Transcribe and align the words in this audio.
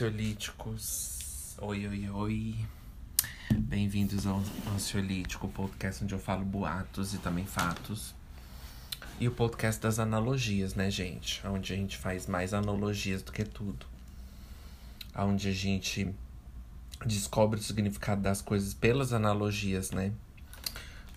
ansiolíticos. 0.00 1.56
Oi, 1.60 1.86
oi, 1.86 2.08
oi. 2.08 2.56
Bem-vindos 3.54 4.26
ao 4.26 4.42
Ansiolítico, 4.74 5.46
podcast 5.48 6.02
onde 6.02 6.14
eu 6.14 6.18
falo 6.18 6.42
boatos 6.42 7.12
e 7.12 7.18
também 7.18 7.44
fatos. 7.44 8.14
E 9.20 9.28
o 9.28 9.30
podcast 9.30 9.78
das 9.78 9.98
analogias, 9.98 10.74
né, 10.74 10.90
gente? 10.90 11.46
Onde 11.46 11.74
a 11.74 11.76
gente 11.76 11.98
faz 11.98 12.26
mais 12.26 12.54
analogias 12.54 13.22
do 13.22 13.30
que 13.30 13.44
tudo. 13.44 13.84
Onde 15.14 15.50
a 15.50 15.52
gente 15.52 16.14
descobre 17.04 17.60
o 17.60 17.62
significado 17.62 18.22
das 18.22 18.40
coisas 18.40 18.72
pelas 18.72 19.12
analogias, 19.12 19.90
né? 19.90 20.14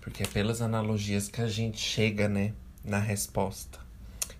Porque 0.02 0.24
é 0.24 0.28
pelas 0.28 0.62
analogias 0.62 1.30
que 1.30 1.42
a 1.42 1.48
gente 1.48 1.80
chega, 1.80 2.28
né, 2.28 2.54
na 2.84 3.00
resposta. 3.00 3.80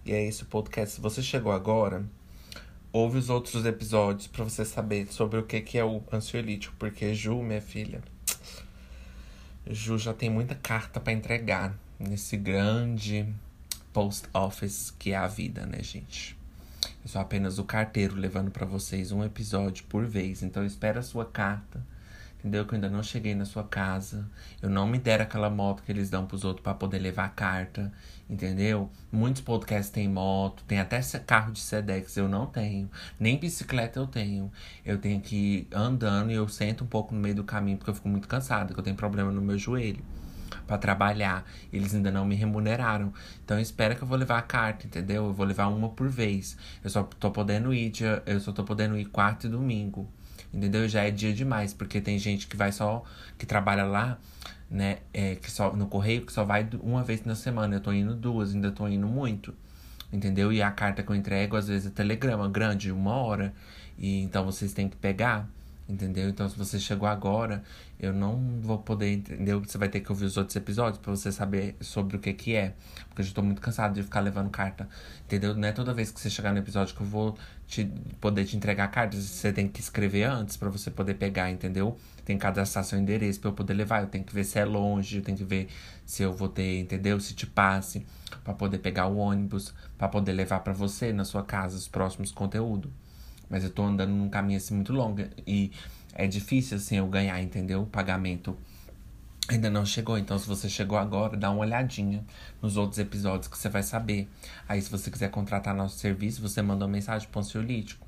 E 0.06 0.12
é 0.12 0.22
esse 0.22 0.44
o 0.44 0.48
podcast. 0.48 0.96
Se 0.96 1.02
você 1.02 1.24
chegou 1.24 1.54
agora, 1.54 2.06
ouve 2.94 3.18
os 3.18 3.30
outros 3.30 3.66
episódios 3.66 4.28
para 4.28 4.44
você 4.44 4.64
saber 4.64 5.08
sobre 5.12 5.40
o 5.40 5.44
que, 5.44 5.60
que 5.62 5.80
é 5.80 5.84
o 5.84 6.02
ansiolítico. 6.12 6.76
Porque 6.78 7.14
Ju, 7.16 7.42
minha 7.42 7.60
filha, 7.60 8.02
Ju 9.68 9.98
já 9.98 10.14
tem 10.14 10.30
muita 10.30 10.54
carta 10.54 11.00
para 11.00 11.12
entregar 11.12 11.76
nesse 12.00 12.38
grande 12.38 13.28
post 13.92 14.30
office 14.32 14.92
que 14.92 15.12
é 15.12 15.18
a 15.18 15.28
vida, 15.28 15.66
né, 15.66 15.82
gente? 15.82 16.38
Eu 17.04 17.10
sou 17.10 17.20
apenas 17.20 17.58
o 17.58 17.64
carteiro 17.64 18.16
levando 18.16 18.52
para 18.52 18.66
vocês 18.66 19.12
um 19.12 19.24
episódio 19.24 19.84
por 19.86 20.06
vez. 20.06 20.44
Então 20.44 20.64
espera 20.64 21.00
a 21.00 21.04
sua 21.04 21.26
carta 21.26 21.84
entendeu? 22.44 22.66
Que 22.66 22.74
eu 22.74 22.76
ainda 22.76 22.90
não 22.90 23.02
cheguei 23.02 23.34
na 23.34 23.46
sua 23.46 23.64
casa. 23.64 24.30
Eu 24.62 24.70
não 24.70 24.86
me 24.86 25.00
deram 25.00 25.24
aquela 25.24 25.50
moto 25.50 25.82
que 25.82 25.92
eles 25.92 26.10
dão 26.10 26.26
pros 26.26 26.44
outros 26.44 26.62
para 26.62 26.74
poder 26.74 27.00
levar 27.00 27.26
a 27.26 27.30
carta, 27.30 27.92
entendeu? 28.30 28.92
Muitos 29.10 29.42
podcasts 29.42 29.90
têm 29.90 30.10
moto, 30.10 30.64
tem 30.66 30.80
até 30.80 31.00
carro 31.26 31.54
de 31.54 31.60
Sedex, 31.60 32.18
eu 32.18 32.28
não 32.28 32.46
tenho. 32.46 32.90
Nem 33.18 33.40
bicicleta 33.40 33.98
eu 34.00 34.08
tenho. 34.08 34.52
Eu 34.86 34.98
tenho 34.98 35.22
que 35.22 35.36
ir 35.36 35.68
andando 35.72 36.32
e 36.32 36.34
eu 36.34 36.48
sento 36.50 36.84
um 36.84 36.88
pouco 36.88 37.16
no 37.16 37.22
meio 37.22 37.36
do 37.36 37.44
caminho 37.46 37.78
porque 37.78 37.92
eu 37.92 37.96
fico 37.96 38.10
muito 38.10 38.28
cansado, 38.28 38.68
porque 38.68 38.80
eu 38.82 38.84
tenho 38.84 38.98
problema 38.98 39.32
no 39.32 39.42
meu 39.42 39.58
joelho 39.58 40.04
para 40.68 40.78
trabalhar. 40.78 41.46
Eles 41.72 41.96
ainda 41.96 42.12
não 42.12 42.26
me 42.26 42.36
remuneraram. 42.36 43.14
Então 43.44 43.60
espera 43.60 43.96
que 43.96 44.04
eu 44.04 44.08
vou 44.08 44.18
levar 44.18 44.38
a 44.38 44.42
carta, 44.42 44.86
entendeu? 44.86 45.26
Eu 45.26 45.34
vou 45.34 45.46
levar 45.46 45.68
uma 45.68 45.90
por 45.90 46.10
vez. 46.10 46.58
Eu 46.84 46.90
só 46.90 47.04
tô 47.04 47.32
podendo 47.32 47.74
ir 47.74 47.90
dia, 47.90 48.22
eu 48.26 48.40
só 48.40 48.52
tô 48.52 48.64
podendo 48.64 48.98
ir 48.98 49.06
quarta 49.06 49.48
e 49.48 49.50
domingo. 49.50 50.10
Entendeu? 50.54 50.88
Já 50.88 51.04
é 51.04 51.12
dia 51.12 51.34
demais, 51.34 51.74
porque 51.74 52.00
tem 52.00 52.20
gente 52.20 52.48
que 52.48 52.56
vai 52.56 52.72
só. 52.72 53.04
que 53.38 53.46
trabalha 53.46 53.86
lá, 53.86 54.20
né? 54.70 55.00
É, 55.14 55.36
que 55.36 55.50
só, 55.52 55.74
no 55.74 55.88
correio, 55.88 56.26
que 56.26 56.32
só 56.32 56.44
vai 56.44 56.68
uma 56.82 57.04
vez 57.04 57.26
na 57.26 57.36
semana. 57.36 57.76
Eu 57.76 57.82
tô 57.82 57.92
indo 57.92 58.16
duas, 58.16 58.54
ainda 58.54 58.72
tô 58.72 58.88
indo 58.88 59.08
muito. 59.08 59.54
Entendeu? 60.12 60.54
E 60.54 60.62
a 60.62 60.70
carta 60.72 61.02
que 61.02 61.10
eu 61.12 61.16
entrego, 61.16 61.56
às 61.56 61.68
vezes, 61.68 61.88
é 61.88 61.90
telegrama 61.90 62.48
grande, 62.48 62.92
uma 62.92 63.16
hora. 63.16 63.54
E 63.98 64.22
então 64.22 64.46
vocês 64.46 64.74
têm 64.74 64.88
que 64.88 64.96
pegar. 64.96 65.50
Entendeu? 65.90 66.30
Então, 66.30 66.48
se 66.48 66.58
você 66.58 66.80
chegou 66.80 67.08
agora, 67.08 67.62
eu 68.00 68.14
não 68.14 68.60
vou 68.62 68.78
poder, 68.78 69.14
entendeu? 69.14 69.60
Você 69.60 69.78
vai 69.78 69.90
ter 69.90 70.00
que 70.00 70.10
ouvir 70.12 70.26
os 70.26 70.38
outros 70.38 70.56
episódios 70.56 70.98
para 70.98 71.12
você 71.12 71.32
saber 71.32 71.76
sobre 71.82 72.16
o 72.16 72.20
que 72.20 72.32
que 72.34 72.56
é. 72.56 72.74
Porque 73.10 73.22
eu 73.22 73.26
já 73.26 73.34
tô 73.34 73.42
muito 73.42 73.62
cansado 73.62 73.94
de 73.94 74.02
ficar 74.04 74.22
levando 74.22 74.50
carta. 74.50 74.88
Entendeu? 75.26 75.54
Não 75.56 75.68
é 75.68 75.72
toda 75.74 75.94
vez 75.94 76.10
que 76.10 76.20
você 76.20 76.30
chegar 76.30 76.54
no 76.54 76.60
episódio 76.60 76.96
que 76.96 77.02
eu 77.02 77.08
vou 77.08 77.38
te, 77.74 77.92
poder 78.22 78.46
te 78.46 78.56
entregar 78.56 78.88
cartas. 78.90 79.20
Você 79.24 79.52
tem 79.52 79.68
que 79.68 79.80
escrever 79.80 80.24
antes 80.24 80.56
para 80.56 80.70
você 80.70 80.92
poder 80.92 81.16
pegar, 81.16 81.50
entendeu? 81.50 81.98
Tem 82.24 82.38
que 82.38 82.42
cadastrar 82.44 82.86
seu 82.86 83.00
endereço 83.00 83.40
para 83.40 83.50
eu 83.50 83.54
poder 83.54 83.74
levar. 83.74 84.04
Eu 84.04 84.08
tenho 84.08 84.24
que 84.24 84.34
ver 84.34 84.44
se 84.44 84.60
é 84.60 84.66
longe, 84.66 85.18
eu 85.18 85.24
tenho 85.24 85.38
que 85.38 85.44
ver 85.44 85.68
se 86.06 86.22
eu 86.22 86.32
vou 86.32 86.48
ter, 86.48 86.80
entendeu? 86.80 87.20
Se 87.20 87.34
te 87.34 87.48
passe 87.48 88.06
para 88.44 88.54
poder 88.54 88.78
pegar 88.78 89.08
o 89.08 89.18
ônibus, 89.18 89.74
para 89.98 90.08
poder 90.08 90.34
levar 90.34 90.60
para 90.60 90.74
você 90.74 91.12
na 91.12 91.26
sua 91.26 91.44
casa 91.44 91.76
os 91.76 91.88
próximos 91.88 92.32
conteúdos. 92.32 92.92
Mas 93.50 93.64
eu 93.64 93.70
tô 93.70 93.84
andando 93.84 94.12
num 94.12 94.30
caminho 94.30 94.58
assim 94.58 94.76
muito 94.76 94.94
longo 94.94 95.24
e 95.46 95.72
é 96.14 96.28
difícil 96.28 96.78
assim 96.78 96.98
eu 96.98 97.08
ganhar, 97.08 97.42
entendeu? 97.42 97.82
O 97.82 97.88
pagamento 97.88 98.56
ainda 99.54 99.70
não 99.70 99.86
chegou. 99.86 100.18
Então, 100.18 100.38
se 100.38 100.48
você 100.48 100.70
chegou 100.70 100.98
agora, 100.98 101.38
dá 101.38 101.50
uma 101.50 101.62
olhadinha 101.62 102.24
nos 102.62 102.78
outros 102.78 103.00
episódios 103.00 103.48
que 103.48 103.58
você 103.58 103.70
vai 103.70 103.84
saber. 103.84 104.28
Aí, 104.68 104.82
se 104.82 104.90
você 104.90 105.10
quiser 105.10 105.30
contratar 105.30 105.76
nosso 105.76 105.98
serviço, 105.98 106.42
você 106.42 106.62
manda 106.62 106.86
uma 106.86 106.92
mensagem 106.92 107.28
pro 107.30 107.40
ansiolítico. 107.40 108.06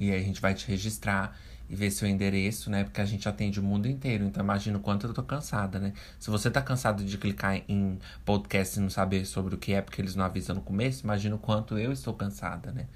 E 0.00 0.10
aí 0.10 0.20
a 0.20 0.24
gente 0.24 0.40
vai 0.40 0.54
te 0.54 0.66
registrar 0.66 1.36
e 1.70 1.76
ver 1.76 1.90
seu 1.90 2.08
endereço, 2.08 2.68
né? 2.70 2.84
Porque 2.84 3.00
a 3.00 3.04
gente 3.04 3.28
atende 3.28 3.60
o 3.60 3.62
mundo 3.62 3.86
inteiro. 3.86 4.24
Então, 4.24 4.42
imagina 4.42 4.76
o 4.76 4.80
quanto 4.80 5.06
eu 5.06 5.14
tô 5.14 5.22
cansada, 5.22 5.78
né? 5.78 5.92
Se 6.18 6.30
você 6.30 6.50
tá 6.50 6.60
cansado 6.60 7.04
de 7.04 7.16
clicar 7.16 7.62
em 7.68 7.98
podcast 8.24 8.78
e 8.78 8.82
não 8.82 8.90
saber 8.90 9.24
sobre 9.24 9.54
o 9.54 9.58
que 9.58 9.72
é, 9.72 9.80
porque 9.80 10.00
eles 10.00 10.14
não 10.14 10.24
avisam 10.24 10.56
no 10.56 10.62
começo, 10.62 11.04
imagina 11.04 11.36
o 11.36 11.38
quanto 11.38 11.78
eu 11.78 11.92
estou 11.92 12.14
cansada, 12.14 12.72
né? 12.72 12.86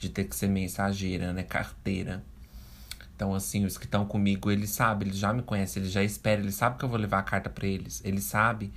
de 0.00 0.08
ter 0.08 0.24
que 0.24 0.34
ser 0.34 0.48
mensageira, 0.48 1.32
né? 1.32 1.42
Carteira. 1.42 2.24
Então, 3.20 3.34
assim, 3.34 3.66
os 3.66 3.76
que 3.76 3.84
estão 3.84 4.06
comigo, 4.06 4.50
eles 4.50 4.70
sabem, 4.70 5.08
eles 5.08 5.18
já 5.18 5.30
me 5.30 5.42
conhecem, 5.42 5.82
eles 5.82 5.92
já 5.92 6.02
esperam, 6.02 6.42
eles 6.42 6.54
sabem 6.54 6.78
que 6.78 6.84
eu 6.86 6.88
vou 6.88 6.98
levar 6.98 7.18
a 7.18 7.22
carta 7.22 7.50
para 7.50 7.66
eles. 7.66 8.00
Eles 8.02 8.24
sabem 8.24 8.72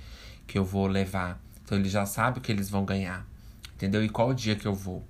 que 0.46 0.58
eu 0.58 0.62
vou 0.66 0.86
levar. 0.86 1.40
Então, 1.64 1.78
eles 1.78 1.90
já 1.90 2.04
sabem 2.04 2.42
que 2.42 2.52
eles 2.52 2.68
vão 2.68 2.84
ganhar. 2.84 3.26
Entendeu? 3.74 4.04
E 4.04 4.08
qual 4.10 4.28
o 4.28 4.34
dia 4.34 4.54
que 4.54 4.66
eu 4.66 4.74
vou. 4.74 5.02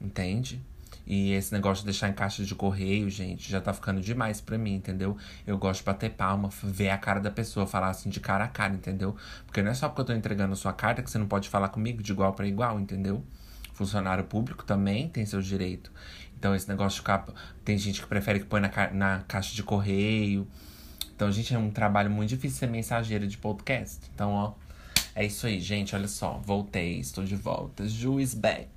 Entende? 0.00 0.60
E 1.06 1.30
esse 1.30 1.52
negócio 1.52 1.82
de 1.82 1.92
deixar 1.92 2.08
em 2.08 2.12
caixa 2.12 2.44
de 2.44 2.56
correio, 2.56 3.08
gente, 3.08 3.48
já 3.48 3.60
tá 3.60 3.72
ficando 3.72 4.00
demais 4.00 4.40
pra 4.40 4.58
mim, 4.58 4.74
entendeu? 4.74 5.16
Eu 5.46 5.56
gosto 5.58 5.78
de 5.78 5.86
bater 5.86 6.10
palma, 6.10 6.50
ver 6.64 6.90
a 6.90 6.98
cara 6.98 7.20
da 7.20 7.30
pessoa, 7.30 7.68
falar 7.68 7.90
assim 7.90 8.10
de 8.10 8.18
cara 8.18 8.46
a 8.46 8.48
cara, 8.48 8.74
entendeu? 8.74 9.14
Porque 9.46 9.62
não 9.62 9.70
é 9.70 9.74
só 9.74 9.88
porque 9.88 10.00
eu 10.00 10.06
tô 10.06 10.12
entregando 10.12 10.54
a 10.54 10.56
sua 10.56 10.72
carta 10.72 11.04
que 11.04 11.08
você 11.08 11.18
não 11.18 11.28
pode 11.28 11.48
falar 11.48 11.68
comigo 11.68 12.02
de 12.02 12.10
igual 12.10 12.32
para 12.32 12.48
igual, 12.48 12.80
entendeu? 12.80 13.22
Funcionário 13.74 14.24
público 14.24 14.64
também 14.64 15.08
tem 15.08 15.24
seu 15.24 15.40
direito. 15.40 15.92
Então, 16.42 16.56
esse 16.56 16.68
negócio 16.68 16.96
de 16.96 17.02
ficar. 17.02 17.24
Tem 17.64 17.78
gente 17.78 18.02
que 18.02 18.06
prefere 18.08 18.40
que 18.40 18.46
põe 18.46 18.60
na, 18.60 18.68
ca... 18.68 18.90
na 18.90 19.20
caixa 19.28 19.54
de 19.54 19.62
correio. 19.62 20.44
Então, 21.14 21.30
gente, 21.30 21.54
é 21.54 21.58
um 21.58 21.70
trabalho 21.70 22.10
muito 22.10 22.30
difícil 22.30 22.58
ser 22.58 22.66
mensageira 22.66 23.28
de 23.28 23.38
podcast. 23.38 24.00
Então, 24.12 24.32
ó. 24.32 24.54
É 25.14 25.24
isso 25.24 25.46
aí, 25.46 25.60
gente. 25.60 25.94
Olha 25.94 26.08
só. 26.08 26.42
Voltei, 26.44 26.98
estou 26.98 27.22
de 27.22 27.36
volta. 27.36 27.86
Ju 27.86 28.18
is 28.18 28.34
back. 28.34 28.68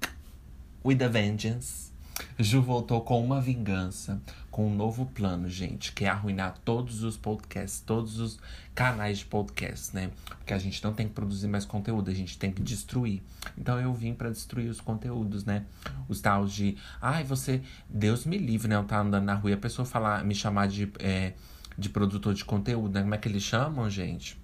With 0.86 1.02
a 1.02 1.08
vengeance. 1.08 1.92
Ju 2.38 2.62
voltou 2.62 3.02
com 3.02 3.20
uma 3.26 3.42
vingança, 3.42 4.22
com 4.56 4.68
um 4.68 4.74
novo 4.74 5.06
plano, 5.08 5.50
gente, 5.50 5.92
que 5.92 6.06
é 6.06 6.08
arruinar 6.08 6.56
todos 6.64 7.04
os 7.04 7.18
podcasts, 7.18 7.82
todos 7.82 8.22
os 8.22 8.40
canais 8.74 9.18
de 9.18 9.26
podcast, 9.26 9.94
né? 9.94 10.12
Porque 10.30 10.54
a 10.54 10.58
gente 10.58 10.82
não 10.82 10.94
tem 10.94 11.10
que 11.10 11.14
produzir 11.14 11.50
mais 11.50 11.66
conteúdo, 11.66 12.10
a 12.10 12.14
gente 12.14 12.38
tem 12.38 12.54
que 12.54 12.62
destruir. 12.62 13.22
Então 13.58 13.78
eu 13.78 13.94
vim 13.94 14.14
para 14.14 14.30
destruir 14.30 14.70
os 14.70 14.80
conteúdos, 14.80 15.44
né? 15.44 15.66
Os 16.08 16.22
tals 16.22 16.54
de, 16.54 16.78
ai, 17.02 17.26
você, 17.26 17.62
Deus 17.90 18.26
me 18.26 18.38
livre, 18.38 18.70
né? 18.70 18.78
Eu 18.78 18.86
tá 18.86 19.02
andando 19.02 19.26
na 19.26 19.34
rua 19.34 19.52
e 19.52 19.54
a 19.56 19.58
pessoa 19.58 19.86
falar, 19.86 20.24
me 20.24 20.34
chamar 20.34 20.70
de, 20.70 20.90
é, 21.00 21.34
de 21.78 21.90
produtor 21.90 22.34
de 22.34 22.46
conteúdo, 22.46 22.94
né? 22.94 23.02
Como 23.02 23.14
é 23.14 23.18
que 23.18 23.28
eles 23.28 23.44
chamam, 23.44 23.90
gente? 23.90 24.40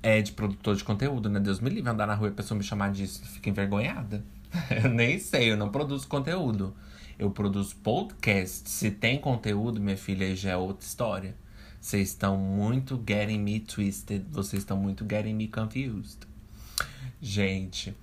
É 0.00 0.22
de 0.22 0.30
produtor 0.30 0.76
de 0.76 0.84
conteúdo, 0.84 1.28
né? 1.28 1.40
Deus 1.40 1.58
me 1.58 1.70
livre 1.70 1.90
andar 1.90 2.06
na 2.06 2.14
rua 2.14 2.28
e 2.28 2.30
a 2.30 2.34
pessoa 2.34 2.56
me 2.56 2.62
chamar 2.62 2.92
disso, 2.92 3.20
fica 3.26 3.50
envergonhada. 3.50 4.22
eu 4.70 4.90
nem 4.90 5.18
sei, 5.18 5.50
eu 5.50 5.56
não 5.56 5.70
produzo 5.70 6.06
conteúdo. 6.06 6.72
Eu 7.18 7.30
produzo 7.30 7.76
podcast. 7.76 8.68
Se 8.68 8.90
tem 8.90 9.20
conteúdo, 9.20 9.80
minha 9.80 9.96
filha, 9.96 10.26
aí 10.26 10.34
já 10.34 10.50
é 10.50 10.56
outra 10.56 10.84
história. 10.84 11.36
Vocês 11.80 12.08
estão 12.08 12.36
muito 12.36 13.00
getting 13.06 13.38
me 13.38 13.60
twisted. 13.60 14.24
Vocês 14.30 14.62
estão 14.62 14.76
muito 14.76 15.06
getting 15.08 15.34
me 15.34 15.46
confused. 15.46 16.20
Gente, 17.22 17.94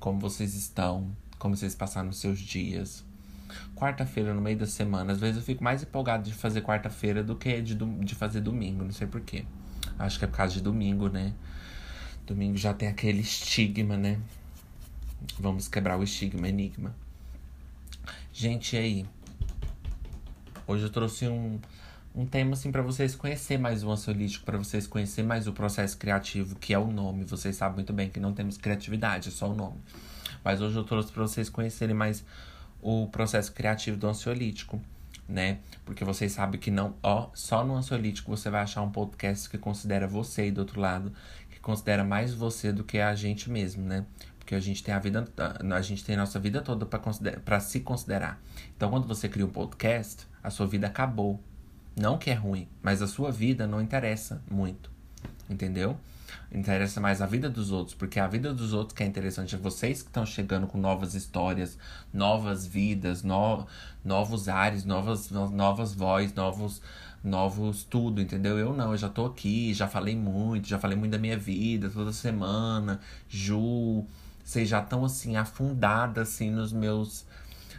como 0.00 0.18
vocês 0.18 0.54
estão? 0.54 1.14
Como 1.38 1.56
vocês 1.56 1.74
passaram 1.74 2.08
os 2.08 2.18
seus 2.18 2.40
dias? 2.40 3.04
Quarta-feira, 3.76 4.34
no 4.34 4.40
meio 4.40 4.58
da 4.58 4.66
semana. 4.66 5.12
Às 5.12 5.20
vezes 5.20 5.36
eu 5.36 5.42
fico 5.42 5.62
mais 5.62 5.82
empolgado 5.82 6.24
de 6.24 6.34
fazer 6.34 6.62
quarta-feira 6.62 7.22
do 7.22 7.36
que 7.36 7.60
de, 7.62 7.74
de 7.74 8.14
fazer 8.16 8.40
domingo. 8.40 8.82
Não 8.82 8.92
sei 8.92 9.06
porquê. 9.06 9.44
Acho 9.96 10.18
que 10.18 10.24
é 10.24 10.28
por 10.28 10.38
causa 10.38 10.54
de 10.54 10.60
domingo, 10.60 11.08
né? 11.08 11.32
Domingo 12.26 12.56
já 12.56 12.74
tem 12.74 12.88
aquele 12.88 13.20
estigma, 13.20 13.96
né? 13.96 14.18
Vamos 15.38 15.68
quebrar 15.68 15.96
o 15.96 16.02
estigma, 16.02 16.48
enigma. 16.48 16.92
Gente, 18.38 18.76
aí? 18.76 19.06
Hoje 20.66 20.84
eu 20.84 20.90
trouxe 20.90 21.26
um, 21.26 21.58
um 22.14 22.26
tema 22.26 22.52
assim 22.52 22.70
para 22.70 22.82
vocês 22.82 23.14
conhecer 23.14 23.58
mais 23.58 23.82
o 23.82 23.90
ansiolítico, 23.90 24.44
para 24.44 24.58
vocês 24.58 24.86
conhecer 24.86 25.22
mais 25.22 25.48
o 25.48 25.54
processo 25.54 25.96
criativo, 25.96 26.54
que 26.56 26.74
é 26.74 26.78
o 26.78 26.86
nome. 26.92 27.24
Vocês 27.24 27.56
sabem 27.56 27.76
muito 27.76 27.94
bem 27.94 28.10
que 28.10 28.20
não 28.20 28.34
temos 28.34 28.58
criatividade, 28.58 29.30
é 29.30 29.32
só 29.32 29.50
o 29.50 29.54
nome. 29.54 29.78
Mas 30.44 30.60
hoje 30.60 30.76
eu 30.76 30.84
trouxe 30.84 31.10
para 31.10 31.22
vocês 31.22 31.48
conhecerem 31.48 31.94
mais 31.94 32.26
o 32.82 33.06
processo 33.06 33.50
criativo 33.54 33.96
do 33.96 34.06
ansiolítico, 34.06 34.78
né? 35.26 35.60
Porque 35.86 36.04
vocês 36.04 36.30
sabem 36.32 36.60
que 36.60 36.70
não, 36.70 36.94
ó, 37.02 37.30
só 37.32 37.64
no 37.64 37.74
ansiolítico 37.74 38.36
você 38.36 38.50
vai 38.50 38.60
achar 38.60 38.82
um 38.82 38.90
podcast 38.90 39.48
que 39.48 39.56
considera 39.56 40.06
você 40.06 40.48
e 40.48 40.50
do 40.50 40.58
outro 40.58 40.78
lado, 40.78 41.10
que 41.48 41.58
considera 41.58 42.04
mais 42.04 42.34
você 42.34 42.70
do 42.70 42.84
que 42.84 42.98
a 42.98 43.14
gente 43.14 43.48
mesmo, 43.48 43.82
né? 43.82 44.04
Porque 44.46 44.54
a 44.54 44.60
gente 44.60 44.80
tem 44.80 44.94
a 44.94 45.00
vida, 45.00 45.26
a 45.74 45.82
gente 45.82 46.04
tem 46.04 46.14
a 46.14 46.18
nossa 46.18 46.38
vida 46.38 46.62
toda 46.62 46.86
para 46.86 47.58
se 47.58 47.80
considerar. 47.80 48.40
Então, 48.76 48.88
quando 48.90 49.04
você 49.04 49.28
cria 49.28 49.44
um 49.44 49.50
podcast, 49.50 50.24
a 50.40 50.50
sua 50.50 50.68
vida 50.68 50.86
acabou. 50.86 51.40
Não 51.96 52.16
que 52.16 52.30
é 52.30 52.34
ruim, 52.34 52.68
mas 52.80 53.02
a 53.02 53.08
sua 53.08 53.32
vida 53.32 53.66
não 53.66 53.80
interessa 53.80 54.40
muito. 54.48 54.88
Entendeu? 55.50 55.98
Interessa 56.52 57.00
mais 57.00 57.20
a 57.20 57.26
vida 57.26 57.50
dos 57.50 57.72
outros, 57.72 57.96
porque 57.96 58.20
a 58.20 58.28
vida 58.28 58.54
dos 58.54 58.72
outros 58.72 58.96
que 58.96 59.02
é 59.02 59.06
interessante 59.06 59.56
é 59.56 59.58
vocês 59.58 60.00
que 60.00 60.10
estão 60.10 60.24
chegando 60.24 60.68
com 60.68 60.78
novas 60.78 61.16
histórias, 61.16 61.76
novas 62.14 62.64
vidas, 62.64 63.24
no, 63.24 63.66
novos 64.04 64.48
ares, 64.48 64.84
novas, 64.84 65.28
no, 65.28 65.50
novas 65.50 65.92
vozes, 65.92 66.32
novos, 66.34 66.80
novos 67.24 67.82
tudo, 67.82 68.20
entendeu? 68.20 68.56
Eu 68.56 68.72
não, 68.72 68.92
eu 68.92 68.96
já 68.96 69.08
tô 69.08 69.26
aqui, 69.26 69.74
já 69.74 69.88
falei 69.88 70.14
muito, 70.14 70.68
já 70.68 70.78
falei 70.78 70.96
muito 70.96 71.10
da 71.10 71.18
minha 71.18 71.36
vida 71.36 71.90
toda 71.90 72.12
semana. 72.12 73.00
Ju, 73.28 74.06
vocês 74.46 74.68
já 74.68 74.80
estão 74.80 75.04
assim 75.04 75.36
afundadas 75.36 76.28
assim 76.28 76.52
nos 76.52 76.72
meus, 76.72 77.26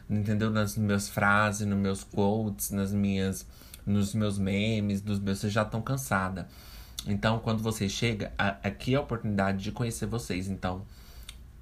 entendeu? 0.09 0.51
Nas 0.51 0.77
minhas 0.77 1.07
frases, 1.07 1.65
nos 1.65 1.79
meus 1.79 2.03
quotes, 2.03 2.71
nas 2.71 2.91
minhas 2.91 3.47
nos 3.85 4.13
meus 4.13 4.37
memes, 4.37 5.01
nos 5.01 5.17
meus, 5.17 5.39
vocês 5.39 5.53
já 5.53 5.61
estão 5.61 5.81
cansada. 5.81 6.49
Então, 7.07 7.39
quando 7.39 7.63
você 7.63 7.87
chega, 7.87 8.33
a, 8.37 8.49
aqui 8.67 8.93
é 8.93 8.97
a 8.97 9.01
oportunidade 9.01 9.63
de 9.63 9.71
conhecer 9.71 10.07
vocês. 10.07 10.49
Então, 10.49 10.85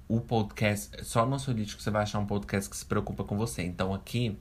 o 0.08 0.20
podcast, 0.20 1.04
só 1.04 1.24
no 1.24 1.36
Ansiolítico 1.36 1.80
você 1.80 1.90
vai 1.90 2.02
achar 2.02 2.18
um 2.18 2.26
podcast 2.26 2.68
que 2.68 2.76
se 2.76 2.84
preocupa 2.84 3.22
com 3.22 3.36
você. 3.36 3.62
Então, 3.62 3.94
aqui 3.94 4.36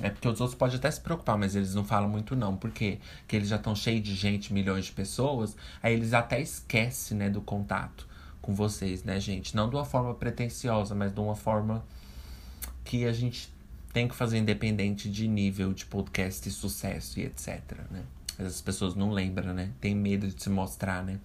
é 0.00 0.10
porque 0.10 0.28
os 0.28 0.40
outros 0.40 0.56
podem 0.56 0.76
até 0.76 0.88
se 0.92 1.00
preocupar, 1.00 1.36
mas 1.36 1.56
eles 1.56 1.74
não 1.74 1.84
falam 1.84 2.08
muito 2.08 2.36
não. 2.36 2.56
Porque 2.56 3.00
eles 3.32 3.48
já 3.48 3.56
estão 3.56 3.74
cheios 3.74 4.04
de 4.04 4.14
gente, 4.14 4.52
milhões 4.52 4.84
de 4.84 4.92
pessoas, 4.92 5.56
aí 5.82 5.92
eles 5.92 6.14
até 6.14 6.40
esquecem, 6.40 7.18
né, 7.18 7.28
do 7.28 7.40
contato 7.40 8.13
com 8.44 8.54
vocês, 8.54 9.02
né, 9.02 9.18
gente? 9.18 9.56
Não 9.56 9.70
de 9.70 9.74
uma 9.74 9.86
forma 9.86 10.12
pretensiosa, 10.14 10.94
mas 10.94 11.14
de 11.14 11.18
uma 11.18 11.34
forma 11.34 11.82
que 12.84 13.06
a 13.06 13.12
gente 13.12 13.50
tem 13.90 14.06
que 14.06 14.14
fazer 14.14 14.36
independente 14.36 15.10
de 15.10 15.26
nível 15.26 15.72
de 15.72 15.86
podcast 15.86 16.46
e 16.46 16.52
sucesso 16.52 17.18
e 17.18 17.22
etc, 17.22 17.62
né? 17.90 18.04
As 18.38 18.60
pessoas 18.60 18.94
não 18.94 19.10
lembram, 19.10 19.54
né? 19.54 19.70
Tem 19.80 19.94
medo 19.94 20.28
de 20.28 20.42
se 20.42 20.50
mostrar, 20.50 21.02
né? 21.02 21.18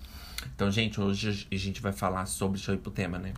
Então, 0.56 0.72
gente, 0.72 1.02
hoje 1.02 1.46
a 1.52 1.56
gente 1.56 1.82
vai 1.82 1.92
falar 1.92 2.26
sobre. 2.26 2.58
Ir 2.60 2.78
pro 2.78 2.92
tema, 2.92 3.20
né? 3.20 3.34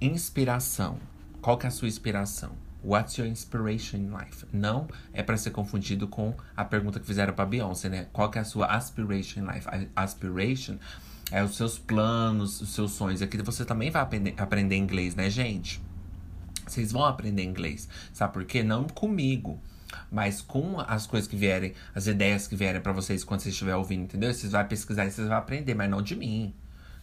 Inspiração. 0.00 0.98
Qual 1.42 1.58
que 1.58 1.66
é 1.66 1.68
a 1.68 1.72
sua 1.72 1.88
inspiração? 1.88 2.52
What's 2.84 3.16
your 3.16 3.28
inspiration 3.28 3.98
in 3.98 4.10
life? 4.10 4.44
Não 4.52 4.88
é 5.12 5.22
para 5.22 5.36
ser 5.36 5.50
confundido 5.50 6.08
com 6.08 6.34
a 6.56 6.64
pergunta 6.64 6.98
que 6.98 7.06
fizeram 7.06 7.32
para 7.32 7.46
Beyoncé, 7.46 7.88
né? 7.88 8.06
Qual 8.12 8.30
que 8.30 8.38
é 8.38 8.40
a 8.40 8.44
sua 8.44 8.66
aspiration 8.66 9.40
in 9.40 9.46
life? 9.46 9.68
Aspiration 9.94 10.78
é 11.30 11.42
os 11.42 11.56
seus 11.56 11.78
planos, 11.78 12.60
os 12.60 12.74
seus 12.74 12.92
sonhos. 12.92 13.22
Aqui 13.22 13.38
você 13.38 13.64
também 13.64 13.90
vai 13.90 14.02
aprender, 14.02 14.34
aprender 14.36 14.76
inglês, 14.76 15.14
né, 15.14 15.30
gente? 15.30 15.80
Vocês 16.66 16.92
vão 16.92 17.04
aprender 17.04 17.42
inglês. 17.44 17.88
Sabe 18.12 18.32
por 18.32 18.44
quê? 18.44 18.62
Não 18.62 18.84
comigo. 18.84 19.60
Mas 20.10 20.40
com 20.40 20.80
as 20.80 21.06
coisas 21.06 21.28
que 21.28 21.36
vierem, 21.36 21.74
as 21.94 22.06
ideias 22.06 22.46
que 22.46 22.56
vierem 22.56 22.80
para 22.80 22.92
vocês 22.92 23.24
quando 23.24 23.40
vocês 23.40 23.54
estiverem 23.54 23.78
ouvindo, 23.78 24.04
entendeu? 24.04 24.32
Vocês 24.32 24.52
vão 24.52 24.64
pesquisar 24.64 25.06
e 25.06 25.10
vocês 25.10 25.28
vão 25.28 25.36
aprender, 25.36 25.74
mas 25.74 25.90
não 25.90 26.02
de 26.02 26.16
mim. 26.16 26.54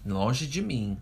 Longe 0.05 0.47
de 0.47 0.61
mim. 0.61 0.97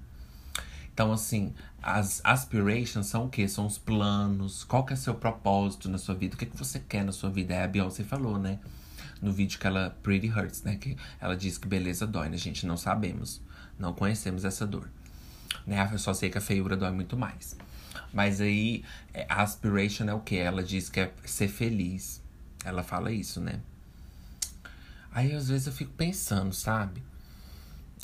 Então, 0.97 1.11
assim, 1.13 1.53
as 1.79 2.21
aspirations 2.23 3.05
são 3.05 3.25
o 3.25 3.29
quê? 3.29 3.47
São 3.47 3.67
os 3.67 3.77
planos. 3.77 4.63
Qual 4.63 4.83
que 4.83 4.93
é 4.93 4.95
seu 4.95 5.13
propósito 5.13 5.87
na 5.87 5.99
sua 5.99 6.15
vida? 6.15 6.33
O 6.33 6.37
que, 6.39 6.47
que 6.47 6.57
você 6.57 6.79
quer 6.79 7.05
na 7.05 7.11
sua 7.11 7.29
vida? 7.29 7.53
É 7.53 7.63
a 7.63 7.67
Beyoncé 7.67 8.03
falou, 8.03 8.39
né? 8.39 8.57
No 9.21 9.31
vídeo 9.31 9.59
que 9.59 9.67
ela, 9.67 9.95
Pretty 10.01 10.27
Hurts, 10.27 10.63
né? 10.63 10.75
Que 10.75 10.97
ela 11.21 11.37
disse 11.37 11.59
que 11.59 11.67
beleza 11.67 12.07
dói, 12.07 12.29
né? 12.29 12.35
A 12.35 12.39
gente 12.39 12.65
não 12.65 12.75
sabemos. 12.75 13.39
Não 13.77 13.93
conhecemos 13.93 14.43
essa 14.43 14.65
dor. 14.65 14.89
Né? 15.67 15.87
Eu 15.91 15.99
só 15.99 16.15
sei 16.15 16.31
que 16.31 16.39
a 16.39 16.41
feiura 16.41 16.75
dói 16.75 16.89
muito 16.89 17.15
mais. 17.15 17.55
Mas 18.11 18.41
aí, 18.41 18.83
é, 19.13 19.27
a 19.29 19.43
aspiration 19.43 20.05
é 20.05 20.15
o 20.15 20.19
que? 20.19 20.35
Ela 20.35 20.63
diz 20.63 20.89
que 20.89 21.01
é 21.01 21.13
ser 21.25 21.47
feliz. 21.47 22.23
Ela 22.65 22.81
fala 22.81 23.11
isso, 23.11 23.39
né? 23.39 23.59
Aí, 25.11 25.31
às 25.35 25.47
vezes, 25.47 25.67
eu 25.67 25.73
fico 25.73 25.91
pensando, 25.91 26.55
sabe? 26.55 27.03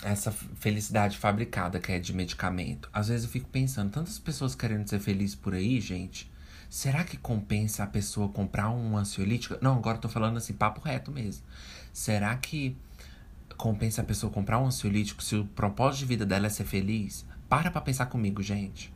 Essa 0.02 0.32
felicidade 0.32 1.18
fabricada 1.18 1.80
que 1.80 1.92
é 1.92 2.00
de 2.00 2.14
medicamento. 2.14 2.90
Às 2.92 3.10
vezes 3.10 3.26
eu 3.26 3.32
fico 3.32 3.50
pensando, 3.50 3.92
tantas 3.92 4.18
pessoas 4.18 4.56
querendo 4.56 4.88
ser 4.88 5.00
felizes 5.00 5.36
por 5.36 5.54
aí, 5.54 5.80
gente. 5.80 6.32
Será 6.70 7.04
que 7.04 7.18
compensa 7.18 7.84
a 7.84 7.88
pessoa 7.88 8.28
comprar 8.30 8.72
um 8.72 8.98
ansiolítico? 8.98 9.56
Não, 9.62 9.78
agora 9.78 9.98
eu 9.98 10.02
tô 10.02 10.10
falando 10.10 10.38
assim, 10.38 10.54
papo 10.54 10.82
reto 10.82 11.12
mesmo. 11.12 11.44
Será 11.94 12.36
que 12.36 12.76
compensa 13.56 14.02
a 14.02 14.04
pessoa 14.04 14.34
comprar 14.34 14.60
um 14.60 14.66
ansiolítico 14.66 15.22
se 15.22 15.36
o 15.36 15.46
propósito 15.46 16.00
de 16.00 16.06
vida 16.08 16.26
dela 16.26 16.48
é 16.48 16.50
ser 16.50 16.66
feliz? 16.66 17.26
Para 17.48 17.70
pra 17.70 17.80
pensar 17.80 18.08
comigo, 18.08 18.42
gente. 18.42 18.92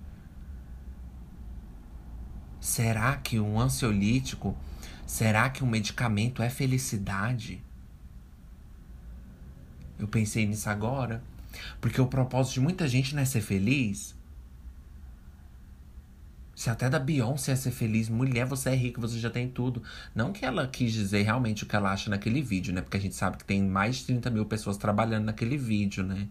Será 2.59 3.15
que 3.17 3.39
um 3.39 3.59
ansiolítico, 3.59 4.57
será 5.05 5.49
que 5.49 5.63
um 5.63 5.67
medicamento 5.67 6.41
é 6.41 6.49
felicidade? 6.49 7.63
Eu 9.99 10.07
pensei 10.07 10.45
nisso 10.45 10.69
agora. 10.69 11.21
Porque 11.81 11.99
o 11.99 12.07
propósito 12.07 12.55
de 12.55 12.59
muita 12.61 12.87
gente 12.87 13.15
não 13.15 13.21
é 13.21 13.25
ser 13.25 13.41
feliz. 13.41 14.15
Se 16.55 16.71
até 16.71 16.89
da 16.89 16.97
Beyoncé 16.97 17.51
é 17.51 17.55
ser 17.55 17.69
feliz, 17.69 18.09
mulher, 18.09 18.45
você 18.47 18.71
é 18.71 18.75
rica, 18.75 18.99
você 18.99 19.19
já 19.19 19.29
tem 19.29 19.47
tudo. 19.47 19.83
Não 20.15 20.33
que 20.33 20.43
ela 20.43 20.67
quis 20.67 20.91
dizer 20.91 21.21
realmente 21.21 21.63
o 21.63 21.67
que 21.67 21.75
ela 21.75 21.91
acha 21.91 22.09
naquele 22.09 22.41
vídeo, 22.41 22.73
né? 22.73 22.81
Porque 22.81 22.97
a 22.97 22.99
gente 22.99 23.13
sabe 23.13 23.37
que 23.37 23.45
tem 23.45 23.61
mais 23.61 23.97
de 23.97 24.05
30 24.05 24.31
mil 24.31 24.45
pessoas 24.45 24.75
trabalhando 24.75 25.25
naquele 25.25 25.55
vídeo, 25.55 26.03
né? 26.03 26.27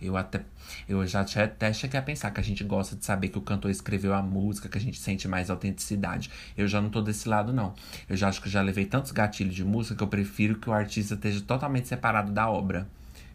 Eu 0.00 0.16
até 0.16 0.42
eu 0.88 1.06
já 1.06 1.20
até 1.20 1.72
cheguei 1.72 1.98
a 1.98 2.02
pensar 2.02 2.30
que 2.30 2.40
a 2.40 2.42
gente 2.42 2.62
gosta 2.64 2.96
de 2.96 3.04
saber 3.04 3.28
que 3.28 3.38
o 3.38 3.42
cantor 3.42 3.70
escreveu 3.70 4.14
a 4.14 4.22
música, 4.22 4.68
que 4.68 4.78
a 4.78 4.80
gente 4.80 4.98
sente 4.98 5.28
mais 5.28 5.50
autenticidade. 5.50 6.30
Eu 6.56 6.66
já 6.66 6.80
não 6.80 6.88
tô 6.88 7.02
desse 7.02 7.28
lado, 7.28 7.52
não. 7.52 7.74
Eu 8.08 8.16
já 8.16 8.28
acho 8.28 8.40
que 8.40 8.48
já 8.48 8.62
levei 8.62 8.86
tantos 8.86 9.12
gatilhos 9.12 9.54
de 9.54 9.64
música 9.64 9.96
que 9.96 10.02
eu 10.02 10.08
prefiro 10.08 10.58
que 10.58 10.70
o 10.70 10.72
artista 10.72 11.14
esteja 11.14 11.40
totalmente 11.42 11.88
separado 11.88 12.32
da 12.32 12.48
obra. 12.48 12.88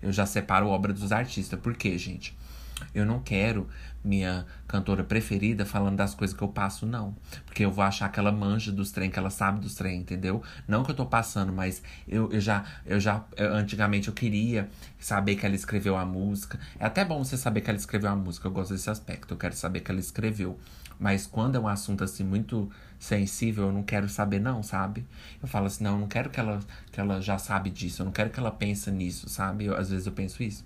Eu 0.04 0.12
já 0.12 0.26
separo 0.26 0.68
obra 0.68 0.94
dos 0.94 1.12
artistas. 1.12 1.60
Por 1.60 1.76
quê, 1.76 1.98
gente? 1.98 2.38
Eu 2.94 3.06
não 3.06 3.20
quero 3.20 3.68
minha 4.04 4.46
cantora 4.68 5.04
preferida 5.04 5.66
falando 5.66 5.96
das 5.96 6.14
coisas 6.14 6.36
que 6.36 6.44
eu 6.44 6.48
passo, 6.48 6.86
não. 6.86 7.16
Porque 7.46 7.64
eu 7.64 7.72
vou 7.72 7.84
achar 7.84 8.12
que 8.12 8.20
ela 8.20 8.32
manja 8.32 8.72
dos 8.72 8.92
trem, 8.92 9.10
que 9.10 9.18
ela 9.18 9.30
sabe 9.30 9.62
dos 9.62 9.76
trem, 9.76 10.02
entendeu? 10.02 10.44
Não 10.68 10.84
que 10.84 10.92
eu 10.92 10.96
tô 10.96 11.06
passando, 11.06 11.54
mas 11.54 11.82
eu, 12.08 12.30
eu 12.32 12.42
já, 12.42 12.66
eu 12.86 13.00
já, 13.00 13.24
eu, 13.38 13.54
antigamente 13.54 14.10
eu 14.10 14.14
queria 14.14 14.70
saber 15.00 15.36
que 15.36 15.46
ela 15.46 15.56
escreveu 15.56 15.96
a 15.96 16.06
música. 16.06 16.60
É 16.78 16.86
até 16.86 17.06
bom 17.06 17.24
você 17.24 17.38
saber 17.38 17.62
que 17.62 17.70
ela 17.70 17.80
escreveu 17.80 18.10
a 18.10 18.16
música, 18.16 18.48
eu 18.48 18.52
gosto 18.52 18.74
desse 18.74 18.90
aspecto, 18.90 19.34
eu 19.34 19.38
quero 19.38 19.56
saber 19.56 19.80
que 19.80 19.90
ela 19.90 20.02
escreveu. 20.02 20.60
Mas 21.00 21.26
quando 21.26 21.56
é 21.56 21.60
um 21.60 21.68
assunto 21.68 22.04
assim 22.04 22.24
muito 22.24 22.72
sensível, 23.00 23.66
eu 23.66 23.74
não 23.74 23.84
quero 23.84 24.08
saber 24.08 24.40
não, 24.40 24.64
sabe? 24.64 25.06
Eu 25.42 25.48
falo 25.48 25.66
assim, 25.66 25.84
não, 25.84 25.94
eu 25.94 26.00
não 26.00 26.08
quero 26.08 26.30
que 26.30 26.40
ela, 26.40 26.60
que 26.92 27.00
ela 27.00 27.22
já 27.22 27.38
sabe 27.38 27.70
disso, 27.70 28.02
eu 28.02 28.06
não 28.06 28.14
quero 28.14 28.30
que 28.30 28.40
ela 28.40 28.52
pense 28.52 28.90
nisso, 28.92 29.28
sabe? 29.30 29.66
Eu, 29.66 29.76
às 29.76 29.90
vezes 29.90 30.06
eu 30.06 30.14
penso 30.14 30.42
isso. 30.42 30.66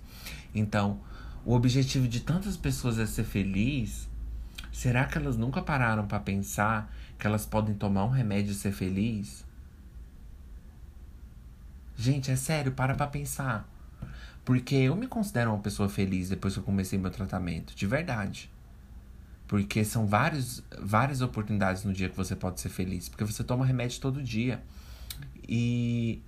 Então, 0.54 1.00
o 1.44 1.54
objetivo 1.54 2.06
de 2.06 2.20
tantas 2.20 2.56
pessoas 2.56 2.98
é 2.98 3.06
ser 3.06 3.24
feliz, 3.24 4.08
será 4.72 5.04
que 5.04 5.18
elas 5.18 5.36
nunca 5.36 5.62
pararam 5.62 6.06
para 6.06 6.20
pensar 6.20 6.92
que 7.18 7.26
elas 7.26 7.44
podem 7.44 7.74
tomar 7.74 8.04
um 8.04 8.10
remédio 8.10 8.52
e 8.52 8.54
ser 8.54 8.72
feliz? 8.72 9.44
Gente, 11.96 12.30
é 12.30 12.36
sério, 12.36 12.70
para 12.72 12.94
pra 12.94 13.08
pensar. 13.08 13.68
Porque 14.44 14.76
eu 14.76 14.94
me 14.94 15.08
considero 15.08 15.50
uma 15.50 15.58
pessoa 15.58 15.88
feliz 15.88 16.28
depois 16.28 16.54
que 16.54 16.60
eu 16.60 16.64
comecei 16.64 16.98
meu 16.98 17.10
tratamento, 17.10 17.74
de 17.74 17.86
verdade. 17.86 18.48
Porque 19.48 19.84
são 19.84 20.06
vários, 20.06 20.62
várias 20.78 21.20
oportunidades 21.22 21.82
no 21.82 21.92
dia 21.92 22.08
que 22.08 22.16
você 22.16 22.36
pode 22.36 22.60
ser 22.60 22.68
feliz. 22.68 23.08
Porque 23.08 23.24
você 23.24 23.42
toma 23.42 23.66
remédio 23.66 24.00
todo 24.00 24.22
dia. 24.22 24.62
E 25.48 26.22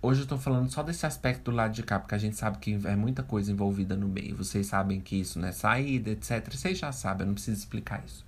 Hoje 0.00 0.20
eu 0.20 0.26
tô 0.28 0.38
falando 0.38 0.70
só 0.70 0.80
desse 0.80 1.04
aspecto 1.06 1.50
do 1.50 1.56
lado 1.56 1.72
de 1.72 1.82
cá, 1.82 1.98
porque 1.98 2.14
a 2.14 2.18
gente 2.18 2.36
sabe 2.36 2.58
que 2.58 2.78
é 2.84 2.94
muita 2.94 3.24
coisa 3.24 3.50
envolvida 3.50 3.96
no 3.96 4.06
meio. 4.06 4.36
Vocês 4.36 4.68
sabem 4.68 5.00
que 5.00 5.16
isso 5.16 5.40
não 5.40 5.48
é 5.48 5.52
saída, 5.52 6.10
etc. 6.10 6.48
Vocês 6.52 6.78
já 6.78 6.92
sabem, 6.92 7.22
eu 7.22 7.26
não 7.26 7.34
preciso 7.34 7.58
explicar 7.58 8.04
isso. 8.06 8.24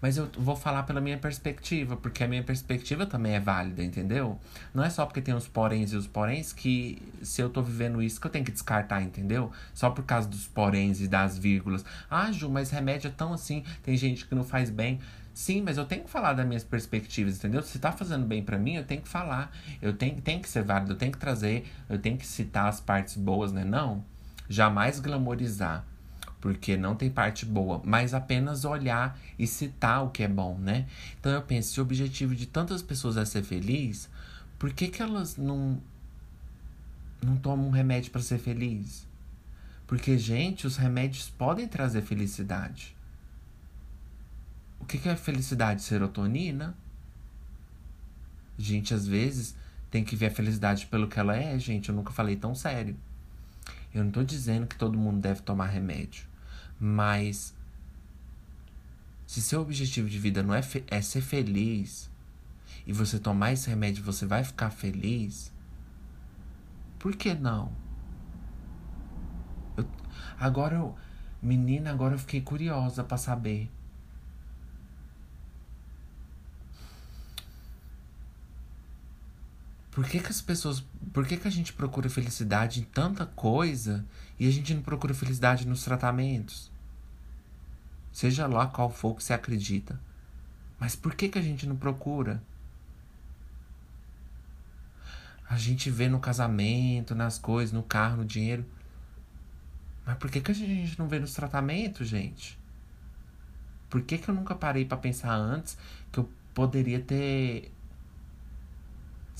Mas 0.00 0.16
eu 0.16 0.30
vou 0.38 0.56
falar 0.56 0.84
pela 0.84 1.00
minha 1.00 1.18
perspectiva, 1.18 1.96
porque 1.96 2.24
a 2.24 2.28
minha 2.28 2.42
perspectiva 2.42 3.04
também 3.04 3.34
é 3.34 3.40
válida, 3.40 3.82
entendeu? 3.82 4.38
Não 4.72 4.82
é 4.82 4.88
só 4.88 5.04
porque 5.04 5.20
tem 5.20 5.34
os 5.34 5.46
poréns 5.46 5.92
e 5.92 5.96
os 5.96 6.06
poréns 6.06 6.52
que 6.52 7.00
se 7.22 7.42
eu 7.42 7.50
tô 7.50 7.62
vivendo 7.62 8.02
isso 8.02 8.20
que 8.20 8.26
eu 8.26 8.30
tenho 8.30 8.44
que 8.44 8.52
descartar, 8.52 9.02
entendeu? 9.02 9.52
Só 9.74 9.90
por 9.90 10.04
causa 10.04 10.26
dos 10.26 10.46
poréns 10.46 11.00
e 11.00 11.08
das 11.08 11.36
vírgulas. 11.36 11.84
Ah, 12.10 12.32
Ju, 12.32 12.48
mas 12.48 12.70
remédio 12.70 13.08
é 13.08 13.10
tão 13.10 13.32
assim, 13.32 13.62
tem 13.82 13.96
gente 13.96 14.26
que 14.26 14.34
não 14.34 14.44
faz 14.44 14.70
bem. 14.70 14.98
Sim, 15.34 15.62
mas 15.62 15.78
eu 15.78 15.84
tenho 15.84 16.04
que 16.04 16.10
falar 16.10 16.32
das 16.32 16.46
minhas 16.46 16.64
perspectivas, 16.64 17.36
entendeu? 17.36 17.62
Se 17.62 17.78
tá 17.78 17.92
fazendo 17.92 18.26
bem 18.26 18.42
para 18.42 18.58
mim, 18.58 18.74
eu 18.74 18.84
tenho 18.84 19.00
que 19.00 19.08
falar. 19.08 19.50
Eu 19.80 19.92
tenho, 19.92 20.20
tenho 20.20 20.40
que 20.40 20.48
ser 20.48 20.62
válido, 20.62 20.92
eu 20.92 20.96
tenho 20.96 21.12
que 21.12 21.18
trazer, 21.18 21.66
eu 21.88 21.98
tenho 21.98 22.16
que 22.16 22.26
citar 22.26 22.68
as 22.68 22.80
partes 22.80 23.16
boas, 23.16 23.52
né? 23.52 23.64
Não. 23.64 24.04
Jamais 24.48 24.98
glamorizar, 24.98 25.84
porque 26.40 26.76
não 26.76 26.94
tem 26.94 27.10
parte 27.10 27.44
boa, 27.44 27.82
mas 27.84 28.14
apenas 28.14 28.64
olhar 28.64 29.18
e 29.38 29.46
citar 29.46 30.04
o 30.04 30.10
que 30.10 30.22
é 30.22 30.28
bom, 30.28 30.58
né? 30.58 30.86
Então 31.18 31.32
eu 31.32 31.42
penso, 31.42 31.72
se 31.72 31.80
o 31.80 31.82
objetivo 31.82 32.34
de 32.34 32.46
tantas 32.46 32.82
pessoas 32.82 33.16
é 33.16 33.24
ser 33.24 33.42
feliz, 33.42 34.08
por 34.58 34.72
que, 34.72 34.88
que 34.88 35.02
elas 35.02 35.36
não, 35.36 35.80
não 37.22 37.36
tomam 37.36 37.68
um 37.68 37.70
remédio 37.70 38.10
para 38.10 38.22
ser 38.22 38.38
feliz? 38.38 39.06
Porque, 39.86 40.16
gente, 40.16 40.66
os 40.66 40.76
remédios 40.76 41.28
podem 41.30 41.66
trazer 41.66 42.02
felicidade. 42.02 42.96
O 44.78 44.84
que, 44.84 45.08
é 45.08 45.16
felicidade? 45.16 45.82
Serotonina? 45.82 46.76
Gente, 48.56 48.94
às 48.94 49.06
vezes 49.06 49.56
tem 49.90 50.04
que 50.04 50.14
ver 50.14 50.26
a 50.26 50.30
felicidade 50.30 50.86
pelo 50.86 51.08
que 51.08 51.18
ela 51.18 51.36
é, 51.36 51.58
gente. 51.58 51.88
Eu 51.88 51.94
nunca 51.94 52.12
falei 52.12 52.36
tão 52.36 52.54
sério. 52.54 52.96
Eu 53.92 54.04
não 54.04 54.10
tô 54.10 54.22
dizendo 54.22 54.66
que 54.66 54.76
todo 54.76 54.96
mundo 54.96 55.20
deve 55.20 55.42
tomar 55.42 55.66
remédio. 55.66 56.29
Mas 56.80 57.54
se 59.26 59.42
seu 59.42 59.60
objetivo 59.60 60.08
de 60.08 60.18
vida 60.18 60.42
não 60.42 60.54
é, 60.54 60.62
é 60.88 61.02
ser 61.02 61.20
feliz 61.20 62.10
e 62.86 62.92
você 62.92 63.18
tomar 63.18 63.52
esse 63.52 63.68
remédio 63.68 64.02
você 64.02 64.24
vai 64.24 64.42
ficar 64.42 64.70
feliz, 64.70 65.52
por 66.98 67.14
que 67.14 67.34
não? 67.34 67.70
Eu, 69.76 69.86
agora 70.38 70.76
eu, 70.76 70.96
menina, 71.42 71.90
agora 71.90 72.14
eu 72.14 72.18
fiquei 72.18 72.40
curiosa 72.40 73.04
para 73.04 73.18
saber. 73.18 73.70
Por 80.00 80.08
que, 80.08 80.18
que 80.18 80.30
as 80.30 80.40
pessoas. 80.40 80.82
Por 81.12 81.26
que, 81.26 81.36
que 81.36 81.46
a 81.46 81.50
gente 81.50 81.74
procura 81.74 82.08
felicidade 82.08 82.80
em 82.80 82.84
tanta 82.84 83.26
coisa 83.26 84.02
e 84.38 84.48
a 84.48 84.50
gente 84.50 84.72
não 84.72 84.80
procura 84.80 85.12
felicidade 85.12 85.68
nos 85.68 85.84
tratamentos? 85.84 86.72
Seja 88.10 88.46
lá 88.46 88.66
qual 88.66 88.88
for 88.88 89.14
que 89.14 89.22
você 89.22 89.34
acredita. 89.34 90.00
Mas 90.78 90.96
por 90.96 91.14
que, 91.14 91.28
que 91.28 91.38
a 91.38 91.42
gente 91.42 91.66
não 91.66 91.76
procura? 91.76 92.42
A 95.46 95.58
gente 95.58 95.90
vê 95.90 96.08
no 96.08 96.18
casamento, 96.18 97.14
nas 97.14 97.36
coisas, 97.36 97.70
no 97.70 97.82
carro, 97.82 98.16
no 98.16 98.24
dinheiro. 98.24 98.64
Mas 100.06 100.16
por 100.16 100.30
que, 100.30 100.40
que 100.40 100.50
a 100.50 100.54
gente 100.54 100.98
não 100.98 101.08
vê 101.08 101.18
nos 101.18 101.34
tratamentos, 101.34 102.08
gente? 102.08 102.58
Por 103.90 104.00
que, 104.00 104.16
que 104.16 104.30
eu 104.30 104.34
nunca 104.34 104.54
parei 104.54 104.86
para 104.86 104.96
pensar 104.96 105.34
antes 105.34 105.76
que 106.10 106.20
eu 106.20 106.30
poderia 106.54 107.00
ter 107.00 107.70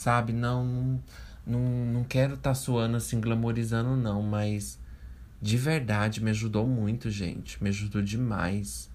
Sabe? 0.01 0.33
Não, 0.33 0.99
não, 1.47 1.61
não 1.61 2.05
quero 2.05 2.33
estar 2.33 2.51
tá 2.51 2.55
suando 2.55 2.97
assim, 2.97 3.21
glamorizando, 3.21 3.95
não, 3.97 4.23
mas 4.23 4.79
de 5.43 5.59
verdade 5.59 6.25
me 6.25 6.31
ajudou 6.31 6.67
muito, 6.67 7.11
gente. 7.11 7.63
Me 7.63 7.69
ajudou 7.69 8.01
demais. 8.01 8.89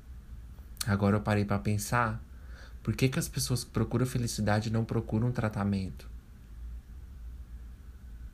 Agora 0.83 1.17
eu 1.17 1.21
parei 1.21 1.45
para 1.45 1.59
pensar. 1.59 2.19
Por 2.81 2.95
que, 2.95 3.07
que 3.07 3.19
as 3.19 3.29
pessoas 3.29 3.63
que 3.63 3.69
procuram 3.69 4.03
felicidade 4.03 4.71
não 4.71 4.83
procuram 4.83 5.31
tratamento? 5.31 6.09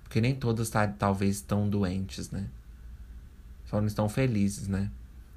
Porque 0.04 0.22
nem 0.22 0.34
todas 0.34 0.70
tá, 0.70 0.88
talvez 0.88 1.36
estão 1.36 1.68
doentes, 1.68 2.32
né? 2.32 2.48
Só 3.66 3.82
não 3.82 3.88
estão 3.88 4.08
felizes, 4.08 4.70
né? 4.70 4.90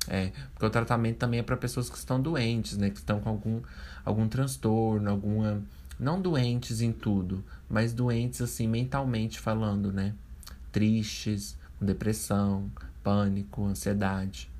É, 0.06 0.30
porque 0.52 0.66
o 0.66 0.70
tratamento 0.70 1.16
também 1.16 1.40
é 1.40 1.42
para 1.42 1.56
pessoas 1.56 1.90
que 1.90 1.98
estão 1.98 2.22
doentes, 2.22 2.78
né? 2.78 2.90
Que 2.90 2.98
estão 2.98 3.18
com 3.18 3.28
algum, 3.28 3.60
algum 4.04 4.28
transtorno, 4.28 5.10
alguma 5.10 5.60
não 5.98 6.20
doentes 6.20 6.80
em 6.80 6.92
tudo, 6.92 7.44
mas 7.68 7.92
doentes 7.92 8.40
assim 8.40 8.66
mentalmente 8.66 9.38
falando, 9.38 9.92
né? 9.92 10.14
Tristes, 10.72 11.56
com 11.78 11.86
depressão, 11.86 12.70
pânico, 13.02 13.64
ansiedade. 13.64 14.50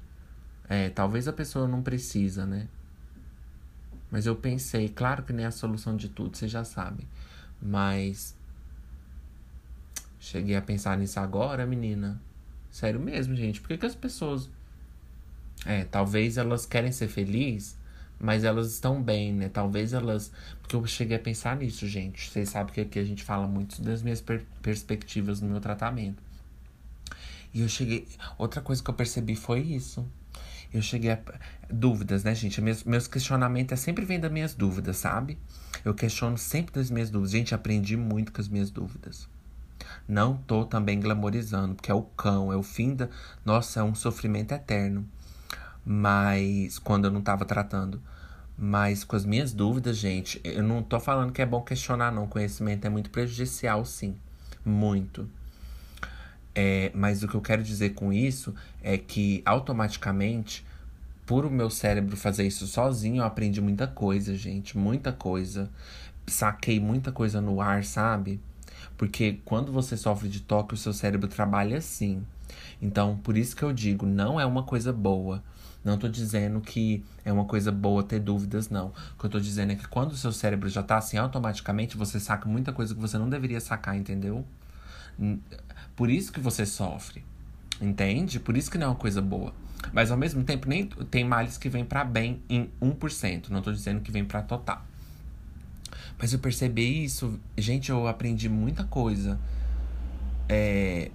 É, 0.69 0.89
talvez 0.91 1.29
a 1.29 1.33
pessoa 1.33 1.67
não 1.67 1.83
precisa, 1.83 2.47
né? 2.47 2.69
Mas 4.11 4.27
eu 4.27 4.37
pensei, 4.37 4.89
claro 4.89 5.25
que 5.25 5.33
nem 5.33 5.45
é 5.45 5.49
a 5.49 5.53
solução 5.53 5.97
de 5.97 6.09
tudo, 6.09 6.37
vocês 6.37 6.51
já 6.51 6.65
sabem. 6.65 7.07
Mas 7.61 8.37
cheguei 10.21 10.57
a 10.57 10.63
pensar 10.63 10.97
nisso 10.97 11.19
agora, 11.19 11.67
menina. 11.67 12.21
Sério 12.71 13.01
mesmo, 13.01 13.35
gente. 13.35 13.61
Por 13.61 13.69
que, 13.69 13.79
que 13.79 13.87
as 13.87 13.95
pessoas. 13.95 14.49
É, 15.67 15.85
talvez 15.85 16.37
elas 16.37 16.67
querem 16.67 16.93
ser 16.93 17.09
felizes 17.09 17.77
mas 18.25 18.43
elas 18.43 18.73
estão 18.73 19.03
bem, 19.03 19.35
né? 19.35 19.51
Talvez 19.51 19.93
elas. 19.93 20.33
Porque 20.63 20.75
eu 20.75 20.87
cheguei 20.87 21.19
a 21.19 21.21
pensar 21.21 21.57
nisso, 21.57 21.87
gente. 21.87 22.31
Vocês 22.31 22.49
sabem 22.49 22.73
que 22.73 22.81
aqui 22.81 22.99
a 22.99 23.05
gente 23.05 23.23
fala 23.23 23.47
muito 23.47 23.83
das 23.83 24.03
minhas 24.03 24.23
per 24.23 24.43
perspectivas 24.63 25.43
no 25.43 25.49
meu 25.51 25.61
tratamento. 25.61 26.23
E 27.53 27.61
eu 27.61 27.69
cheguei. 27.69 28.09
Outra 28.39 28.63
coisa 28.63 28.83
que 28.83 28.89
eu 28.89 28.95
percebi 28.95 29.37
foi 29.37 29.61
isso. 29.61 30.07
Eu 30.73 30.81
cheguei 30.81 31.11
a. 31.11 31.19
Dúvidas, 31.71 32.25
né, 32.25 32.35
gente? 32.35 32.63
Meus, 32.63 32.83
meus 32.85 33.07
questionamentos 33.07 33.75
é 33.75 33.77
sempre 33.77 34.07
vem 34.07 34.19
das 34.19 34.33
minhas 34.33 34.55
dúvidas, 34.55 34.97
sabe? 34.97 35.37
Eu 35.85 35.93
questiono 35.93 36.39
sempre 36.39 36.75
das 36.75 36.91
minhas 36.91 37.11
dúvidas. 37.11 37.33
Gente, 37.33 37.55
aprendi 37.55 37.95
muito 37.95 38.33
com 38.33 38.41
as 38.41 38.49
minhas 38.49 38.71
dúvidas. 38.71 39.29
Não 40.09 40.39
tô 40.39 40.65
também 40.65 40.99
glamorizando, 40.99 41.75
porque 41.75 41.91
é 41.91 41.95
o 41.95 42.03
cão, 42.03 42.51
é 42.51 42.57
o 42.57 42.63
fim 42.63 42.95
da. 42.95 43.11
Nossa, 43.45 43.81
é 43.81 43.83
um 43.83 43.95
sofrimento 43.95 44.53
eterno 44.53 45.07
mas 45.85 46.79
quando 46.79 47.05
eu 47.05 47.11
não 47.11 47.21
estava 47.21 47.45
tratando. 47.45 48.01
Mas 48.57 49.03
com 49.03 49.17
as 49.17 49.25
minhas 49.25 49.53
dúvidas, 49.53 49.97
gente, 49.97 50.41
eu 50.45 50.63
não 50.63 50.83
tô 50.83 51.01
falando 51.01 51.33
que 51.33 51.43
é 51.43 51.47
bom 51.47 51.61
questionar, 51.61 52.13
não. 52.13 52.27
Conhecimento 52.27 52.87
é 52.87 52.89
muito 52.89 53.11
prejudicial, 53.11 53.85
sim. 53.85 54.17
Muito. 54.65 55.29
É, 56.55 56.93
mas 56.95 57.23
o 57.23 57.29
que 57.29 57.35
eu 57.35 57.41
quero 57.41 57.63
dizer 57.63 57.91
com 57.91 58.13
isso 58.13 58.55
é 58.83 58.97
que 58.97 59.43
automaticamente, 59.45 60.65
por 61.27 61.45
o 61.45 61.51
meu 61.51 61.69
cérebro 61.69 62.17
fazer 62.17 62.47
isso 62.47 62.67
sozinho, 62.67 63.23
eu 63.23 63.25
aprendi 63.25 63.61
muita 63.61 63.89
coisa, 63.89 64.37
gente. 64.37 64.79
Muita 64.79 65.13
coisa. 65.13 65.69
Saquei 66.27 66.79
muita 66.79 67.11
coisa 67.11 67.41
no 67.41 67.61
ar, 67.61 67.85
sabe? 67.85 68.41
Porque 68.97 69.41
quando 69.45 69.73
você 69.73 69.97
sofre 69.97 70.29
de 70.29 70.41
toque, 70.41 70.75
o 70.75 70.77
seu 70.77 70.93
cérebro 70.93 71.27
trabalha 71.27 71.79
assim. 71.79 72.25
Então, 72.81 73.17
por 73.17 73.37
isso 73.37 73.57
que 73.57 73.63
eu 73.63 73.73
digo, 73.73 74.07
não 74.07 74.39
é 74.39 74.47
uma 74.47 74.63
coisa 74.63 74.93
boa. 74.93 75.43
Não 75.85 75.99
tô 75.99 76.09
dizendo 76.09 76.61
que 76.61 77.05
é 77.25 77.33
uma 77.33 77.45
coisa 77.45 77.71
boa 77.71 78.03
ter 78.03 78.19
dúvidas, 78.19 78.71
não. 78.71 78.87
O 78.87 79.19
que 79.19 79.27
eu 79.27 79.31
tô 79.31 79.39
dizendo 79.39 79.73
é 79.73 79.77
que 79.77 79.87
quando 79.87 80.13
o 80.13 80.17
seu 80.17 80.33
cérebro 80.33 80.69
já 80.69 80.83
tá 80.83 80.97
assim, 80.97 81.19
automaticamente 81.19 81.97
você 81.97 82.19
saca 82.19 82.49
muita 82.49 82.73
coisa 82.73 82.95
que 82.95 83.01
você 83.01 83.19
não 83.19 83.29
deveria 83.29 83.61
sacar, 83.61 83.95
entendeu? 83.95 84.45
Por 85.95 86.11
isso 86.11 86.33
que 86.33 86.41
você 86.41 86.65
sofre. 86.65 87.23
Entende? 87.81 88.41
Por 88.41 88.57
isso 88.57 88.71
que 88.71 88.79
não 88.79 88.87
é 88.87 88.91
uma 88.91 88.97
coisa 88.97 89.21
boa. 89.21 89.53
Mas 89.93 90.11
ao 90.11 90.17
mesmo 90.17 90.43
tempo, 90.43 90.69
nem 90.69 90.87
tem 90.87 91.25
males 91.25 91.59
que 91.59 91.69
vêm 91.69 91.85
para 91.85 92.05
bem 92.05 92.41
em 92.49 92.71
1%. 92.81 93.51
Não 93.51 93.61
tô 93.61 93.71
dizendo 93.71 94.01
que 94.01 94.11
vem 94.11 94.25
para 94.25 94.43
total. 94.43 94.83
Mas 96.19 96.33
eu 96.33 96.39
percebi 96.39 97.05
isso. 97.05 97.39
Gente, 97.59 97.91
eu 97.91 98.07
aprendi 98.07 98.49
muita 98.49 98.85
coisa. 98.85 99.39
É, 100.49 101.11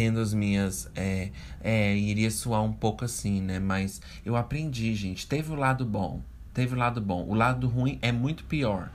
tendo 0.00 0.18
as 0.18 0.32
minhas. 0.32 0.90
É, 0.96 1.30
é, 1.60 1.94
iria 1.94 2.30
soar 2.30 2.62
um 2.62 2.72
pouco 2.72 3.04
assim, 3.04 3.42
né? 3.42 3.58
Mas 3.58 4.00
eu 4.24 4.34
aprendi, 4.34 4.94
gente. 4.94 5.26
Teve 5.26 5.52
o 5.52 5.54
lado 5.54 5.84
bom. 5.84 6.22
Teve 6.54 6.74
o 6.74 6.78
lado 6.78 7.02
bom. 7.02 7.26
O 7.28 7.34
lado 7.34 7.68
ruim 7.68 7.98
é 8.00 8.10
muito 8.10 8.44
pior. 8.44 8.90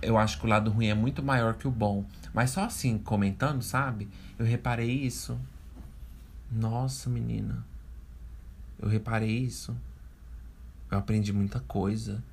Eu 0.00 0.16
acho 0.16 0.40
que 0.40 0.46
o 0.46 0.48
lado 0.48 0.70
ruim 0.70 0.86
é 0.86 0.94
muito 0.94 1.22
maior 1.22 1.52
que 1.52 1.68
o 1.68 1.70
bom. 1.70 2.06
Mas 2.32 2.48
só 2.48 2.64
assim, 2.64 2.96
comentando, 2.96 3.60
sabe? 3.60 4.08
Eu 4.38 4.46
reparei 4.46 4.90
isso. 4.90 5.38
Nossa, 6.50 7.10
menina. 7.10 7.62
Eu 8.80 8.88
reparei 8.88 9.36
isso. 9.36 9.76
Eu 10.90 10.96
aprendi 10.96 11.30
muita 11.30 11.60
coisa. 11.60 12.24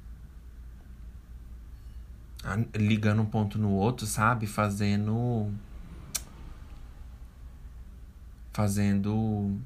Ligando 2.73 3.23
um 3.23 3.25
ponto 3.25 3.59
no 3.59 3.71
outro, 3.71 4.07
sabe? 4.07 4.47
Fazendo 4.47 5.51
fazendo. 8.59 9.57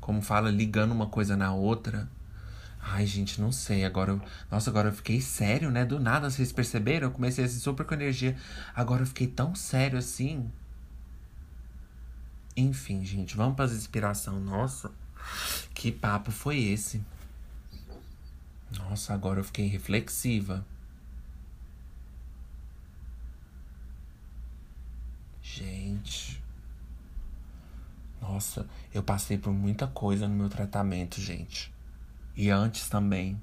Como 0.00 0.22
fala, 0.22 0.50
ligando 0.50 0.92
uma 0.92 1.06
coisa 1.06 1.36
na 1.36 1.52
outra. 1.52 2.08
Ai, 2.80 3.04
gente, 3.04 3.38
não 3.38 3.52
sei. 3.52 3.84
Agora 3.84 4.12
eu. 4.12 4.22
Nossa, 4.50 4.70
agora 4.70 4.88
eu 4.88 4.92
fiquei 4.94 5.20
sério, 5.20 5.70
né? 5.70 5.84
Do 5.84 6.00
nada, 6.00 6.30
vocês 6.30 6.52
perceberam? 6.52 7.08
Eu 7.08 7.12
comecei 7.12 7.44
assim 7.44 7.58
super 7.58 7.84
com 7.84 7.92
energia. 7.92 8.34
Agora 8.74 9.02
eu 9.02 9.06
fiquei 9.06 9.26
tão 9.26 9.54
sério 9.54 9.98
assim. 9.98 10.50
Enfim, 12.56 13.04
gente, 13.04 13.36
vamos 13.36 13.56
para 13.56 13.66
as 13.66 13.72
inspiração. 13.72 14.40
Nossa, 14.40 14.90
que 15.74 15.92
papo 15.92 16.30
foi 16.30 16.58
esse? 16.58 17.04
Nossa, 18.78 19.12
agora 19.12 19.40
eu 19.40 19.44
fiquei 19.44 19.66
reflexiva. 19.66 20.64
Gente. 25.42 26.45
Nossa, 28.28 28.66
eu 28.92 29.02
passei 29.02 29.38
por 29.38 29.52
muita 29.52 29.86
coisa 29.86 30.26
no 30.26 30.34
meu 30.34 30.48
tratamento, 30.48 31.20
gente. 31.20 31.72
E 32.36 32.50
antes 32.50 32.88
também. 32.88 33.40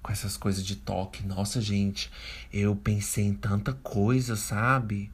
Com 0.00 0.12
essas 0.12 0.36
coisas 0.36 0.64
de 0.64 0.76
toque. 0.76 1.26
Nossa, 1.26 1.60
gente, 1.60 2.10
eu 2.52 2.76
pensei 2.76 3.24
em 3.24 3.34
tanta 3.34 3.72
coisa, 3.72 4.36
sabe? 4.36 5.10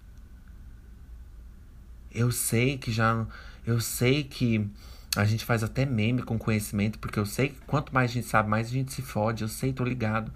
Eu 2.13 2.31
sei 2.31 2.77
que 2.77 2.93
já. 2.93 3.27
Eu 3.65 3.81
sei 3.81 4.23
que 4.23 4.71
a 5.17 5.25
gente 5.25 5.45
faz 5.45 5.65
até 5.65 5.87
meme 5.87 6.23
com 6.23 6.39
conhecimento, 6.39 6.99
porque 6.99 7.19
eu 7.19 7.27
sei 7.27 7.49
que 7.49 7.61
quanto 7.63 7.93
mais 7.93 8.11
a 8.11 8.15
gente 8.15 8.27
sabe, 8.27 8.51
mais 8.51 8.69
a 8.69 8.71
gente 8.71 8.93
se 8.93 9.03
fode. 9.03 9.43
Eu 9.43 9.49
sei, 9.49 9.73
tô 9.73 9.83
ligado. 9.83 10.31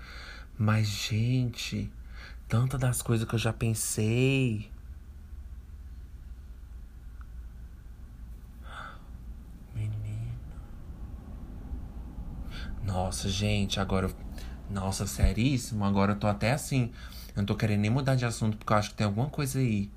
Mas, 0.58 0.88
gente, 0.88 1.92
tanta 2.48 2.78
das 2.78 3.02
coisas 3.02 3.28
que 3.28 3.34
eu 3.34 3.38
já 3.38 3.52
pensei. 3.52 4.70
Nossa, 12.90 13.28
gente, 13.28 13.78
agora 13.78 14.10
Nossa, 14.68 15.06
seríssimo. 15.06 15.84
Agora 15.84 16.12
eu 16.12 16.16
tô 16.16 16.26
até 16.26 16.52
assim. 16.52 16.90
Eu 17.28 17.38
não 17.38 17.44
tô 17.44 17.54
querendo 17.54 17.80
nem 17.82 17.90
mudar 17.90 18.16
de 18.16 18.24
assunto 18.24 18.56
porque 18.56 18.72
eu 18.72 18.76
acho 18.76 18.90
que 18.90 18.96
tem 18.96 19.04
alguma 19.06 19.28
coisa 19.28 19.60
aí. 19.60 19.88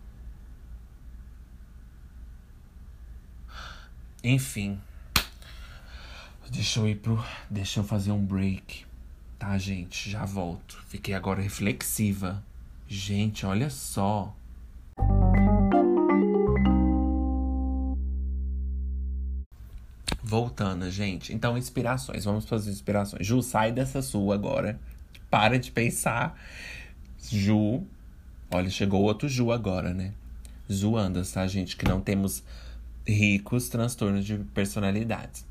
Enfim. 4.23 4.79
Deixa 6.51 6.79
eu 6.79 6.87
ir 6.87 6.95
pro. 6.95 7.23
Deixa 7.49 7.79
eu 7.79 7.83
fazer 7.83 8.11
um 8.11 8.23
break. 8.23 8.85
Tá, 9.39 9.57
gente? 9.57 10.09
Já 10.11 10.23
volto. 10.23 10.79
Fiquei 10.87 11.15
agora 11.15 11.41
reflexiva. 11.41 12.43
Gente, 12.87 13.43
olha 13.43 13.71
só. 13.71 14.35
Voltando, 20.33 20.89
gente. 20.89 21.31
Então, 21.31 21.55
inspirações. 21.55 22.25
Vamos 22.25 22.51
as 22.51 22.65
inspirações. 22.65 23.23
Ju, 23.23 23.43
sai 23.43 23.71
dessa 23.71 24.01
sua 24.01 24.33
agora. 24.33 24.79
Para 25.29 25.59
de 25.59 25.69
pensar. 25.69 26.35
Ju. 27.29 27.83
Olha, 28.49 28.67
chegou 28.67 29.03
outro 29.03 29.29
Ju 29.29 29.51
agora, 29.51 29.93
né? 29.93 30.11
Zoando, 30.71 31.23
tá, 31.23 31.45
gente? 31.45 31.77
Que 31.77 31.87
não 31.87 32.01
temos 32.01 32.43
ricos 33.07 33.69
transtornos 33.69 34.25
de 34.25 34.39
personalidades. 34.55 35.45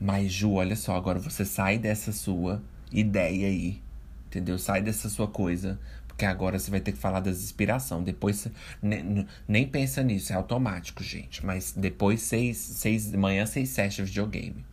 Mas, 0.00 0.32
Ju, 0.32 0.52
olha 0.52 0.76
só, 0.76 0.94
agora 0.94 1.18
você 1.18 1.44
sai 1.44 1.76
dessa 1.76 2.12
sua 2.12 2.62
ideia 2.92 3.48
aí. 3.48 3.82
Entendeu? 4.28 4.56
Sai 4.56 4.82
dessa 4.82 5.08
sua 5.08 5.26
coisa. 5.26 5.80
Porque 6.14 6.26
agora 6.26 6.60
você 6.60 6.70
vai 6.70 6.80
ter 6.80 6.92
que 6.92 6.98
falar 6.98 7.18
das 7.18 7.42
inspiração. 7.42 8.00
Depois 8.00 8.46
nem, 8.80 9.26
nem 9.48 9.66
pensa 9.66 10.00
nisso, 10.00 10.32
é 10.32 10.36
automático, 10.36 11.02
gente. 11.02 11.44
Mas 11.44 11.72
depois, 11.76 12.22
seis, 12.22 12.56
seis 12.56 13.10
manhã, 13.12 13.44
seis, 13.46 13.70
sete 13.70 14.00
videogame. 14.00 14.64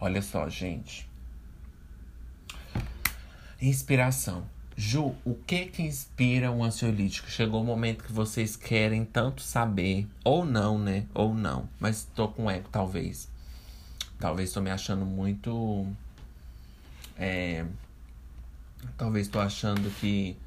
Olha 0.00 0.22
só, 0.22 0.48
gente. 0.48 1.06
Inspiração. 3.60 4.46
Ju, 4.74 5.14
o 5.22 5.34
que 5.34 5.66
que 5.66 5.82
inspira 5.82 6.50
um 6.50 6.64
ansiolítico? 6.64 7.30
Chegou 7.30 7.60
o 7.60 7.64
momento 7.64 8.02
que 8.02 8.12
vocês 8.12 8.56
querem 8.56 9.04
tanto 9.04 9.42
saber, 9.42 10.08
ou 10.24 10.46
não, 10.46 10.78
né? 10.78 11.04
Ou 11.12 11.34
não. 11.34 11.68
Mas 11.78 12.08
tô 12.14 12.28
com 12.28 12.50
eco, 12.50 12.70
talvez. 12.70 13.28
Talvez 14.18 14.50
tô 14.50 14.62
me 14.62 14.70
achando 14.70 15.04
muito. 15.04 15.86
É, 17.18 17.66
talvez 18.96 19.28
tô 19.28 19.38
achando 19.38 19.90
que 20.00 20.38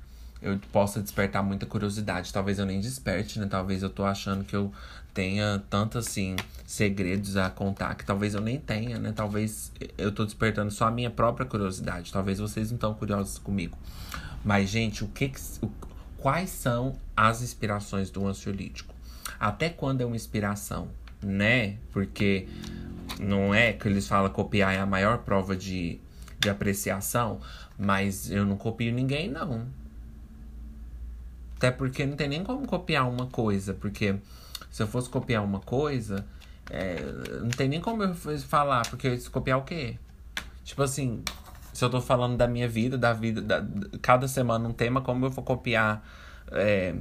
eu 0.43 0.59
possa 0.71 1.01
despertar 1.01 1.41
muita 1.41 1.65
curiosidade. 1.65 2.31
Talvez 2.33 2.59
eu 2.59 2.65
nem 2.65 2.81
desperte, 2.81 3.39
né? 3.39 3.47
Talvez 3.49 3.81
eu 3.81 3.89
tô 3.89 4.03
achando 4.03 4.43
que 4.43 4.53
eu 4.55 4.71
tenha 5.13 5.63
tanto 5.69 5.97
assim 5.97 6.35
segredos 6.65 7.37
a 7.37 7.49
contar 7.49 7.95
que 7.95 8.03
talvez 8.03 8.35
eu 8.35 8.41
nem 8.41 8.59
tenha, 8.59 8.99
né? 8.99 9.13
Talvez 9.15 9.71
eu 9.97 10.11
tô 10.11 10.25
despertando 10.25 10.69
só 10.69 10.87
a 10.87 10.91
minha 10.91 11.09
própria 11.09 11.45
curiosidade. 11.45 12.11
Talvez 12.11 12.39
vocês 12.39 12.69
não 12.69 12.75
estão 12.75 12.93
curiosos 12.93 13.37
comigo. 13.37 13.77
Mas 14.43 14.69
gente, 14.69 15.03
o 15.03 15.07
que, 15.07 15.31
o, 15.61 15.71
quais 16.17 16.49
são 16.49 16.97
as 17.15 17.41
inspirações 17.41 18.09
do 18.09 18.27
ansiolítico? 18.27 18.93
Até 19.39 19.69
quando 19.69 20.01
é 20.01 20.05
uma 20.05 20.15
inspiração, 20.15 20.89
né? 21.21 21.77
Porque 21.93 22.49
não 23.17 23.55
é 23.55 23.71
que 23.71 23.87
eles 23.87 24.07
falam 24.07 24.29
copiar 24.29 24.73
é 24.73 24.79
a 24.79 24.85
maior 24.85 25.19
prova 25.19 25.55
de, 25.55 25.99
de 26.37 26.49
apreciação, 26.49 27.39
mas 27.79 28.29
eu 28.29 28.45
não 28.45 28.57
copio 28.57 28.91
ninguém, 28.91 29.29
não. 29.29 29.65
Até 31.63 31.71
porque 31.71 32.05
não 32.05 32.17
tem 32.17 32.27
nem 32.27 32.43
como 32.43 32.67
copiar 32.67 33.09
uma 33.09 33.27
coisa, 33.27 33.73
porque 33.73 34.15
se 34.69 34.83
eu 34.83 34.87
fosse 34.87 35.09
copiar 35.09 35.41
uma 35.41 35.61
coisa, 35.61 36.25
é, 36.69 37.01
não 37.39 37.51
tem 37.51 37.69
nem 37.69 37.79
como 37.79 38.03
eu 38.03 38.13
falar, 38.13 38.85
porque 38.89 39.17
se 39.17 39.29
copiar 39.29 39.59
o 39.59 39.61
quê? 39.61 39.95
Tipo 40.65 40.83
assim, 40.83 41.23
se 41.71 41.85
eu 41.85 41.89
tô 41.89 42.01
falando 42.01 42.35
da 42.35 42.49
minha 42.49 42.67
vida, 42.67 42.97
da 42.97 43.13
vida, 43.13 43.41
da, 43.41 43.65
cada 44.01 44.27
semana 44.27 44.67
um 44.67 44.73
tema, 44.73 44.99
como 44.99 45.25
eu 45.25 45.29
vou 45.29 45.41
copiar 45.41 46.05
é, 46.51 46.95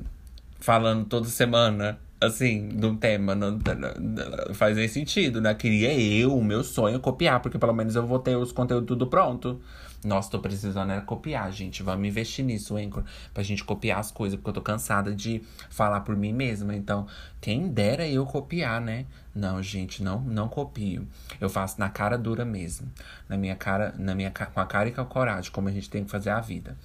falando 0.60 1.06
toda 1.06 1.26
semana, 1.26 1.98
assim, 2.20 2.68
de 2.68 2.86
um 2.86 2.96
tema? 2.96 3.34
Não, 3.34 3.50
não, 3.58 4.54
faz 4.54 4.76
nem 4.76 4.86
sentido, 4.86 5.40
né? 5.40 5.52
Queria 5.54 5.92
eu, 5.92 6.38
o 6.38 6.44
meu 6.44 6.62
sonho, 6.62 7.00
copiar, 7.00 7.42
porque 7.42 7.58
pelo 7.58 7.72
menos 7.72 7.96
eu 7.96 8.06
vou 8.06 8.20
ter 8.20 8.36
os 8.36 8.52
conteúdos 8.52 8.86
tudo 8.86 9.08
pronto. 9.08 9.60
Nossa, 10.04 10.30
tô 10.30 10.40
precisando 10.40 10.90
era 10.90 11.00
copiar, 11.00 11.50
gente. 11.52 11.82
Vamos 11.82 12.08
investir 12.08 12.44
nisso, 12.44 12.76
Anchor. 12.76 13.04
Pra 13.32 13.42
gente 13.42 13.62
copiar 13.62 14.00
as 14.00 14.10
coisas, 14.10 14.36
porque 14.36 14.50
eu 14.50 14.54
tô 14.54 14.60
cansada 14.60 15.14
de 15.14 15.42
falar 15.70 16.00
por 16.00 16.16
mim 16.16 16.32
mesma. 16.32 16.74
Então, 16.74 17.06
quem 17.40 17.68
dera 17.68 18.06
eu 18.06 18.26
copiar, 18.26 18.80
né? 18.80 19.06
Não, 19.32 19.62
gente, 19.62 20.02
não, 20.02 20.20
não 20.20 20.48
copio. 20.48 21.06
Eu 21.40 21.48
faço 21.48 21.78
na 21.78 21.88
cara 21.88 22.18
dura 22.18 22.44
mesmo. 22.44 22.90
Na 23.28 23.36
minha 23.36 23.54
cara, 23.54 23.94
na 23.96 24.14
minha 24.14 24.30
com 24.30 24.60
a 24.60 24.66
cara 24.66 24.88
e 24.88 24.92
com 24.92 25.00
a 25.00 25.06
coragem, 25.06 25.52
como 25.52 25.68
a 25.68 25.72
gente 25.72 25.88
tem 25.88 26.04
que 26.04 26.10
fazer 26.10 26.30
a 26.30 26.40
vida. 26.40 26.76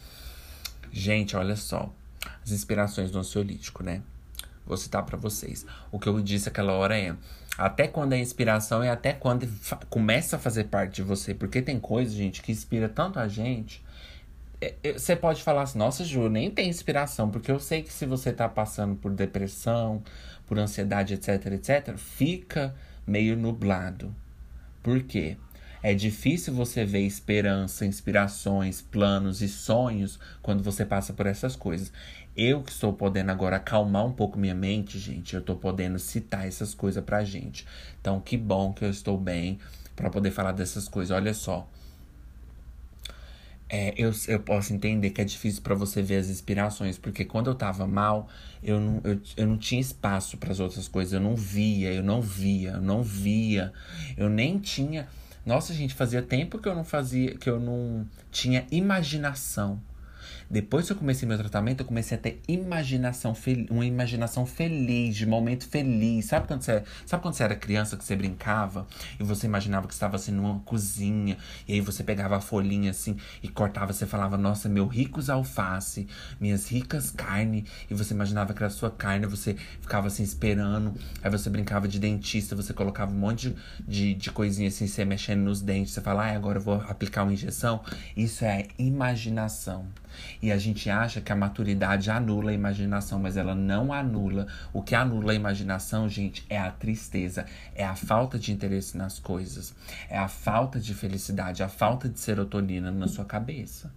Gente, 0.91 1.35
olha 1.35 1.55
só. 1.55 1.91
As 2.43 2.51
inspirações 2.51 3.09
do 3.09 3.17
ansiolítico, 3.17 3.83
né? 3.83 4.01
Vou 4.65 4.77
citar 4.77 5.03
para 5.03 5.17
vocês. 5.17 5.65
O 5.91 5.97
que 5.97 6.07
eu 6.07 6.21
disse 6.21 6.49
aquela 6.49 6.73
hora 6.73 6.97
é: 6.97 7.15
até 7.57 7.87
quando 7.87 8.13
é 8.13 8.19
inspiração 8.19 8.83
e 8.83 8.89
até 8.89 9.13
quando 9.13 9.47
começa 9.89 10.35
a 10.35 10.39
fazer 10.39 10.65
parte 10.65 10.95
de 10.95 11.03
você. 11.03 11.33
Porque 11.33 11.61
tem 11.61 11.79
coisa, 11.79 12.15
gente, 12.15 12.41
que 12.41 12.51
inspira 12.51 12.87
tanto 12.87 13.19
a 13.19 13.27
gente. 13.27 13.83
É, 14.61 14.75
é, 14.83 14.93
você 14.93 15.15
pode 15.15 15.43
falar 15.43 15.63
assim, 15.63 15.79
nossa, 15.79 16.03
Ju, 16.03 16.29
nem 16.29 16.51
tem 16.51 16.69
inspiração, 16.69 17.29
porque 17.29 17.51
eu 17.51 17.59
sei 17.59 17.81
que 17.81 17.91
se 17.91 18.05
você 18.05 18.31
tá 18.31 18.47
passando 18.47 18.95
por 18.95 19.11
depressão, 19.11 20.03
por 20.45 20.57
ansiedade, 20.59 21.13
etc, 21.13 21.45
etc, 21.47 21.97
fica 21.97 22.75
meio 23.05 23.35
nublado. 23.35 24.13
Por 24.83 25.03
quê? 25.03 25.37
É 25.81 25.93
difícil 25.93 26.53
você 26.53 26.83
ver 26.83 27.01
esperança, 27.01 27.85
inspirações, 27.85 28.81
planos 28.81 29.41
e 29.41 29.47
sonhos 29.47 30.19
quando 30.41 30.63
você 30.63 30.83
passa 30.85 31.13
por 31.13 31.25
essas 31.27 31.55
coisas. 31.55 31.91
Eu 32.37 32.61
que 32.61 32.71
estou 32.71 32.93
podendo 32.93 33.31
agora 33.31 33.55
acalmar 33.55 34.05
um 34.05 34.13
pouco 34.13 34.37
minha 34.37 34.53
mente, 34.53 34.99
gente, 34.99 35.33
eu 35.33 35.39
estou 35.39 35.55
podendo 35.55 35.97
citar 35.97 36.47
essas 36.47 36.75
coisas 36.75 37.03
pra 37.03 37.23
gente. 37.23 37.65
Então, 37.99 38.19
que 38.19 38.37
bom 38.37 38.71
que 38.71 38.85
eu 38.85 38.91
estou 38.91 39.17
bem 39.17 39.57
para 39.95 40.07
poder 40.11 40.29
falar 40.29 40.51
dessas 40.51 40.87
coisas. 40.87 41.09
Olha 41.09 41.33
só. 41.33 41.67
É, 43.67 43.91
eu, 43.97 44.11
eu 44.27 44.39
posso 44.39 44.71
entender 44.71 45.09
que 45.09 45.19
é 45.19 45.23
difícil 45.25 45.63
para 45.63 45.73
você 45.73 45.99
ver 46.03 46.17
as 46.17 46.29
inspirações, 46.29 46.95
porque 46.99 47.25
quando 47.25 47.49
eu 47.49 47.55
tava 47.55 47.87
mal, 47.87 48.29
eu 48.61 48.79
não, 48.79 49.01
eu, 49.03 49.19
eu 49.35 49.47
não 49.47 49.57
tinha 49.57 49.81
espaço 49.81 50.37
para 50.37 50.51
as 50.51 50.59
outras 50.59 50.87
coisas, 50.87 51.13
eu 51.13 51.19
não 51.19 51.35
via, 51.35 51.91
eu 51.91 52.03
não 52.03 52.21
via, 52.21 52.73
eu 52.73 52.81
não 52.81 53.01
via, 53.01 53.73
eu 54.15 54.29
nem 54.29 54.59
tinha. 54.59 55.07
Nossa, 55.43 55.73
gente, 55.73 55.95
fazia 55.95 56.21
tempo 56.21 56.59
que 56.59 56.69
eu 56.69 56.75
não 56.75 56.85
fazia, 56.85 57.35
que 57.35 57.49
eu 57.49 57.59
não 57.59 58.05
tinha 58.31 58.65
imaginação 58.69 59.81
depois 60.49 60.85
que 60.85 60.93
eu 60.93 60.97
comecei 60.97 61.27
meu 61.27 61.37
tratamento, 61.37 61.81
eu 61.81 61.85
comecei 61.85 62.17
a 62.17 62.21
ter 62.21 62.41
imaginação 62.47 63.35
uma 63.69 63.85
imaginação 63.85 64.45
feliz, 64.45 65.15
de 65.15 65.25
momento 65.25 65.67
feliz. 65.67 66.25
Sabe 66.25 66.47
quando, 66.47 66.61
você, 66.61 66.83
sabe 67.05 67.21
quando 67.21 67.33
você 67.33 67.43
era 67.43 67.55
criança 67.55 67.97
que 67.97 68.03
você 68.03 68.15
brincava 68.15 68.87
e 69.19 69.23
você 69.23 69.45
imaginava 69.45 69.87
que 69.87 69.93
estava 69.93 70.15
assim 70.15 70.31
numa 70.31 70.59
cozinha 70.59 71.37
e 71.67 71.73
aí 71.73 71.81
você 71.81 72.03
pegava 72.03 72.37
a 72.37 72.41
folhinha 72.41 72.91
assim 72.91 73.17
e 73.43 73.47
cortava, 73.47 73.91
você 73.91 74.05
falava, 74.05 74.37
nossa, 74.37 74.69
meu 74.69 74.87
ricos 74.87 75.29
alface, 75.29 76.07
minhas 76.39 76.69
ricas 76.69 77.11
carne, 77.11 77.65
e 77.89 77.93
você 77.93 78.13
imaginava 78.13 78.53
que 78.53 78.59
era 78.59 78.67
a 78.67 78.75
sua 78.75 78.91
carne, 78.91 79.25
você 79.25 79.55
ficava 79.81 80.07
assim 80.07 80.23
esperando, 80.23 80.93
aí 81.21 81.29
você 81.29 81.49
brincava 81.49 81.87
de 81.87 81.99
dentista, 81.99 82.55
você 82.55 82.73
colocava 82.73 83.11
um 83.11 83.17
monte 83.17 83.55
de, 83.87 84.13
de, 84.13 84.31
coisinha 84.31 84.69
assim, 84.69 84.87
você 84.87 85.03
mexendo 85.03 85.41
nos 85.41 85.61
dentes, 85.61 85.93
você 85.93 86.01
fala, 86.01 86.25
ah, 86.25 86.35
agora 86.35 86.59
eu 86.59 86.61
vou 86.61 86.75
aplicar 86.75 87.23
uma 87.23 87.33
injeção. 87.33 87.81
Isso 88.15 88.45
é 88.45 88.67
imaginação. 88.77 89.87
E 90.41 90.51
a 90.51 90.57
gente 90.57 90.89
acha 90.89 91.21
que 91.21 91.31
a 91.31 91.35
maturidade 91.35 92.09
anula 92.09 92.51
a 92.51 92.53
imaginação, 92.53 93.19
mas 93.19 93.37
ela 93.37 93.55
não 93.55 93.93
anula. 93.93 94.47
O 94.73 94.81
que 94.81 94.95
anula 94.95 95.31
a 95.31 95.35
imaginação, 95.35 96.07
gente, 96.09 96.45
é 96.49 96.57
a 96.57 96.71
tristeza, 96.71 97.45
é 97.75 97.85
a 97.85 97.95
falta 97.95 98.37
de 98.37 98.51
interesse 98.51 98.97
nas 98.97 99.19
coisas, 99.19 99.73
é 100.09 100.17
a 100.17 100.27
falta 100.27 100.79
de 100.79 100.93
felicidade, 100.93 101.63
a 101.63 101.69
falta 101.69 102.07
de 102.07 102.19
serotonina 102.19 102.91
na 102.91 103.07
sua 103.07 103.25
cabeça. 103.25 103.91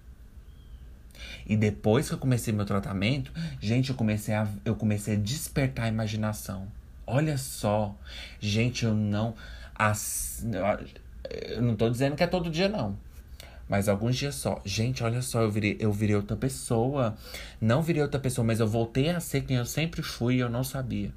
E 1.46 1.56
depois 1.56 2.08
que 2.08 2.14
eu 2.14 2.18
comecei 2.18 2.52
meu 2.52 2.64
tratamento, 2.64 3.32
gente, 3.60 3.90
eu 3.90 3.96
comecei 3.96 4.34
a, 4.34 4.46
eu 4.64 4.74
comecei 4.74 5.16
a 5.16 5.18
despertar 5.18 5.86
a 5.86 5.88
imaginação. 5.88 6.66
Olha 7.06 7.36
só, 7.36 7.94
gente, 8.38 8.84
eu 8.84 8.94
não. 8.94 9.34
As, 9.74 10.46
eu 11.28 11.62
não 11.62 11.74
tô 11.74 11.90
dizendo 11.90 12.16
que 12.16 12.22
é 12.22 12.26
todo 12.26 12.50
dia, 12.50 12.68
não. 12.68 12.96
Mas 13.70 13.88
alguns 13.88 14.16
dias 14.16 14.34
só. 14.34 14.60
Gente, 14.64 15.04
olha 15.04 15.22
só, 15.22 15.42
eu 15.42 15.50
virei, 15.50 15.76
eu 15.78 15.92
virei 15.92 16.16
outra 16.16 16.36
pessoa. 16.36 17.16
Não 17.60 17.80
virei 17.80 18.02
outra 18.02 18.18
pessoa, 18.18 18.44
mas 18.44 18.58
eu 18.58 18.66
voltei 18.66 19.10
a 19.10 19.20
ser 19.20 19.42
quem 19.42 19.58
eu 19.58 19.64
sempre 19.64 20.02
fui 20.02 20.34
e 20.34 20.40
eu 20.40 20.50
não 20.50 20.64
sabia. 20.64 21.12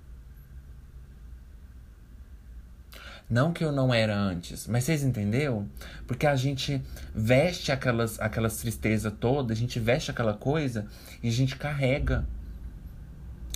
Não 3.28 3.52
que 3.52 3.64
eu 3.64 3.72
não 3.72 3.92
era 3.92 4.16
antes, 4.16 4.68
mas 4.68 4.84
vocês 4.84 5.02
entenderam? 5.02 5.68
Porque 6.06 6.28
a 6.28 6.36
gente 6.36 6.80
veste 7.16 7.72
aquelas, 7.72 8.20
aquelas 8.20 8.58
tristezas 8.58 9.12
todas, 9.20 9.58
a 9.58 9.60
gente 9.60 9.80
veste 9.80 10.12
aquela 10.12 10.36
coisa 10.36 10.86
e 11.24 11.30
a 11.30 11.32
gente 11.32 11.56
carrega. 11.56 12.24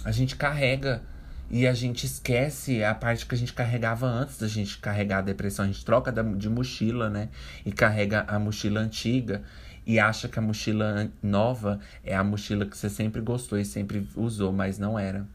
A 0.04 0.12
gente 0.12 0.36
carrega 0.36 1.04
e 1.50 1.66
a 1.66 1.74
gente 1.74 2.06
esquece 2.06 2.84
a 2.84 2.94
parte 2.94 3.26
que 3.26 3.34
a 3.34 3.38
gente 3.38 3.54
carregava 3.54 4.06
antes 4.06 4.38
da 4.38 4.48
gente 4.48 4.78
carregar 4.80 5.20
a 5.20 5.22
depressão. 5.22 5.64
A 5.64 5.68
gente 5.68 5.84
troca 5.86 6.12
de 6.12 6.50
mochila, 6.50 7.10
né? 7.10 7.30
E 7.66 7.72
carrega 7.72 8.26
a 8.28 8.38
mochila 8.38 8.82
antiga. 8.82 9.42
e 9.86 10.00
acha 10.00 10.28
que 10.28 10.38
a 10.38 10.42
mochila 10.42 11.10
nova 11.24 11.80
é 12.04 12.14
a 12.14 12.22
mochila 12.22 12.66
que 12.66 12.78
você 12.78 12.90
sempre 12.90 13.22
gostou 13.22 13.58
e 13.58 13.64
sempre 13.64 14.06
usou, 14.18 14.52
mas 14.52 14.78
não 14.78 15.00
era. 15.00 15.26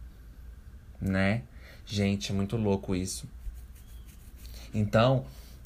Né? 1.00 1.42
Gente, 1.86 2.32
é 2.32 2.34
muito 2.34 2.58
louco 2.58 2.94
isso. 2.94 3.26
Então, 4.74 5.24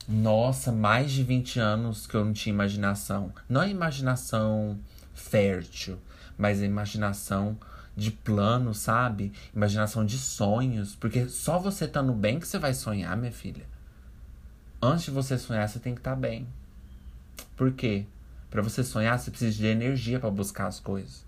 nossa, 0.09 0.70
mais 0.70 1.11
de 1.11 1.24
20 1.24 1.59
anos 1.59 2.06
que 2.06 2.14
eu 2.14 2.24
não 2.24 2.32
tinha 2.32 2.52
imaginação. 2.52 3.32
Não 3.48 3.61
é 3.61 3.68
imaginação 3.68 4.78
fértil, 5.12 5.98
mas 6.38 6.62
a 6.62 6.64
imaginação 6.64 7.59
de 7.96 8.11
plano, 8.11 8.74
sabe? 8.74 9.32
Imaginação 9.54 10.04
de 10.04 10.18
sonhos. 10.18 10.94
Porque 10.94 11.28
só 11.28 11.59
você 11.59 11.87
estando 11.87 12.12
bem 12.12 12.38
que 12.38 12.46
você 12.46 12.59
vai 12.59 12.74
sonhar, 12.74 13.16
minha 13.16 13.32
filha. 13.32 13.64
Antes 14.80 15.06
de 15.06 15.11
você 15.11 15.38
sonhar, 15.38 15.66
você 15.66 15.78
tem 15.78 15.94
que 15.94 16.00
estar 16.00 16.11
tá 16.11 16.16
bem. 16.16 16.46
Por 17.56 17.72
quê? 17.72 18.04
Para 18.50 18.61
você 18.61 18.85
sonhar, 18.85 19.18
você 19.18 19.30
precisa 19.30 19.56
de 19.56 19.66
energia 19.66 20.20
para 20.20 20.30
buscar 20.30 20.66
as 20.66 20.78
coisas. 20.78 21.24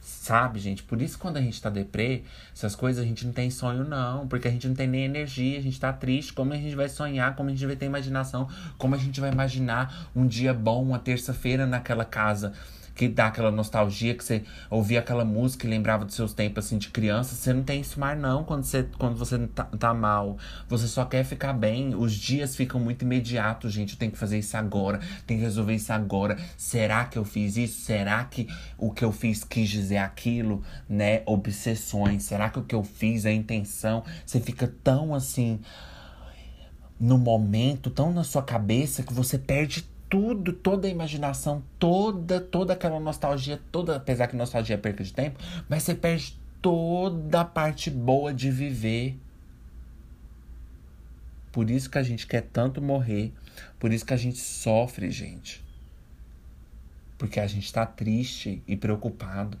Sabe, 0.00 0.58
gente? 0.58 0.82
Por 0.82 1.00
isso, 1.00 1.18
quando 1.18 1.36
a 1.36 1.40
gente 1.40 1.62
tá 1.62 1.70
deprê, 1.70 2.24
essas 2.52 2.74
coisas 2.74 3.02
a 3.02 3.06
gente 3.06 3.24
não 3.24 3.32
tem 3.32 3.50
sonho, 3.50 3.84
não. 3.84 4.26
Porque 4.26 4.48
a 4.48 4.50
gente 4.50 4.68
não 4.68 4.74
tem 4.74 4.86
nem 4.86 5.04
energia, 5.04 5.58
a 5.58 5.62
gente 5.62 5.78
tá 5.78 5.92
triste. 5.92 6.32
Como 6.32 6.52
a 6.52 6.56
gente 6.56 6.74
vai 6.74 6.88
sonhar? 6.88 7.34
Como 7.34 7.48
a 7.48 7.52
gente 7.52 7.64
vai 7.64 7.76
ter 7.76 7.86
imaginação? 7.86 8.48
Como 8.76 8.94
a 8.94 8.98
gente 8.98 9.20
vai 9.20 9.30
imaginar 9.30 10.10
um 10.14 10.26
dia 10.26 10.52
bom, 10.52 10.82
uma 10.82 10.98
terça-feira 10.98 11.66
naquela 11.66 12.04
casa? 12.04 12.52
Que 12.94 13.08
dá 13.08 13.26
aquela 13.26 13.50
nostalgia, 13.50 14.14
que 14.14 14.24
você 14.24 14.42
ouvia 14.70 15.00
aquela 15.00 15.24
música 15.24 15.66
e 15.66 15.70
lembrava 15.70 16.04
dos 16.04 16.14
seus 16.14 16.32
tempos 16.32 16.66
assim 16.66 16.78
de 16.78 16.88
criança. 16.88 17.34
Você 17.34 17.52
não 17.52 17.62
tem 17.62 17.80
isso 17.80 17.98
mais, 17.98 18.18
não, 18.18 18.44
quando 18.44 18.64
você, 18.64 18.86
quando 18.98 19.16
você 19.16 19.38
tá, 19.48 19.64
tá 19.64 19.94
mal. 19.94 20.36
Você 20.68 20.86
só 20.86 21.04
quer 21.04 21.24
ficar 21.24 21.52
bem. 21.52 21.94
Os 21.94 22.12
dias 22.12 22.54
ficam 22.54 22.80
muito 22.80 23.02
imediatos, 23.02 23.72
gente. 23.72 23.94
Eu 23.94 23.98
tenho 23.98 24.12
que 24.12 24.18
fazer 24.18 24.38
isso 24.38 24.56
agora, 24.56 25.00
tenho 25.26 25.40
que 25.40 25.46
resolver 25.46 25.74
isso 25.74 25.92
agora. 25.92 26.38
Será 26.56 27.04
que 27.04 27.18
eu 27.18 27.24
fiz 27.24 27.56
isso? 27.56 27.80
Será 27.80 28.24
que 28.24 28.46
o 28.76 28.90
que 28.90 29.04
eu 29.04 29.12
fiz 29.12 29.44
quis 29.44 29.68
dizer 29.68 29.98
aquilo, 29.98 30.62
né? 30.88 31.22
Obsessões. 31.26 32.24
Será 32.24 32.50
que 32.50 32.58
o 32.58 32.62
que 32.62 32.74
eu 32.74 32.84
fiz 32.84 33.24
é 33.24 33.32
intenção? 33.32 34.04
Você 34.26 34.40
fica 34.40 34.72
tão 34.82 35.14
assim 35.14 35.60
no 37.02 37.18
momento, 37.18 37.90
tão 37.90 38.12
na 38.12 38.22
sua 38.22 38.44
cabeça 38.44 39.02
que 39.02 39.12
você 39.12 39.36
perde 39.36 39.84
tudo, 40.12 40.52
toda 40.52 40.86
a 40.86 40.90
imaginação, 40.90 41.62
toda, 41.78 42.38
toda 42.38 42.74
aquela 42.74 43.00
nostalgia, 43.00 43.58
toda, 43.72 43.96
apesar 43.96 44.26
que 44.26 44.36
nostalgia 44.36 44.74
é 44.74 44.76
perca 44.76 45.02
de 45.02 45.10
tempo, 45.10 45.40
mas 45.70 45.84
você 45.84 45.94
perde 45.94 46.38
toda 46.60 47.40
a 47.40 47.44
parte 47.46 47.88
boa 47.88 48.30
de 48.34 48.50
viver. 48.50 49.18
Por 51.50 51.70
isso 51.70 51.88
que 51.88 51.96
a 51.96 52.02
gente 52.02 52.26
quer 52.26 52.42
tanto 52.42 52.82
morrer, 52.82 53.32
por 53.80 53.90
isso 53.90 54.04
que 54.04 54.12
a 54.12 54.18
gente 54.18 54.38
sofre, 54.38 55.10
gente. 55.10 55.64
Porque 57.16 57.40
a 57.40 57.46
gente 57.46 57.64
está 57.64 57.86
triste 57.86 58.62
e 58.68 58.76
preocupado. 58.76 59.56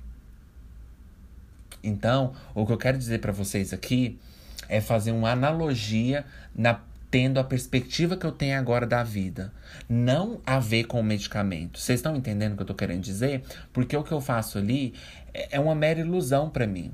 Então, 1.82 2.34
o 2.54 2.66
que 2.66 2.72
eu 2.74 2.78
quero 2.78 2.98
dizer 2.98 3.20
para 3.20 3.32
vocês 3.32 3.72
aqui 3.72 4.20
é 4.68 4.82
fazer 4.82 5.12
uma 5.12 5.30
analogia 5.30 6.26
na 6.54 6.78
tendo 7.12 7.38
a 7.38 7.44
perspectiva 7.44 8.16
que 8.16 8.24
eu 8.24 8.32
tenho 8.32 8.58
agora 8.58 8.86
da 8.86 9.04
vida. 9.04 9.52
Não 9.86 10.40
a 10.46 10.58
ver 10.58 10.84
com 10.84 10.98
o 10.98 11.04
medicamento. 11.04 11.78
Vocês 11.78 11.98
estão 11.98 12.16
entendendo 12.16 12.54
o 12.54 12.56
que 12.56 12.62
eu 12.62 12.66
tô 12.66 12.74
querendo 12.74 13.02
dizer? 13.02 13.42
Porque 13.70 13.94
o 13.94 14.02
que 14.02 14.12
eu 14.12 14.20
faço 14.20 14.56
ali 14.56 14.94
é, 15.34 15.56
é 15.56 15.60
uma 15.60 15.74
mera 15.74 16.00
ilusão 16.00 16.48
para 16.48 16.66
mim. 16.66 16.90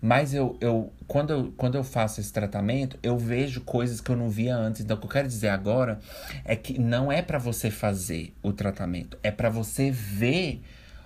Mas 0.00 0.32
eu, 0.32 0.56
eu, 0.60 0.92
quando 1.08 1.32
eu, 1.32 1.52
quando 1.56 1.74
eu 1.74 1.82
faço 1.82 2.20
esse 2.20 2.32
tratamento, 2.32 2.96
eu 3.02 3.18
vejo 3.18 3.60
coisas 3.62 4.00
que 4.00 4.08
eu 4.08 4.16
não 4.16 4.30
via 4.30 4.56
antes. 4.56 4.82
Então, 4.82 4.96
o 4.96 5.00
que 5.00 5.06
eu 5.06 5.10
quero 5.10 5.26
dizer 5.26 5.48
agora 5.48 5.98
é 6.44 6.54
que 6.54 6.78
não 6.78 7.10
é 7.10 7.20
para 7.20 7.40
você 7.40 7.72
fazer 7.72 8.32
o 8.40 8.52
tratamento, 8.52 9.18
é 9.24 9.32
para 9.32 9.50
você 9.50 9.90
ver 9.90 10.62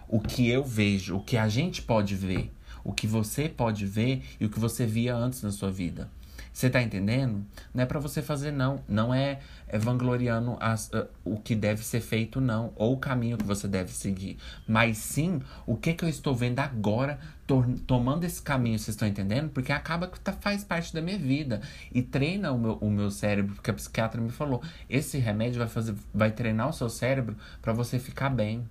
o 0.07 0.20
que 0.20 0.51
eu 0.51 0.62
vejo, 0.62 1.16
o 1.16 1.25
que 1.25 1.38
a 1.38 1.48
gente 1.48 1.81
pode 1.81 2.14
ver, 2.14 2.53
o 2.85 2.92
que 2.92 3.07
você 3.07 3.48
pode 3.48 3.87
ver 3.87 4.22
e 4.38 4.44
o 4.44 4.51
que 4.51 4.61
você 4.61 4.85
via 4.85 5.16
antes 5.16 5.40
na 5.40 5.51
sua 5.51 5.70
vida. 5.70 6.11
Você 6.52 6.68
tá 6.68 6.82
entendendo? 6.82 7.44
Não 7.72 7.82
é 7.82 7.86
para 7.86 7.98
você 7.98 8.20
fazer, 8.20 8.50
não. 8.50 8.80
Não 8.86 9.14
é, 9.14 9.40
é 9.66 9.78
vangloriando 9.78 10.56
as, 10.60 10.88
uh, 10.88 11.08
o 11.24 11.38
que 11.38 11.54
deve 11.54 11.82
ser 11.82 12.00
feito, 12.00 12.40
não. 12.40 12.72
Ou 12.76 12.92
o 12.92 12.98
caminho 12.98 13.38
que 13.38 13.44
você 13.44 13.66
deve 13.66 13.90
seguir. 13.90 14.36
Mas 14.68 14.98
sim, 14.98 15.40
o 15.66 15.76
que, 15.76 15.94
que 15.94 16.04
eu 16.04 16.08
estou 16.08 16.34
vendo 16.34 16.58
agora, 16.58 17.18
to 17.46 17.64
tomando 17.86 18.24
esse 18.24 18.42
caminho, 18.42 18.78
vocês 18.78 18.94
estão 18.94 19.08
entendendo? 19.08 19.48
Porque 19.48 19.72
acaba 19.72 20.06
que 20.06 20.20
tá, 20.20 20.32
faz 20.32 20.62
parte 20.62 20.92
da 20.92 21.00
minha 21.00 21.18
vida. 21.18 21.62
E 21.90 22.02
treina 22.02 22.52
o 22.52 22.58
meu, 22.58 22.74
o 22.74 22.90
meu 22.90 23.10
cérebro, 23.10 23.54
porque 23.54 23.70
a 23.70 23.74
psiquiatra 23.74 24.20
me 24.20 24.30
falou: 24.30 24.62
esse 24.90 25.16
remédio 25.18 25.58
vai, 25.58 25.68
fazer, 25.68 25.94
vai 26.12 26.30
treinar 26.30 26.68
o 26.68 26.72
seu 26.72 26.90
cérebro 26.90 27.34
para 27.62 27.72
você 27.72 27.98
ficar 27.98 28.28
bem. 28.28 28.68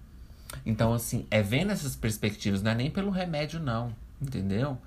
Então, 0.66 0.94
assim, 0.94 1.26
é 1.32 1.42
vendo 1.42 1.72
essas 1.72 1.96
perspectivas, 1.96 2.62
não 2.62 2.72
é 2.72 2.76
nem 2.76 2.92
pelo 2.92 3.10
remédio, 3.10 3.60
não. 3.60 3.96
Entendeu? 4.22 4.78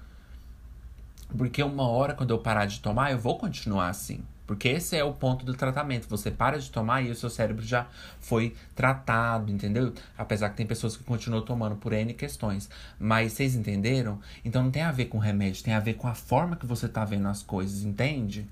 Porque 1.37 1.62
uma 1.62 1.88
hora, 1.88 2.14
quando 2.14 2.31
eu 2.31 2.38
parar 2.38 2.66
de 2.66 2.81
tomar, 2.81 3.12
eu 3.12 3.18
vou 3.18 3.38
continuar 3.38 3.88
assim. 3.88 4.23
Porque 4.47 4.68
esse 4.68 4.97
é 4.97 5.03
o 5.03 5.12
ponto 5.12 5.44
do 5.44 5.55
tratamento. 5.55 6.09
Você 6.09 6.31
para 6.31 6.59
de 6.59 6.70
tomar 6.70 7.03
e 7.03 7.11
o 7.11 7.14
seu 7.14 7.31
cérebro 7.31 7.64
já 7.64 7.87
foi 8.20 8.55
tratado, 8.75 9.51
entendeu? 9.51 9.92
Apesar 10.18 10.51
que 10.51 10.57
tem 10.57 10.66
pessoas 10.66 10.97
que 10.97 11.05
continuam 11.05 11.42
tomando 11.42 11.77
por 11.77 11.92
N 11.92 12.12
questões. 12.12 12.68
Mas 12.99 13.33
vocês 13.33 13.55
entenderam? 13.55 14.20
Então 14.44 14.62
não 14.62 14.70
tem 14.70 14.83
a 14.83 14.92
ver 14.92 15.07
com 15.07 15.18
remédio, 15.18 15.64
tem 15.64 15.75
a 15.75 15.81
ver 15.81 15.94
com 15.94 16.07
a 16.07 16.14
forma 16.14 16.57
que 16.57 16.66
você 16.66 16.87
tá 16.87 17.05
vendo 17.05 17.27
as 17.27 17.42
coisas, 17.42 17.85
entende? 17.85 18.47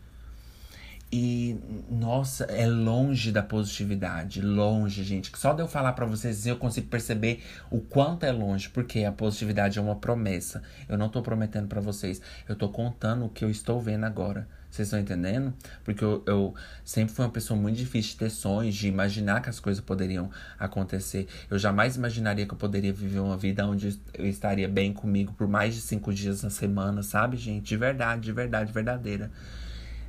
E, 1.14 1.60
nossa, 1.90 2.44
é 2.44 2.66
longe 2.66 3.30
da 3.30 3.42
positividade. 3.42 4.40
Longe, 4.40 5.04
gente. 5.04 5.30
Só 5.36 5.52
de 5.52 5.60
eu 5.60 5.68
falar 5.68 5.92
para 5.92 6.06
vocês 6.06 6.46
eu 6.46 6.56
consigo 6.56 6.86
perceber 6.86 7.42
o 7.70 7.80
quanto 7.80 8.24
é 8.24 8.32
longe. 8.32 8.70
Porque 8.70 9.04
a 9.04 9.12
positividade 9.12 9.78
é 9.78 9.82
uma 9.82 9.96
promessa. 9.96 10.62
Eu 10.88 10.96
não 10.96 11.10
tô 11.10 11.20
prometendo 11.20 11.68
para 11.68 11.82
vocês. 11.82 12.22
Eu 12.48 12.56
tô 12.56 12.70
contando 12.70 13.26
o 13.26 13.28
que 13.28 13.44
eu 13.44 13.50
estou 13.50 13.78
vendo 13.78 14.04
agora. 14.04 14.48
Vocês 14.70 14.88
estão 14.88 14.98
entendendo? 14.98 15.52
Porque 15.84 16.02
eu, 16.02 16.22
eu, 16.26 16.54
sempre 16.82 17.14
fui 17.14 17.26
uma 17.26 17.30
pessoa 17.30 17.60
muito 17.60 17.76
difícil 17.76 18.12
de 18.12 18.16
ter 18.16 18.30
sonhos, 18.30 18.74
de 18.74 18.88
imaginar 18.88 19.42
que 19.42 19.50
as 19.50 19.60
coisas 19.60 19.84
poderiam 19.84 20.30
acontecer. 20.58 21.28
Eu 21.50 21.58
jamais 21.58 21.96
imaginaria 21.96 22.46
que 22.46 22.54
eu 22.54 22.58
poderia 22.58 22.90
viver 22.90 23.18
uma 23.18 23.36
vida 23.36 23.66
onde 23.66 24.00
eu 24.14 24.26
estaria 24.26 24.66
bem 24.66 24.94
comigo 24.94 25.34
por 25.34 25.46
mais 25.46 25.74
de 25.74 25.82
cinco 25.82 26.10
dias 26.10 26.42
na 26.42 26.48
semana, 26.48 27.02
sabe, 27.02 27.36
gente? 27.36 27.66
De 27.66 27.76
verdade, 27.76 28.22
de 28.22 28.32
verdade, 28.32 28.72
verdadeira. 28.72 29.30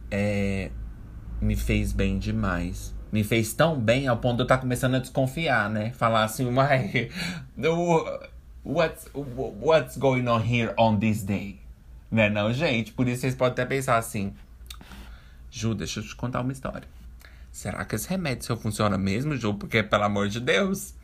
É, 0.09 0.71
me 1.43 1.55
fez 1.55 1.91
bem 1.91 2.17
demais. 2.17 2.93
Me 3.11 3.23
fez 3.23 3.53
tão 3.53 3.79
bem 3.79 4.07
ao 4.07 4.17
ponto 4.17 4.37
de 4.37 4.41
eu 4.41 4.45
estar 4.45 4.55
tá 4.55 4.61
começando 4.61 4.95
a 4.95 4.99
desconfiar, 4.99 5.69
né? 5.69 5.91
Falar 5.91 6.23
assim, 6.23 6.49
mas. 6.49 7.09
What's, 8.65 9.09
what's 9.13 9.97
going 9.97 10.27
on 10.27 10.39
here 10.39 10.73
on 10.77 10.97
this 10.97 11.21
day? 11.21 11.59
Né, 12.09 12.29
não, 12.29 12.53
gente? 12.53 12.93
Por 12.93 13.07
isso 13.07 13.21
vocês 13.21 13.35
podem 13.35 13.51
até 13.51 13.65
pensar 13.65 13.97
assim. 13.97 14.33
Ju, 15.51 15.75
deixa 15.75 15.99
eu 15.99 16.03
te 16.03 16.15
contar 16.15 16.41
uma 16.41 16.51
história. 16.51 16.87
Será 17.51 17.85
que 17.85 17.95
esse 17.95 18.09
remédio 18.09 18.45
seu 18.45 18.57
funciona 18.57 18.97
mesmo, 18.97 19.35
Ju? 19.35 19.53
Porque, 19.53 19.83
pelo 19.83 20.03
amor 20.03 20.27
de 20.27 20.39
Deus, 20.39 20.95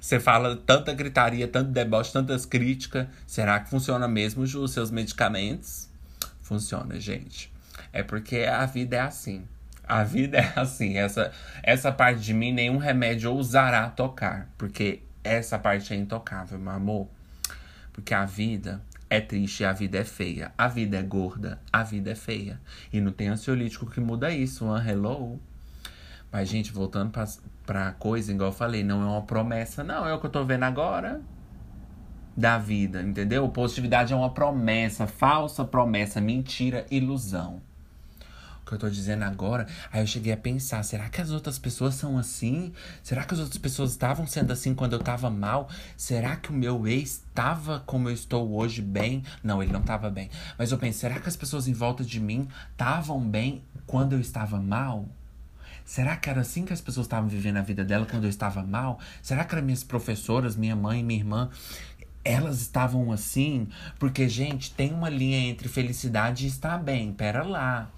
você 0.00 0.20
fala 0.20 0.56
tanta 0.56 0.92
gritaria, 0.92 1.48
tanto 1.48 1.70
deboche, 1.70 2.12
tantas 2.12 2.46
críticas. 2.46 3.08
Será 3.26 3.58
que 3.58 3.70
funciona 3.70 4.06
mesmo, 4.06 4.46
Ju, 4.46 4.68
seus 4.68 4.90
medicamentos? 4.90 5.88
Funciona, 6.42 7.00
gente. 7.00 7.52
É 7.92 8.02
porque 8.02 8.38
a 8.38 8.66
vida 8.66 8.96
é 8.96 9.00
assim. 9.00 9.44
A 9.90 10.04
vida 10.04 10.38
é 10.38 10.52
assim, 10.54 10.98
essa, 10.98 11.32
essa 11.64 11.90
parte 11.90 12.20
de 12.20 12.32
mim 12.32 12.52
nenhum 12.52 12.76
remédio 12.76 13.32
ousará 13.32 13.90
tocar, 13.90 14.48
porque 14.56 15.02
essa 15.24 15.58
parte 15.58 15.92
é 15.92 15.96
intocável, 15.96 16.60
meu 16.60 16.72
amor. 16.72 17.08
Porque 17.92 18.14
a 18.14 18.24
vida 18.24 18.80
é 19.10 19.20
triste, 19.20 19.64
a 19.64 19.72
vida 19.72 19.98
é 19.98 20.04
feia. 20.04 20.52
A 20.56 20.68
vida 20.68 20.96
é 20.96 21.02
gorda, 21.02 21.60
a 21.72 21.82
vida 21.82 22.12
é 22.12 22.14
feia. 22.14 22.60
E 22.92 23.00
não 23.00 23.10
tem 23.10 23.26
ansiolítico 23.26 23.90
que 23.90 24.00
muda 24.00 24.30
isso, 24.30 24.64
um 24.64 24.78
hello. 24.78 25.40
Mas, 26.30 26.48
gente, 26.48 26.70
voltando 26.70 27.10
pra, 27.10 27.26
pra 27.66 27.90
coisa, 27.90 28.30
igual 28.30 28.50
eu 28.50 28.54
falei, 28.54 28.84
não 28.84 29.02
é 29.02 29.06
uma 29.06 29.22
promessa, 29.22 29.82
não. 29.82 30.06
É 30.06 30.14
o 30.14 30.20
que 30.20 30.26
eu 30.26 30.30
tô 30.30 30.44
vendo 30.44 30.62
agora 30.62 31.20
da 32.36 32.58
vida, 32.58 33.02
entendeu? 33.02 33.48
Positividade 33.48 34.12
é 34.12 34.16
uma 34.16 34.30
promessa, 34.30 35.08
falsa 35.08 35.64
promessa, 35.64 36.20
mentira, 36.20 36.86
ilusão 36.92 37.60
que 38.70 38.76
eu 38.76 38.78
tô 38.78 38.88
dizendo 38.88 39.24
agora, 39.24 39.66
aí 39.92 40.00
eu 40.00 40.06
cheguei 40.06 40.32
a 40.32 40.36
pensar: 40.36 40.82
será 40.82 41.08
que 41.08 41.20
as 41.20 41.30
outras 41.30 41.58
pessoas 41.58 41.94
são 41.94 42.16
assim? 42.16 42.72
Será 43.02 43.24
que 43.24 43.34
as 43.34 43.40
outras 43.40 43.58
pessoas 43.58 43.90
estavam 43.90 44.26
sendo 44.26 44.52
assim 44.52 44.74
quando 44.74 44.94
eu 44.94 45.00
tava 45.00 45.28
mal? 45.28 45.68
Será 45.96 46.36
que 46.36 46.50
o 46.50 46.54
meu 46.54 46.86
ex 46.86 47.22
estava 47.28 47.80
como 47.80 48.08
eu 48.08 48.14
estou 48.14 48.54
hoje 48.54 48.80
bem? 48.80 49.22
Não, 49.42 49.62
ele 49.62 49.72
não 49.72 49.82
tava 49.82 50.08
bem. 50.08 50.30
Mas 50.56 50.72
eu 50.72 50.78
pensei: 50.78 51.00
será 51.10 51.20
que 51.20 51.28
as 51.28 51.36
pessoas 51.36 51.68
em 51.68 51.72
volta 51.72 52.04
de 52.04 52.20
mim 52.20 52.48
estavam 52.70 53.20
bem 53.20 53.62
quando 53.86 54.14
eu 54.14 54.20
estava 54.20 54.58
mal? 54.58 55.06
Será 55.84 56.16
que 56.16 56.30
era 56.30 56.42
assim 56.42 56.64
que 56.64 56.72
as 56.72 56.80
pessoas 56.80 57.06
estavam 57.06 57.28
vivendo 57.28 57.56
a 57.56 57.62
vida 57.62 57.84
dela 57.84 58.06
quando 58.08 58.22
eu 58.22 58.30
estava 58.30 58.62
mal? 58.62 59.00
Será 59.20 59.44
que 59.44 59.52
eram 59.52 59.64
minhas 59.64 59.82
professoras, 59.82 60.54
minha 60.54 60.76
mãe, 60.76 61.02
minha 61.02 61.18
irmã? 61.18 61.50
Elas 62.22 62.60
estavam 62.60 63.10
assim? 63.10 63.66
Porque, 63.98 64.28
gente, 64.28 64.72
tem 64.72 64.92
uma 64.92 65.08
linha 65.08 65.38
entre 65.38 65.68
felicidade 65.68 66.44
e 66.44 66.48
estar 66.48 66.78
bem. 66.78 67.12
Pera 67.12 67.42
lá. 67.42 67.90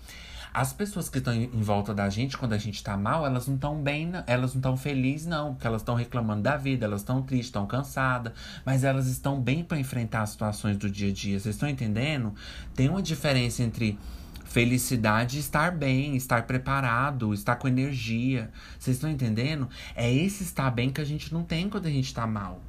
As 0.54 0.70
pessoas 0.70 1.08
que 1.08 1.16
estão 1.16 1.32
em 1.32 1.62
volta 1.62 1.94
da 1.94 2.10
gente, 2.10 2.36
quando 2.36 2.52
a 2.52 2.58
gente 2.58 2.84
tá 2.84 2.94
mal, 2.94 3.24
elas 3.24 3.46
não 3.46 3.54
estão 3.54 3.82
bem, 3.82 4.12
elas 4.26 4.52
não 4.52 4.58
estão 4.58 4.76
felizes, 4.76 5.26
não. 5.26 5.54
Porque 5.54 5.66
elas 5.66 5.80
estão 5.80 5.94
reclamando 5.94 6.42
da 6.42 6.58
vida, 6.58 6.84
elas 6.84 7.00
estão 7.00 7.22
tristes, 7.22 7.46
estão 7.46 7.66
cansadas. 7.66 8.34
Mas 8.64 8.84
elas 8.84 9.06
estão 9.06 9.40
bem 9.40 9.64
para 9.64 9.78
enfrentar 9.78 10.22
as 10.22 10.30
situações 10.30 10.76
do 10.76 10.90
dia 10.90 11.08
a 11.08 11.12
dia. 11.12 11.40
Vocês 11.40 11.54
estão 11.54 11.68
entendendo? 11.68 12.34
Tem 12.74 12.88
uma 12.88 13.00
diferença 13.00 13.62
entre 13.62 13.98
felicidade 14.44 15.38
estar 15.38 15.72
bem, 15.72 16.14
estar 16.14 16.46
preparado, 16.46 17.32
estar 17.32 17.56
com 17.56 17.66
energia. 17.66 18.50
Vocês 18.78 18.96
estão 18.96 19.10
entendendo? 19.10 19.66
É 19.96 20.12
esse 20.12 20.42
estar 20.42 20.70
bem 20.70 20.90
que 20.90 21.00
a 21.00 21.04
gente 21.04 21.32
não 21.32 21.42
tem 21.44 21.70
quando 21.70 21.86
a 21.86 21.90
gente 21.90 22.12
tá 22.12 22.26
mal. 22.26 22.60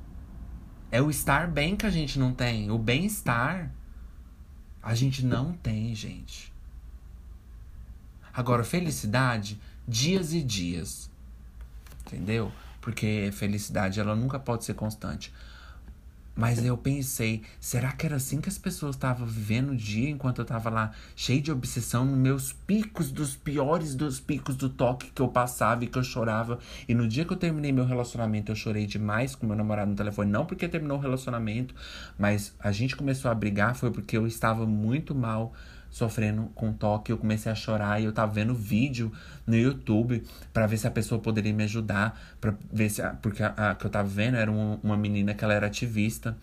É 0.89 1.01
o 1.01 1.09
estar 1.09 1.49
bem 1.49 1.75
que 1.75 1.85
a 1.85 1.89
gente 1.89 2.17
não 2.17 2.31
tem. 2.33 2.71
O 2.71 2.77
bem-estar 2.77 3.69
a 4.81 4.95
gente 4.95 5.25
não 5.25 5.51
tem, 5.51 5.93
gente. 5.93 6.52
Agora, 8.33 8.63
felicidade, 8.63 9.59
dias 9.87 10.33
e 10.33 10.41
dias. 10.41 11.09
Entendeu? 12.05 12.51
Porque 12.81 13.29
felicidade, 13.31 13.99
ela 13.99 14.15
nunca 14.15 14.39
pode 14.39 14.65
ser 14.65 14.73
constante. 14.73 15.31
Mas 16.35 16.65
eu 16.65 16.75
pensei, 16.75 17.43
será 17.59 17.91
que 17.91 18.07
era 18.07 18.15
assim 18.15 18.41
que 18.41 18.49
as 18.49 18.57
pessoas 18.57 18.95
estavam 18.95 19.27
vivendo 19.27 19.69
o 19.69 19.75
dia 19.75 20.09
enquanto 20.09 20.39
eu 20.39 20.45
tava 20.45 20.67
lá 20.67 20.91
cheio 21.15 21.39
de 21.39 21.51
obsessão, 21.51 22.05
nos 22.05 22.17
meus 22.17 22.51
picos 22.51 23.11
dos 23.11 23.35
piores 23.35 23.93
dos 23.93 24.19
picos 24.19 24.55
do 24.55 24.67
toque 24.67 25.11
que 25.11 25.21
eu 25.21 25.27
passava 25.27 25.83
e 25.83 25.87
que 25.87 25.97
eu 25.97 26.03
chorava. 26.03 26.57
E 26.89 26.95
no 26.95 27.07
dia 27.07 27.23
que 27.23 27.31
eu 27.31 27.37
terminei 27.37 27.71
meu 27.71 27.85
relacionamento, 27.85 28.51
eu 28.51 28.55
chorei 28.55 28.87
demais 28.87 29.35
com 29.35 29.45
meu 29.45 29.55
namorado 29.55 29.91
no 29.91 29.95
telefone, 29.95 30.31
não 30.31 30.43
porque 30.43 30.67
terminou 30.67 30.97
o 30.97 31.01
relacionamento, 31.01 31.75
mas 32.17 32.55
a 32.59 32.71
gente 32.71 32.95
começou 32.95 33.29
a 33.29 33.35
brigar 33.35 33.75
foi 33.75 33.91
porque 33.91 34.17
eu 34.17 34.25
estava 34.25 34.65
muito 34.65 35.13
mal 35.13 35.53
sofrendo 35.93 36.49
com 36.55 36.73
toque, 36.73 37.11
eu 37.11 37.19
comecei 37.19 37.51
a 37.51 37.55
chorar 37.55 38.01
e 38.01 38.05
eu 38.05 38.11
tava 38.11 38.33
vendo 38.33 38.55
vídeo 38.55 39.11
no 39.45 39.55
YouTube 39.55 40.23
para 40.51 40.65
ver 40.65 40.77
se 40.77 40.87
a 40.87 40.91
pessoa 40.91 41.21
poderia 41.21 41.53
me 41.53 41.63
ajudar, 41.63 42.19
para 42.41 42.55
ver 42.71 42.89
se 42.89 43.03
porque 43.21 43.43
a, 43.43 43.49
a, 43.49 43.75
que 43.75 43.85
eu 43.85 43.91
tava 43.91 44.07
vendo 44.07 44.35
era 44.35 44.51
uma, 44.51 44.79
uma 44.81 44.97
menina 44.97 45.35
que 45.35 45.43
ela 45.43 45.53
era 45.53 45.67
ativista 45.67 46.35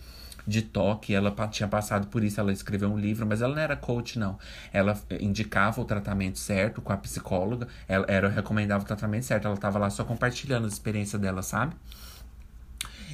de 0.46 0.62
toque, 0.62 1.12
ela 1.12 1.34
tinha 1.48 1.68
passado 1.68 2.06
por 2.06 2.22
isso, 2.22 2.38
ela 2.38 2.52
escreveu 2.52 2.88
um 2.88 2.96
livro, 2.96 3.26
mas 3.26 3.42
ela 3.42 3.52
não 3.52 3.60
era 3.60 3.76
coach, 3.76 4.20
não. 4.20 4.38
Ela 4.72 4.96
indicava 5.20 5.80
o 5.80 5.84
tratamento 5.84 6.38
certo 6.38 6.80
com 6.80 6.92
a 6.92 6.96
psicóloga, 6.96 7.66
ela 7.88 8.06
era 8.08 8.28
recomendava 8.28 8.84
o 8.84 8.86
tratamento 8.86 9.24
certo, 9.24 9.46
ela 9.46 9.56
tava 9.56 9.80
lá 9.80 9.90
só 9.90 10.04
compartilhando 10.04 10.64
a 10.64 10.68
experiência 10.68 11.18
dela, 11.18 11.42
sabe? 11.42 11.74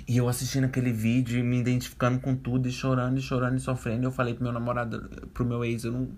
E 0.08 0.18
eu 0.18 0.28
assistindo 0.28 0.64
aquele 0.64 0.92
vídeo 0.92 1.36
e 1.36 1.42
me 1.42 1.58
identificando 1.58 2.20
com 2.20 2.36
tudo, 2.36 2.68
e 2.68 2.72
chorando, 2.72 3.18
e 3.18 3.22
chorando, 3.22 3.56
e 3.56 3.60
sofrendo. 3.60 4.04
Eu 4.04 4.12
falei 4.12 4.34
pro 4.34 4.44
meu 4.44 4.52
namorado, 4.52 5.10
pro 5.34 5.44
meu 5.44 5.64
ex, 5.64 5.82
eu 5.82 5.90
não, 5.90 6.08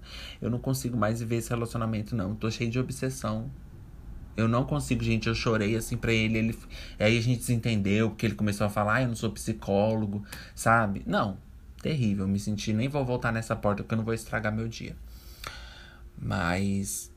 eu 0.43 0.51
não 0.51 0.59
consigo 0.59 0.95
mais 0.95 1.21
viver 1.21 1.37
esse 1.37 1.49
relacionamento, 1.49 2.15
não. 2.15 2.35
Tô 2.35 2.51
cheio 2.51 2.71
de 2.71 2.79
obsessão. 2.79 3.51
Eu 4.37 4.47
não 4.47 4.65
consigo, 4.65 5.03
gente. 5.03 5.27
Eu 5.27 5.35
chorei 5.35 5.75
assim 5.75 5.97
pra 5.97 6.13
ele. 6.13 6.37
ele 6.39 6.59
aí 6.99 7.17
a 7.17 7.21
gente 7.23 7.43
se 7.43 7.55
entendeu, 7.55 8.11
porque 8.11 8.27
ele 8.27 8.35
começou 8.35 8.67
a 8.67 8.71
falar, 8.71 8.97
ah, 8.97 9.03
eu 9.03 9.09
não 9.09 9.17
sou 9.17 9.31
psicólogo, 9.31 10.23
sabe? 10.55 11.03
Não, 11.07 11.39
terrível. 11.83 12.25
Eu 12.25 12.29
me 12.29 12.39
senti, 12.39 12.75
nem 12.75 12.89
vou 12.89 13.05
voltar 13.07 13.33
nessa 13.33 13.57
porta, 13.57 13.83
porque 13.83 13.95
eu 13.95 13.99
não 13.99 14.05
vou 14.05 14.15
estragar 14.15 14.55
meu 14.55 14.69
dia. 14.69 14.95
Mas. 16.21 17.11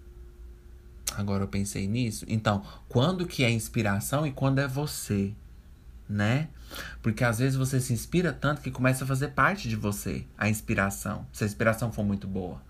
Agora 1.18 1.44
eu 1.44 1.48
pensei 1.50 1.86
nisso. 1.86 2.26
Então, 2.30 2.64
quando 2.88 3.28
que 3.28 3.44
é 3.44 3.52
inspiração 3.52 4.26
e 4.26 4.32
quando 4.32 4.60
é 4.60 4.68
você? 4.68 5.34
Né? 6.12 6.50
Porque 7.02 7.24
às 7.24 7.40
vezes 7.40 7.58
você 7.58 7.80
se 7.80 7.94
inspira 7.94 8.32
tanto 8.32 8.62
que 8.62 8.72
começa 8.72 9.04
a 9.04 9.08
fazer 9.08 9.30
parte 9.30 9.68
de 9.68 9.76
você 9.76 10.26
a 10.38 10.50
inspiração, 10.50 11.26
se 11.34 11.44
a 11.44 11.48
inspiração 11.48 11.92
for 11.92 12.04
muito 12.04 12.28
boa. 12.28 12.62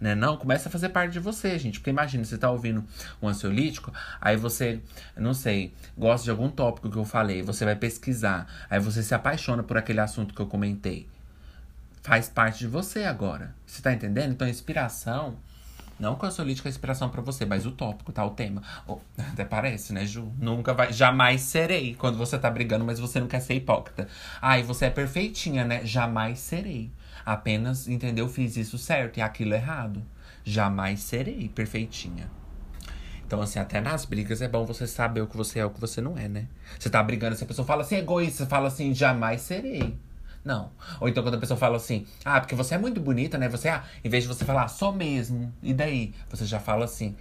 Né? 0.00 0.14
Não, 0.14 0.36
começa 0.36 0.68
a 0.68 0.72
fazer 0.72 0.90
parte 0.90 1.12
de 1.12 1.20
você, 1.20 1.58
gente. 1.58 1.78
Porque 1.78 1.90
imagina, 1.90 2.24
você 2.24 2.36
tá 2.36 2.50
ouvindo 2.50 2.84
um 3.20 3.28
ansiolítico, 3.28 3.92
aí 4.20 4.36
você, 4.36 4.80
não 5.16 5.32
sei, 5.32 5.72
gosta 5.96 6.24
de 6.24 6.30
algum 6.30 6.50
tópico 6.50 6.90
que 6.90 6.96
eu 6.96 7.04
falei, 7.04 7.42
você 7.42 7.64
vai 7.64 7.76
pesquisar, 7.76 8.46
aí 8.68 8.78
você 8.78 9.02
se 9.02 9.14
apaixona 9.14 9.62
por 9.62 9.76
aquele 9.78 10.00
assunto 10.00 10.34
que 10.34 10.40
eu 10.40 10.46
comentei. 10.46 11.08
Faz 12.02 12.28
parte 12.28 12.60
de 12.60 12.66
você 12.66 13.04
agora. 13.04 13.54
Você 13.66 13.82
tá 13.82 13.92
entendendo? 13.92 14.32
Então, 14.32 14.46
a 14.46 14.50
inspiração 14.50 15.38
não 15.98 16.14
que 16.14 16.24
eu 16.26 16.30
solítica 16.30 16.68
a 16.68 16.70
inspiração 16.70 17.08
para 17.08 17.22
você, 17.22 17.46
mas 17.46 17.64
o 17.64 17.70
tópico, 17.70 18.12
tá? 18.12 18.24
O 18.24 18.30
tema. 18.30 18.62
Oh, 18.86 18.98
até 19.32 19.44
parece, 19.44 19.92
né, 19.92 20.04
Ju? 20.04 20.32
Nunca 20.38 20.74
vai. 20.74 20.92
Jamais 20.92 21.40
serei. 21.40 21.94
Quando 21.94 22.18
você 22.18 22.38
tá 22.38 22.50
brigando, 22.50 22.84
mas 22.84 22.98
você 22.98 23.18
não 23.18 23.26
quer 23.26 23.40
ser 23.40 23.54
hipócrita. 23.54 24.06
Ai, 24.40 24.62
você 24.62 24.86
é 24.86 24.90
perfeitinha, 24.90 25.64
né? 25.64 25.84
Jamais 25.84 26.38
serei. 26.38 26.90
Apenas, 27.24 27.88
entendeu? 27.88 28.28
Fiz 28.28 28.56
isso 28.56 28.78
certo 28.78 29.18
e 29.18 29.20
aquilo 29.22 29.54
errado. 29.54 30.02
Jamais 30.44 31.00
serei 31.00 31.48
perfeitinha. 31.48 32.30
Então, 33.26 33.40
assim, 33.42 33.58
até 33.58 33.80
nas 33.80 34.04
brigas 34.04 34.40
é 34.40 34.46
bom 34.46 34.64
você 34.64 34.86
saber 34.86 35.20
o 35.20 35.26
que 35.26 35.36
você 35.36 35.58
é 35.58 35.62
e 35.62 35.64
o 35.64 35.70
que 35.70 35.80
você 35.80 36.00
não 36.00 36.16
é, 36.16 36.28
né? 36.28 36.46
Você 36.78 36.88
tá 36.88 37.02
brigando, 37.02 37.34
se 37.34 37.42
a 37.42 37.46
pessoa 37.46 37.66
fala 37.66 37.82
assim, 37.82 37.96
egoísta, 37.96 38.46
fala 38.46 38.68
assim, 38.68 38.94
jamais 38.94 39.40
serei. 39.40 39.98
Não. 40.46 40.70
Ou 41.00 41.08
então 41.08 41.24
quando 41.24 41.34
a 41.34 41.38
pessoa 41.38 41.58
fala 41.58 41.76
assim, 41.76 42.06
ah, 42.24 42.40
porque 42.40 42.54
você 42.54 42.76
é 42.76 42.78
muito 42.78 43.00
bonita, 43.00 43.36
né? 43.36 43.48
Você, 43.48 43.68
ah, 43.68 43.82
em 44.04 44.08
vez 44.08 44.22
de 44.22 44.28
você 44.28 44.44
falar, 44.44 44.68
sou 44.68 44.92
mesmo, 44.92 45.52
e 45.60 45.74
daí? 45.74 46.14
Você 46.30 46.46
já 46.46 46.60
fala 46.60 46.84
assim, 46.84 47.16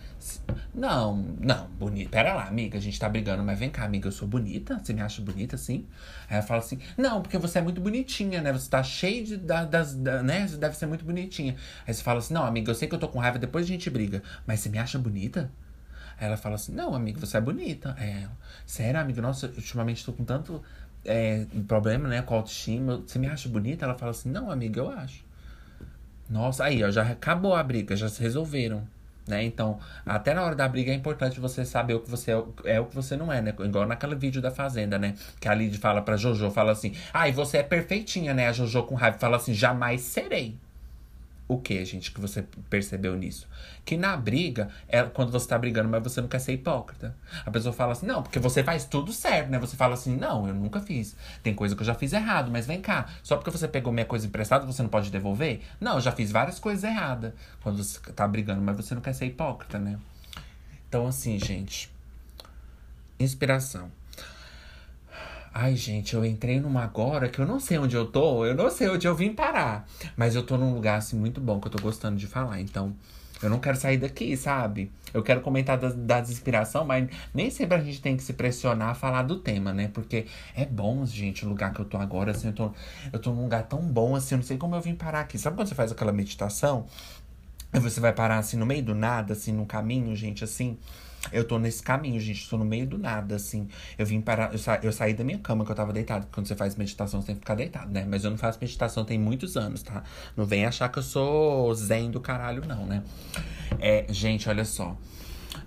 não, 0.72 1.18
não, 1.40 1.68
bonita. 1.70 2.12
Pera 2.12 2.36
lá, 2.36 2.48
amiga, 2.48 2.78
a 2.78 2.82
gente 2.82 3.00
tá 3.00 3.10
brigando, 3.10 3.44
mas 3.44 3.58
vem 3.58 3.72
cá, 3.72 3.84
amiga, 3.84 4.08
eu 4.08 4.12
sou 4.12 4.28
bonita? 4.28 4.78
Você 4.78 4.94
me 4.94 5.02
acha 5.02 5.24
bonita 5.24 5.56
assim? 5.56 5.88
Aí 6.30 6.38
ela 6.38 6.44
fala 6.44 6.60
assim, 6.60 6.78
não, 6.96 7.24
porque 7.24 7.40
você 7.40 7.58
é 7.58 7.62
muito 7.64 7.82
bonitinha, 7.82 8.44
né? 8.44 8.54
Você 8.54 8.70
tá 8.70 8.84
cheio 8.84 9.26
de, 9.26 9.38
da, 9.38 9.66
das, 9.66 9.96
da, 9.96 10.22
né? 10.22 10.48
Você 10.48 10.58
deve 10.58 10.78
ser 10.78 10.86
muito 10.86 11.04
bonitinha. 11.04 11.56
Aí 11.88 11.96
você 11.96 12.04
fala 12.04 12.20
assim, 12.20 12.32
não, 12.32 12.46
amiga, 12.46 12.70
eu 12.70 12.76
sei 12.76 12.88
que 12.88 12.94
eu 12.94 13.00
tô 13.00 13.08
com 13.08 13.18
raiva, 13.18 13.40
depois 13.40 13.66
a 13.66 13.68
gente 13.68 13.90
briga, 13.90 14.22
mas 14.46 14.60
você 14.60 14.70
me 14.70 14.78
acha 14.78 15.00
bonita? 15.00 15.50
Aí 16.18 16.28
ela 16.28 16.38
fala 16.38 16.56
assim, 16.56 16.74
não, 16.74 16.94
amiga, 16.94 17.20
você 17.20 17.38
é 17.38 17.42
bonita. 17.42 17.96
É, 18.00 18.28
sério, 18.66 19.00
amiga, 19.00 19.22
nossa, 19.22 19.48
ultimamente 19.48 20.06
tô 20.06 20.14
com 20.14 20.24
tanto 20.24 20.62
é, 21.06 21.46
problema, 21.68 22.08
né, 22.08 22.22
com 22.22 22.36
autoestima. 22.36 23.02
Você 23.06 23.20
me 23.20 23.28
acha 23.28 23.48
bonita? 23.48 23.86
Ela 23.86 23.96
fala 23.96 24.12
assim, 24.12 24.30
não, 24.30 24.52
amiga, 24.52 24.82
eu 24.82 24.90
acho. 24.90 25.24
Nossa, 26.30 26.66
aí, 26.66 26.84
ó, 26.84 26.90
já 26.90 27.04
acabou 27.04 27.56
a 27.56 27.64
briga, 27.64 27.96
já 27.96 28.10
se 28.10 28.22
resolveram. 28.22 28.84
Né? 29.28 29.44
Então, 29.44 29.80
até 30.06 30.34
na 30.36 30.44
hora 30.44 30.56
da 30.56 30.68
briga 30.68 30.92
é 30.92 30.94
importante 30.94 31.40
você 31.40 31.66
saber 31.66 31.96
o 31.96 32.00
que 32.00 32.10
você 32.10 32.32
é, 32.32 32.44
é 32.66 32.80
o 32.80 32.86
que 32.86 32.96
você 32.96 33.18
não 33.18 33.34
é, 33.34 33.42
né? 33.42 33.56
Igual 33.60 33.88
naquele 33.88 34.14
vídeo 34.14 34.40
da 34.40 34.52
Fazenda, 34.52 35.00
né? 35.00 35.16
Que 35.40 35.48
a 35.48 35.56
Lid 35.56 35.76
fala 35.80 36.00
pra 36.00 36.16
Jojo, 36.16 36.52
fala 36.52 36.72
assim, 36.72 36.94
ai, 37.12 37.32
ah, 37.32 37.34
você 37.34 37.58
é 37.58 37.64
perfeitinha, 37.64 38.36
né? 38.36 38.48
A 38.48 38.52
Jojo 38.52 38.84
com 38.84 38.94
raiva 38.94 39.18
fala 39.18 39.38
assim, 39.38 39.54
jamais 39.54 40.02
serei 40.02 40.56
o 41.48 41.60
que, 41.60 41.84
gente, 41.86 42.12
que 42.12 42.20
você 42.20 42.44
percebeu 42.70 43.16
nisso? 43.16 43.48
Que 43.84 43.96
na 43.96 44.18
briga, 44.18 44.70
é 44.88 45.04
quando 45.04 45.32
você 45.32 45.48
tá 45.48 45.58
brigando, 45.58 45.88
mas 45.88 46.02
você 46.02 46.20
não 46.20 46.28
quer 46.28 46.40
ser 46.40 46.54
hipócrita. 46.54 47.16
A 47.46 47.52
pessoa 47.52 47.72
fala 47.72 47.92
assim, 47.92 48.08
não, 48.08 48.24
porque 48.24 48.40
você 48.40 48.64
faz 48.64 48.86
tudo 48.86 49.14
certo, 49.14 49.50
né? 49.50 49.60
Você 49.60 49.78
fala 49.78 49.94
assim, 49.94 50.16
não, 50.16 50.48
eu 50.48 50.56
nunca 50.56 50.80
fiz. 50.80 51.16
Tem 51.44 51.54
coisa 51.54 51.76
que 51.76 51.82
eu 51.82 51.86
já 51.86 51.94
fiz 51.94 52.14
errado, 52.14 52.50
mas 52.52 52.66
vem 52.66 52.82
cá, 52.82 53.08
só 53.22 53.38
porque 53.38 53.52
você 53.52 53.68
pegou 53.68 53.94
minha 53.94 54.06
coisa 54.06 54.26
emprestada, 54.26 54.66
você 54.66 54.82
não 54.82 54.90
pode 54.90 55.12
devolver? 55.12 55.62
Não, 55.80 55.96
eu 55.96 56.02
já 56.02 56.12
fiz 56.12 56.32
várias 56.32 56.58
coisas 56.58 56.84
erradas. 56.84 57.32
Quando 57.62 57.84
você 57.84 58.00
tá 58.12 58.28
brigando, 58.28 58.62
mas 58.62 58.76
você 58.76 58.96
não 58.96 59.02
quer 59.02 59.14
ser 59.14 59.28
hipócrita, 59.28 59.78
né? 59.78 60.00
Então, 60.90 61.06
assim, 61.06 61.38
gente. 61.38 61.92
Inspiração. 63.20 63.92
Ai, 65.58 65.74
gente, 65.78 66.14
eu 66.14 66.26
entrei 66.26 66.60
numa 66.60 66.84
agora 66.84 67.30
que 67.30 67.40
eu 67.40 67.46
não 67.46 67.62
sei 67.62 67.78
onde 67.78 67.96
eu 67.96 68.06
tô, 68.06 68.46
eu 68.46 68.54
não 68.54 68.70
sei 68.70 68.90
onde 68.90 69.08
eu 69.08 69.16
vim 69.16 69.34
parar. 69.34 69.88
Mas 70.18 70.36
eu 70.36 70.46
tô 70.46 70.58
num 70.58 70.74
lugar, 70.74 70.98
assim, 70.98 71.18
muito 71.18 71.40
bom 71.40 71.62
que 71.62 71.68
eu 71.68 71.72
tô 71.72 71.82
gostando 71.82 72.18
de 72.18 72.28
falar. 72.28 72.60
Então, 72.60 72.94
eu 73.42 73.50
não 73.50 73.58
quero 73.58 73.78
sair 73.78 73.98
daqui, 73.98 74.36
sabe? 74.36 74.92
Eu 75.14 75.24
quero 75.24 75.40
comentar 75.40 75.78
das, 75.78 75.96
das 75.96 76.30
inspiração, 76.30 76.84
mas 76.84 77.08
nem 77.34 77.50
sempre 77.50 77.78
a 77.78 77.82
gente 77.82 78.02
tem 78.02 78.18
que 78.18 78.24
se 78.24 78.34
pressionar 78.34 78.90
a 78.90 78.94
falar 78.94 79.24
do 79.24 79.40
tema, 79.40 79.74
né? 79.74 79.88
Porque 79.88 80.26
é 80.54 80.66
bom, 80.66 81.06
gente, 81.06 81.46
o 81.46 81.50
lugar 81.50 81.74
que 81.74 81.80
eu 81.80 81.86
tô 81.86 81.96
agora, 81.96 82.32
assim, 82.32 82.48
eu 82.48 82.54
tô, 82.54 82.74
eu 83.14 83.20
tô 83.20 83.32
num 83.32 83.44
lugar 83.44 83.64
tão 83.64 83.80
bom, 83.82 84.14
assim, 84.14 84.36
eu 84.36 84.40
não 84.40 84.46
sei 84.46 84.58
como 84.58 84.76
eu 84.76 84.82
vim 84.82 84.94
parar 84.94 85.22
aqui. 85.22 85.38
Sabe 85.38 85.56
quando 85.56 85.70
você 85.70 85.76
faz 85.76 85.90
aquela 85.90 86.12
meditação? 86.12 86.86
E 87.74 87.80
você 87.80 88.02
vai 88.02 88.12
parar, 88.12 88.40
assim, 88.40 88.58
no 88.58 88.66
meio 88.66 88.84
do 88.84 88.94
nada, 88.94 89.32
assim, 89.32 89.54
no 89.54 89.66
caminho, 89.66 90.14
gente, 90.18 90.44
assim. 90.44 90.78
Eu 91.32 91.44
tô 91.44 91.58
nesse 91.60 91.82
caminho, 91.82 92.20
gente. 92.20 92.50
Tô 92.50 92.58
no 92.58 92.66
meio 92.66 92.88
do 92.88 92.98
nada, 92.98 93.36
assim. 93.36 93.68
Eu 93.98 94.06
vim 94.06 94.22
parar. 94.22 94.52
Eu, 94.52 94.58
sa 94.58 94.80
eu 94.82 94.92
saí 94.92 95.14
da 95.14 95.24
minha 95.24 95.40
cama 95.40 95.66
que 95.66 95.72
eu 95.72 95.76
tava 95.76 95.94
deitado. 95.94 96.28
Quando 96.32 96.48
você 96.48 96.56
faz 96.56 96.76
meditação, 96.76 97.22
você 97.22 97.28
tem 97.28 97.36
que 97.36 97.42
ficar 97.42 97.56
deitado, 97.56 97.92
né? 97.92 98.06
Mas 98.08 98.24
eu 98.24 98.32
não 98.32 98.38
faço 98.38 98.60
meditação 98.62 99.06
tem 99.06 99.18
muitos 99.18 99.58
anos, 99.58 99.84
tá? 99.84 100.04
Não 100.36 100.46
vem 100.46 100.66
achar 100.66 100.90
que 100.90 101.00
eu 101.00 101.04
sou 101.04 101.74
zen 101.74 102.12
do 102.12 102.20
caralho, 102.20 102.64
não, 102.68 102.86
né? 102.86 103.04
É, 103.80 104.06
gente, 104.10 104.50
olha 104.50 104.66
só. 104.66 104.98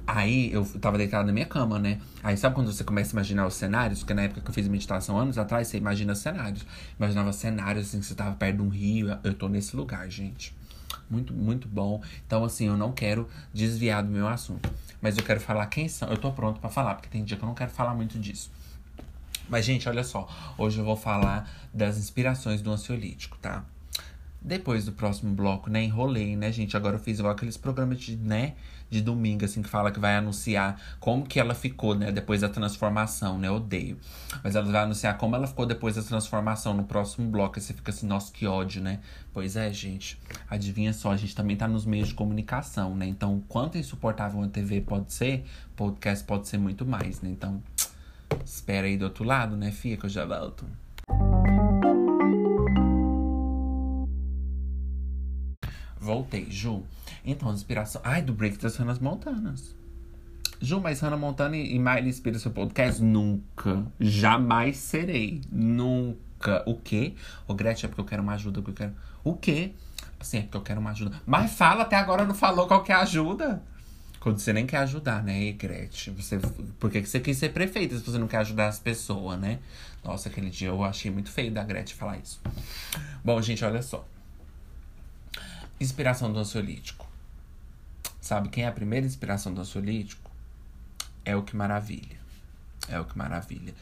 Aí 0.06 0.52
eu 0.52 0.64
tava 0.80 0.96
deitado 0.96 1.26
na 1.26 1.32
minha 1.32 1.46
cama, 1.46 1.78
né? 1.78 2.00
Aí 2.22 2.36
sabe 2.36 2.54
quando 2.54 2.72
você 2.72 2.82
começa 2.82 3.10
a 3.10 3.14
imaginar 3.14 3.46
os 3.46 3.54
cenários? 3.54 4.00
Porque 4.00 4.14
na 4.14 4.22
época 4.22 4.40
que 4.40 4.48
eu 4.48 4.54
fiz 4.54 4.66
meditação 4.66 5.18
anos 5.18 5.36
atrás, 5.38 5.68
você 5.68 5.76
imagina 5.76 6.14
cenários. 6.14 6.64
Imaginava 6.98 7.32
cenários 7.32 7.88
assim, 7.88 8.00
que 8.00 8.06
você 8.06 8.14
tava 8.14 8.34
perto 8.34 8.56
de 8.56 8.62
um 8.62 8.68
rio. 8.68 9.18
Eu 9.22 9.34
tô 9.34 9.48
nesse 9.48 9.76
lugar, 9.76 10.08
gente. 10.08 10.56
Muito, 11.10 11.32
muito 11.32 11.68
bom. 11.68 12.02
Então, 12.26 12.44
assim, 12.44 12.66
eu 12.66 12.76
não 12.76 12.92
quero 12.92 13.28
desviar 13.52 14.02
do 14.02 14.10
meu 14.10 14.26
assunto. 14.26 14.70
Mas 15.00 15.16
eu 15.16 15.24
quero 15.24 15.40
falar 15.40 15.66
quem 15.66 15.88
são. 15.88 16.08
Eu 16.08 16.16
tô 16.16 16.32
pronto 16.32 16.60
para 16.60 16.70
falar, 16.70 16.94
porque 16.94 17.08
tem 17.08 17.24
dia 17.24 17.36
que 17.36 17.42
eu 17.42 17.46
não 17.46 17.54
quero 17.54 17.70
falar 17.70 17.94
muito 17.94 18.18
disso. 18.18 18.50
Mas, 19.48 19.64
gente, 19.64 19.88
olha 19.88 20.04
só. 20.04 20.28
Hoje 20.58 20.78
eu 20.78 20.84
vou 20.84 20.96
falar 20.96 21.50
das 21.72 21.96
inspirações 21.96 22.60
do 22.60 22.70
ansiolítico, 22.70 23.38
tá? 23.38 23.64
Depois 24.40 24.84
do 24.84 24.92
próximo 24.92 25.34
bloco, 25.34 25.70
né? 25.70 25.82
Enrolei, 25.82 26.36
né, 26.36 26.52
gente? 26.52 26.76
Agora 26.76 26.96
eu 26.96 27.00
fiz 27.00 27.18
igual 27.18 27.32
aqueles 27.32 27.56
programas 27.56 27.98
de, 27.98 28.16
né? 28.16 28.54
De 28.90 29.02
domingo, 29.02 29.44
assim, 29.44 29.62
que 29.62 29.68
fala 29.68 29.90
que 29.90 30.00
vai 30.00 30.16
anunciar 30.16 30.80
como 30.98 31.26
que 31.26 31.38
ela 31.38 31.54
ficou, 31.54 31.94
né? 31.94 32.10
Depois 32.10 32.40
da 32.40 32.48
transformação, 32.48 33.38
né? 33.38 33.50
Odeio. 33.50 33.98
Mas 34.42 34.56
ela 34.56 34.70
vai 34.70 34.82
anunciar 34.82 35.16
como 35.18 35.36
ela 35.36 35.46
ficou 35.46 35.66
depois 35.66 35.96
da 35.96 36.02
transformação 36.02 36.72
no 36.74 36.84
próximo 36.84 37.30
bloco. 37.30 37.58
Aí 37.58 37.62
você 37.62 37.74
fica 37.74 37.90
assim, 37.90 38.06
nossa, 38.06 38.32
que 38.32 38.46
ódio, 38.46 38.82
né? 38.82 39.00
Pois 39.32 39.56
é, 39.56 39.72
gente. 39.72 40.18
Adivinha 40.48 40.92
só, 40.92 41.12
a 41.12 41.16
gente 41.16 41.34
também 41.34 41.56
tá 41.56 41.68
nos 41.68 41.84
meios 41.84 42.08
de 42.08 42.14
comunicação, 42.14 42.94
né? 42.94 43.06
Então, 43.06 43.42
quanto 43.48 43.76
insuportável 43.76 44.38
uma 44.38 44.48
TV 44.48 44.80
pode 44.80 45.12
ser, 45.12 45.44
podcast 45.76 46.24
pode 46.24 46.48
ser 46.48 46.58
muito 46.58 46.86
mais, 46.86 47.20
né? 47.20 47.28
Então, 47.30 47.62
espera 48.44 48.86
aí 48.86 48.96
do 48.96 49.04
outro 49.04 49.24
lado, 49.24 49.56
né, 49.56 49.70
Fia, 49.70 49.96
que 49.96 50.06
eu 50.06 50.10
já 50.10 50.24
volto. 50.24 50.66
Voltei, 56.08 56.46
Ju. 56.48 56.84
Então, 57.22 57.52
inspiração. 57.52 58.00
Ai, 58.02 58.22
do 58.22 58.32
break 58.32 58.56
das 58.56 58.76
Hannah 58.76 58.96
Montanas. 58.98 59.76
Ju, 60.58 60.80
mas 60.80 61.00
Hannah 61.00 61.18
Montana 61.18 61.54
e 61.54 61.78
Miley 61.78 62.08
inspira 62.08 62.38
seu 62.38 62.50
podcast? 62.50 63.02
Nunca. 63.02 63.84
Jamais 64.00 64.78
serei. 64.78 65.42
Nunca. 65.52 66.62
O 66.64 66.76
quê? 66.76 67.14
Ô, 67.46 67.52
Gretchen, 67.52 67.84
é 67.84 67.88
porque 67.88 68.00
eu 68.00 68.06
quero 68.06 68.22
uma 68.22 68.32
ajuda. 68.32 68.62
Que 68.62 68.70
eu 68.70 68.74
quero... 68.74 68.94
O 69.22 69.34
quê? 69.34 69.74
Assim, 70.18 70.38
é 70.38 70.42
porque 70.44 70.56
eu 70.56 70.62
quero 70.62 70.80
uma 70.80 70.92
ajuda. 70.92 71.20
Mas 71.26 71.52
fala, 71.52 71.82
até 71.82 71.96
agora 71.96 72.24
não 72.24 72.34
falou 72.34 72.66
qual 72.66 72.82
que 72.82 72.90
é 72.90 72.94
a 72.94 73.02
ajuda. 73.02 73.62
Quando 74.18 74.38
você 74.38 74.50
nem 74.50 74.64
quer 74.64 74.78
ajudar, 74.78 75.22
né, 75.22 75.52
Gretchen? 75.52 76.14
Você, 76.14 76.38
por 76.80 76.90
que 76.90 77.04
você 77.04 77.20
quis 77.20 77.36
ser 77.36 77.50
prefeita 77.50 77.98
se 77.98 78.02
você 78.02 78.16
não 78.16 78.26
quer 78.26 78.38
ajudar 78.38 78.68
as 78.68 78.78
pessoas, 78.78 79.38
né? 79.38 79.58
Nossa, 80.02 80.30
aquele 80.30 80.48
dia 80.48 80.68
eu 80.68 80.82
achei 80.82 81.10
muito 81.10 81.30
feio 81.30 81.52
da 81.52 81.62
Gretchen 81.62 81.98
falar 81.98 82.16
isso. 82.16 82.40
Bom, 83.22 83.42
gente, 83.42 83.62
olha 83.62 83.82
só. 83.82 84.08
Inspiração 85.80 86.32
do 86.32 86.40
ansiolítico. 86.40 87.08
Sabe 88.20 88.48
quem 88.48 88.64
é 88.64 88.66
a 88.66 88.72
primeira 88.72 89.06
inspiração 89.06 89.54
do 89.54 89.60
ansiolítico? 89.60 90.28
É 91.24 91.36
o 91.36 91.42
que 91.42 91.54
maravilha. 91.54 92.18
É 92.88 92.98
o 92.98 93.04
que 93.04 93.16
maravilha. 93.16 93.72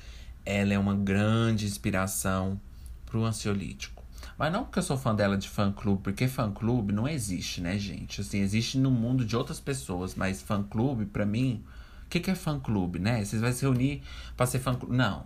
Ela 0.44 0.74
é 0.74 0.78
uma 0.78 0.94
grande 0.94 1.64
inspiração 1.64 2.60
pro 3.06 3.24
ansiolítico. 3.24 4.04
Mas 4.36 4.52
não 4.52 4.64
porque 4.64 4.78
eu 4.78 4.82
sou 4.82 4.98
fã 4.98 5.14
dela 5.14 5.38
de 5.38 5.48
fã 5.48 5.72
clube, 5.72 6.02
porque 6.02 6.28
fã 6.28 6.52
clube 6.52 6.92
não 6.92 7.08
existe, 7.08 7.62
né, 7.62 7.78
gente? 7.78 8.20
Assim, 8.20 8.40
existe 8.40 8.78
no 8.78 8.90
mundo 8.90 9.24
de 9.24 9.34
outras 9.34 9.58
pessoas, 9.58 10.14
mas 10.14 10.42
fã 10.42 10.62
clube, 10.62 11.06
pra 11.06 11.24
mim, 11.24 11.64
o 12.04 12.08
que, 12.10 12.20
que 12.20 12.30
é 12.30 12.34
fã 12.34 12.60
clube, 12.60 12.98
né? 12.98 13.24
Vocês 13.24 13.40
vão 13.40 13.50
se 13.52 13.62
reunir 13.62 14.02
pra 14.36 14.44
ser 14.44 14.58
fã 14.58 14.74
clube. 14.74 14.94
Não. 14.94 15.24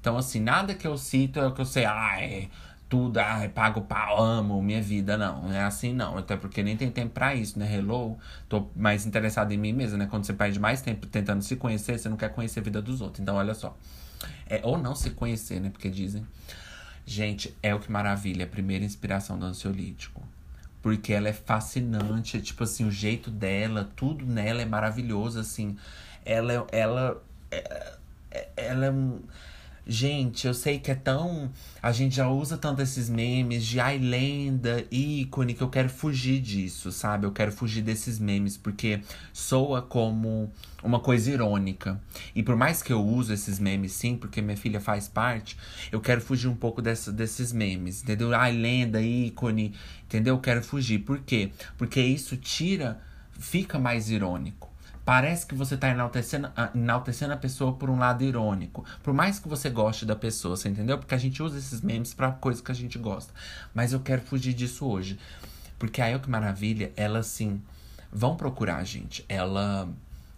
Então, 0.00 0.16
assim, 0.16 0.38
nada 0.38 0.74
que 0.74 0.86
eu 0.86 0.96
cito 0.96 1.40
é 1.40 1.46
o 1.46 1.52
que 1.52 1.60
eu 1.60 1.66
sei, 1.66 1.84
ah, 1.84 2.22
é 2.22 2.48
tudo, 2.94 3.18
ah, 3.18 3.50
pago 3.52 3.80
pau, 3.80 4.22
amo 4.22 4.62
minha 4.62 4.80
vida. 4.80 5.16
Não, 5.18 5.42
não 5.42 5.52
é 5.52 5.64
assim 5.64 5.92
não. 5.92 6.16
Até 6.16 6.36
porque 6.36 6.62
nem 6.62 6.76
tem 6.76 6.88
tempo 6.92 7.12
pra 7.12 7.34
isso, 7.34 7.58
né? 7.58 7.74
Hello, 7.74 8.16
tô 8.48 8.68
mais 8.76 9.04
interessado 9.04 9.50
em 9.50 9.56
mim 9.56 9.72
mesmo, 9.72 9.98
né? 9.98 10.06
Quando 10.06 10.24
você 10.24 10.32
perde 10.32 10.60
mais 10.60 10.80
tempo 10.80 11.04
tentando 11.08 11.42
se 11.42 11.56
conhecer, 11.56 11.98
você 11.98 12.08
não 12.08 12.16
quer 12.16 12.28
conhecer 12.32 12.60
a 12.60 12.62
vida 12.62 12.80
dos 12.80 13.00
outros. 13.00 13.20
Então, 13.20 13.34
olha 13.34 13.52
só. 13.52 13.76
É, 14.48 14.60
ou 14.62 14.78
não 14.78 14.94
se 14.94 15.10
conhecer, 15.10 15.60
né? 15.60 15.70
Porque 15.70 15.90
dizem. 15.90 16.24
Gente, 17.04 17.52
é 17.60 17.74
o 17.74 17.80
que 17.80 17.90
maravilha, 17.90 18.44
a 18.44 18.48
primeira 18.48 18.84
inspiração 18.84 19.36
do 19.36 19.44
ansiolítico. 19.44 20.22
Porque 20.80 21.12
ela 21.12 21.28
é 21.28 21.32
fascinante, 21.32 22.36
é, 22.36 22.40
tipo 22.40 22.62
assim, 22.62 22.86
o 22.86 22.92
jeito 22.92 23.28
dela, 23.28 23.90
tudo 23.96 24.24
nela 24.24 24.62
é 24.62 24.64
maravilhoso, 24.64 25.40
assim. 25.40 25.76
Ela, 26.24 26.64
ela, 26.70 27.20
é, 27.50 27.96
é, 28.30 28.48
ela 28.56 28.86
é 28.86 28.90
um 28.92 29.20
Gente, 29.86 30.46
eu 30.46 30.54
sei 30.54 30.78
que 30.78 30.90
é 30.90 30.94
tão. 30.94 31.50
A 31.82 31.92
gente 31.92 32.16
já 32.16 32.26
usa 32.28 32.56
tanto 32.56 32.80
esses 32.80 33.10
memes 33.10 33.64
de 33.64 33.78
ai 33.78 33.98
lenda, 33.98 34.82
ícone, 34.90 35.52
que 35.52 35.62
eu 35.62 35.68
quero 35.68 35.90
fugir 35.90 36.40
disso, 36.40 36.90
sabe? 36.90 37.26
Eu 37.26 37.32
quero 37.32 37.52
fugir 37.52 37.82
desses 37.82 38.18
memes, 38.18 38.56
porque 38.56 39.00
soa 39.30 39.82
como 39.82 40.50
uma 40.82 40.98
coisa 41.00 41.30
irônica. 41.30 42.00
E 42.34 42.42
por 42.42 42.56
mais 42.56 42.82
que 42.82 42.94
eu 42.94 43.04
use 43.04 43.34
esses 43.34 43.58
memes, 43.58 43.92
sim, 43.92 44.16
porque 44.16 44.40
minha 44.40 44.56
filha 44.56 44.80
faz 44.80 45.06
parte, 45.06 45.56
eu 45.92 46.00
quero 46.00 46.22
fugir 46.22 46.48
um 46.48 46.56
pouco 46.56 46.80
dessa, 46.80 47.12
desses 47.12 47.52
memes, 47.52 48.02
entendeu? 48.02 48.34
Ai, 48.34 48.52
lenda, 48.52 49.02
ícone, 49.02 49.74
entendeu? 50.04 50.36
Eu 50.36 50.40
quero 50.40 50.62
fugir. 50.62 51.00
Por 51.00 51.20
quê? 51.20 51.50
Porque 51.76 52.00
isso 52.00 52.36
tira. 52.38 53.00
Fica 53.38 53.78
mais 53.78 54.10
irônico. 54.10 54.73
Parece 55.04 55.46
que 55.46 55.54
você 55.54 55.76
tá 55.76 55.90
enaltecendo, 55.90 56.50
enaltecendo 56.74 57.34
a 57.34 57.36
pessoa 57.36 57.74
por 57.74 57.90
um 57.90 57.98
lado 57.98 58.24
irônico. 58.24 58.84
Por 59.02 59.12
mais 59.12 59.38
que 59.38 59.46
você 59.46 59.68
goste 59.68 60.06
da 60.06 60.16
pessoa, 60.16 60.56
você 60.56 60.68
entendeu? 60.68 60.96
Porque 60.98 61.14
a 61.14 61.18
gente 61.18 61.42
usa 61.42 61.58
esses 61.58 61.82
memes 61.82 62.14
pra 62.14 62.32
coisa 62.32 62.62
que 62.62 62.72
a 62.72 62.74
gente 62.74 62.98
gosta. 62.98 63.32
Mas 63.74 63.92
eu 63.92 64.00
quero 64.00 64.22
fugir 64.22 64.54
disso 64.54 64.86
hoje. 64.86 65.18
Porque 65.78 66.00
a 66.00 66.10
Eu 66.10 66.20
Que 66.20 66.30
Maravilha, 66.30 66.92
ela 66.96 67.18
assim. 67.18 67.60
Vão 68.10 68.36
procurar, 68.36 68.82
gente. 68.84 69.24
Ela 69.28 69.88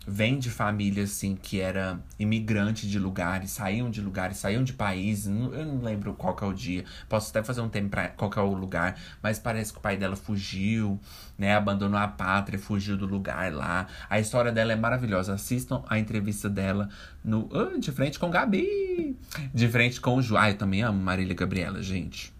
vem 0.07 0.38
de 0.38 0.51
família, 0.51 1.03
assim, 1.03 1.35
que 1.35 1.61
era 1.61 1.99
imigrante 2.19 2.88
de 2.88 2.99
lugares, 2.99 3.51
saíam 3.51 3.90
de 3.90 4.01
lugares, 4.01 4.37
saíam 4.37 4.62
de 4.62 4.73
países. 4.73 5.27
Eu 5.27 5.66
não 5.66 5.83
lembro 5.83 6.14
qual 6.14 6.37
é 6.40 6.45
o 6.45 6.53
dia. 6.53 6.85
Posso 7.09 7.31
até 7.31 7.42
fazer 7.42 7.61
um 7.61 7.69
tempo 7.69 7.90
pra 7.90 8.09
qual 8.09 8.31
é 8.37 8.40
o 8.40 8.55
lugar. 8.55 8.97
Mas 9.21 9.38
parece 9.38 9.73
que 9.73 9.79
o 9.79 9.83
pai 9.83 9.97
dela 9.97 10.14
fugiu, 10.14 11.01
né? 11.37 11.57
Abandonou 11.57 11.99
a 11.99 12.07
pátria, 12.07 12.59
fugiu 12.59 12.97
do 12.97 13.07
lugar 13.07 13.53
lá. 13.53 13.88
A 14.09 14.21
história 14.21 14.53
dela 14.53 14.73
é 14.73 14.77
maravilhosa. 14.77 15.35
Assistam 15.35 15.83
a 15.88 15.99
entrevista 15.99 16.49
dela 16.49 16.88
no 17.25 17.49
De 17.79 17.90
Frente 17.90 18.19
com 18.19 18.31
Gabi. 18.31 19.16
De 19.53 19.69
frente 19.69 20.01
com 20.01 20.16
o 20.16 20.23
Ju. 20.23 20.37
Ah, 20.37 20.51
eu 20.51 20.57
também 20.57 20.83
amo 20.83 21.03
Marília 21.03 21.35
Gabriela, 21.35 21.83
gente. 21.83 22.33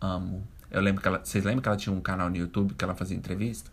Amo. 0.00 0.46
Eu 0.70 0.80
lembro 0.80 1.02
que 1.02 1.08
ela. 1.08 1.20
Vocês 1.22 1.44
lembram 1.44 1.62
que 1.62 1.68
ela 1.68 1.76
tinha 1.76 1.94
um 1.94 2.00
canal 2.00 2.30
no 2.30 2.36
YouTube 2.36 2.74
que 2.74 2.84
ela 2.84 2.94
fazia 2.94 3.16
entrevista? 3.16 3.70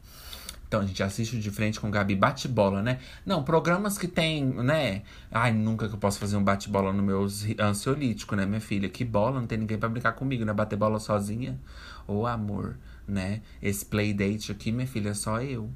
Então, 0.69 0.81
a 0.81 0.85
gente 0.85 1.01
assiste 1.01 1.39
de 1.39 1.49
frente 1.49 1.79
com 1.79 1.89
Gabi 1.89 2.15
bate-bola, 2.15 2.83
né? 2.83 2.99
Não, 3.25 3.43
programas 3.43 3.97
que 3.97 4.07
tem, 4.07 4.45
né? 4.45 5.01
Ai, 5.31 5.51
nunca 5.51 5.89
que 5.89 5.95
eu 5.95 5.97
posso 5.97 6.19
fazer 6.19 6.37
um 6.37 6.43
bate-bola 6.43 6.93
no 6.93 7.01
meu 7.01 7.25
ansiolítico, 7.59 8.35
né, 8.35 8.45
minha 8.45 8.61
filha? 8.61 8.87
Que 8.87 9.03
bola, 9.03 9.39
não 9.39 9.47
tem 9.47 9.57
ninguém 9.57 9.79
para 9.79 9.89
brincar 9.89 10.11
comigo, 10.11 10.45
né? 10.45 10.53
Bater 10.53 10.75
bola 10.75 10.99
sozinha. 10.99 11.59
Ô, 12.07 12.27
amor, 12.27 12.77
né? 13.07 13.41
Esse 13.59 13.83
playdate 13.83 14.51
aqui, 14.51 14.71
minha 14.71 14.85
filha, 14.85 15.09
é 15.09 15.13
só 15.15 15.41
eu. 15.41 15.71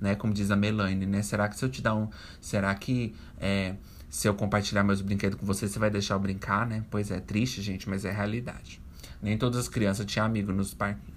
Né? 0.00 0.16
Como 0.16 0.34
diz 0.34 0.50
a 0.50 0.56
Melanie, 0.56 1.06
né? 1.06 1.22
Será 1.22 1.48
que 1.48 1.56
se 1.56 1.64
eu 1.64 1.68
te 1.68 1.80
dar 1.80 1.94
um. 1.94 2.08
Será 2.40 2.74
que 2.74 3.14
é, 3.40 3.76
se 4.10 4.26
eu 4.26 4.34
compartilhar 4.34 4.82
meus 4.82 5.00
brinquedos 5.00 5.38
com 5.38 5.46
você, 5.46 5.68
você 5.68 5.78
vai 5.78 5.88
deixar 5.88 6.14
eu 6.14 6.18
brincar, 6.18 6.66
né? 6.66 6.84
Pois 6.90 7.12
é, 7.12 7.20
triste, 7.20 7.62
gente, 7.62 7.88
mas 7.88 8.04
é 8.04 8.10
realidade. 8.10 8.80
Nem 9.22 9.38
todas 9.38 9.60
as 9.60 9.68
crianças 9.68 10.04
tinham 10.04 10.26
amigo 10.26 10.52
nos 10.52 10.74
parques. 10.74 11.11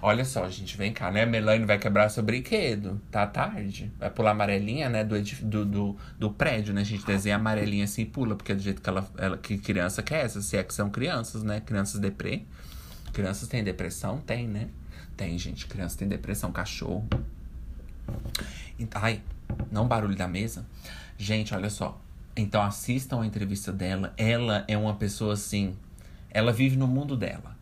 Olha 0.00 0.24
só, 0.24 0.48
gente, 0.48 0.76
vem 0.76 0.92
cá, 0.92 1.10
né? 1.10 1.26
Melanie 1.26 1.66
vai 1.66 1.78
quebrar 1.78 2.08
seu 2.08 2.22
brinquedo. 2.22 3.00
Tá 3.10 3.26
tarde. 3.26 3.92
Vai 3.98 4.10
pular 4.10 4.30
amarelinha, 4.30 4.88
né? 4.88 5.04
Do, 5.04 5.20
do, 5.20 5.64
do, 5.64 5.96
do 6.18 6.30
prédio, 6.30 6.72
né? 6.72 6.82
A 6.82 6.84
gente 6.84 7.04
desenha 7.04 7.36
amarelinha 7.36 7.84
assim 7.84 8.02
e 8.02 8.06
pula, 8.06 8.36
porque 8.36 8.52
é 8.52 8.54
do 8.54 8.62
jeito 8.62 8.80
que 8.80 8.88
ela, 8.88 9.08
ela 9.16 9.36
que 9.36 9.58
criança 9.58 10.02
quer 10.02 10.24
essa. 10.24 10.40
Se 10.40 10.56
é 10.56 10.62
que 10.62 10.72
são 10.72 10.90
crianças, 10.90 11.42
né? 11.42 11.60
Crianças 11.60 12.00
deprê. 12.00 12.42
Crianças 13.12 13.48
têm 13.48 13.64
depressão? 13.64 14.18
Tem, 14.20 14.46
né? 14.46 14.68
Tem, 15.16 15.36
gente. 15.36 15.66
Criança 15.66 15.98
tem 15.98 16.06
depressão, 16.06 16.52
cachorro. 16.52 17.08
Ai, 18.94 19.20
não 19.72 19.88
barulho 19.88 20.14
da 20.14 20.28
mesa. 20.28 20.64
Gente, 21.16 21.54
olha 21.54 21.70
só. 21.70 22.00
Então 22.36 22.62
assistam 22.62 23.20
a 23.22 23.26
entrevista 23.26 23.72
dela. 23.72 24.14
Ela 24.16 24.64
é 24.68 24.78
uma 24.78 24.94
pessoa 24.94 25.34
assim. 25.34 25.76
Ela 26.30 26.52
vive 26.52 26.76
no 26.76 26.86
mundo 26.86 27.16
dela 27.16 27.57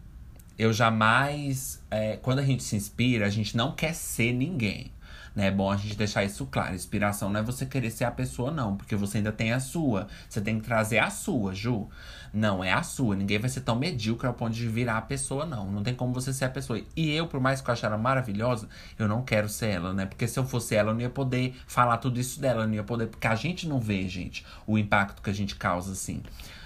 eu 0.59 0.73
jamais. 0.73 1.83
É, 1.91 2.17
quando 2.17 2.41
a 2.41 2.45
gente 2.45 2.63
se 2.63 2.77
inspira, 2.77 3.27
a 3.27 3.31
gente 3.31 3.57
não 3.57 3.73
quer 3.73 3.95
ser 3.95 4.33
ninguém. 4.33 4.93
Né? 5.37 5.49
É 5.49 5.51
bom 5.51 5.71
a 5.71 5.77
gente 5.77 5.95
deixar 5.95 6.25
isso 6.25 6.47
claro. 6.47 6.75
Inspiração 6.75 7.29
não 7.29 7.41
é 7.41 7.43
você 7.43 7.67
querer 7.67 7.91
ser 7.91 8.05
a 8.05 8.11
pessoa, 8.11 8.51
não, 8.51 8.75
porque 8.75 8.97
você 8.97 9.19
ainda 9.19 9.31
tem 9.31 9.53
a 9.53 9.61
sua. 9.61 10.09
Você 10.29 10.41
tem 10.41 10.59
que 10.59 10.65
trazer 10.65 10.99
a 10.99 11.11
sua, 11.11 11.55
Ju. 11.55 11.89
Não, 12.33 12.65
é 12.65 12.73
a 12.73 12.83
sua. 12.83 13.15
Ninguém 13.15 13.39
vai 13.39 13.51
ser 13.51 13.61
tão 13.61 13.77
medíocre 13.77 14.27
ao 14.27 14.33
ponto 14.33 14.55
de 14.55 14.67
virar 14.67 14.97
a 14.97 15.03
pessoa, 15.03 15.45
não. 15.45 15.71
Não 15.71 15.83
tem 15.83 15.95
como 15.95 16.15
você 16.15 16.33
ser 16.33 16.47
a 16.47 16.51
pessoa. 16.51 16.81
E 16.97 17.11
eu, 17.11 17.27
por 17.27 17.39
mais 17.39 17.61
que 17.61 17.69
eu 17.69 17.73
achar 17.73 17.89
ela 17.89 17.99
maravilhosa, 17.99 18.67
eu 18.99 19.07
não 19.07 19.23
quero 19.23 19.49
ser 19.49 19.69
ela, 19.69 19.93
né? 19.93 20.07
Porque 20.07 20.27
se 20.27 20.39
eu 20.39 20.45
fosse 20.47 20.75
ela, 20.75 20.91
eu 20.91 20.95
não 20.95 21.03
ia 21.03 21.11
poder 21.11 21.55
falar 21.67 21.99
tudo 21.99 22.19
isso 22.19 22.41
dela. 22.41 22.63
Eu 22.63 22.69
não 22.69 22.75
ia 22.75 22.85
poder. 22.85 23.07
Porque 23.09 23.27
a 23.27 23.35
gente 23.35 23.69
não 23.69 23.79
vê, 23.79 24.09
gente, 24.09 24.45
o 24.67 24.79
impacto 24.79 25.21
que 25.21 25.29
a 25.29 25.35
gente 25.35 25.55
causa, 25.57 25.93
assim. 25.93 26.23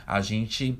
A 0.07 0.21
gente 0.21 0.79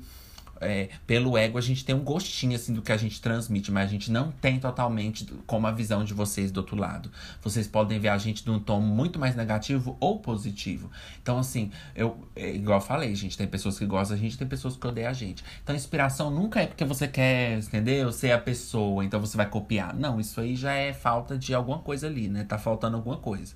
é, 0.61 0.89
pelo 1.07 1.37
ego 1.37 1.57
a 1.57 1.61
gente 1.61 1.83
tem 1.83 1.95
um 1.95 2.03
gostinho 2.03 2.55
assim 2.55 2.73
do 2.73 2.81
que 2.81 2.91
a 2.91 2.97
gente 2.97 3.19
transmite, 3.19 3.71
mas 3.71 3.89
a 3.89 3.91
gente 3.91 4.11
não 4.11 4.31
tem 4.31 4.59
totalmente 4.59 5.25
como 5.47 5.65
a 5.65 5.71
visão 5.71 6.03
de 6.03 6.13
vocês 6.13 6.51
do 6.51 6.57
outro 6.57 6.77
lado. 6.77 7.11
Vocês 7.41 7.67
podem 7.67 7.99
ver 7.99 8.09
a 8.09 8.17
gente 8.17 8.45
num 8.47 8.59
tom 8.59 8.79
muito 8.79 9.19
mais 9.19 9.35
negativo 9.35 9.97
ou 9.99 10.19
positivo. 10.19 10.89
Então, 11.21 11.39
assim, 11.39 11.71
eu, 11.95 12.27
é, 12.35 12.53
igual 12.53 12.79
eu 12.79 12.85
falei, 12.85 13.13
gente, 13.15 13.37
tem 13.37 13.47
pessoas 13.47 13.77
que 13.77 13.85
gostam 13.85 14.15
da 14.15 14.21
gente, 14.21 14.37
tem 14.37 14.47
pessoas 14.47 14.77
que 14.77 14.85
odeiam 14.85 15.09
a 15.09 15.13
gente. 15.13 15.43
Então, 15.63 15.75
inspiração 15.75 16.29
nunca 16.29 16.61
é 16.61 16.67
porque 16.67 16.85
você 16.85 17.07
quer, 17.07 17.57
entendeu? 17.57 18.11
Ser 18.11 18.31
a 18.31 18.39
pessoa, 18.39 19.03
então 19.03 19.19
você 19.19 19.35
vai 19.35 19.49
copiar. 19.49 19.95
Não, 19.95 20.19
isso 20.19 20.39
aí 20.39 20.55
já 20.55 20.73
é 20.73 20.93
falta 20.93 21.37
de 21.37 21.53
alguma 21.53 21.79
coisa 21.79 22.05
ali, 22.05 22.27
né? 22.27 22.43
Tá 22.43 22.57
faltando 22.57 22.97
alguma 22.97 23.17
coisa. 23.17 23.55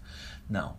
Não. 0.50 0.76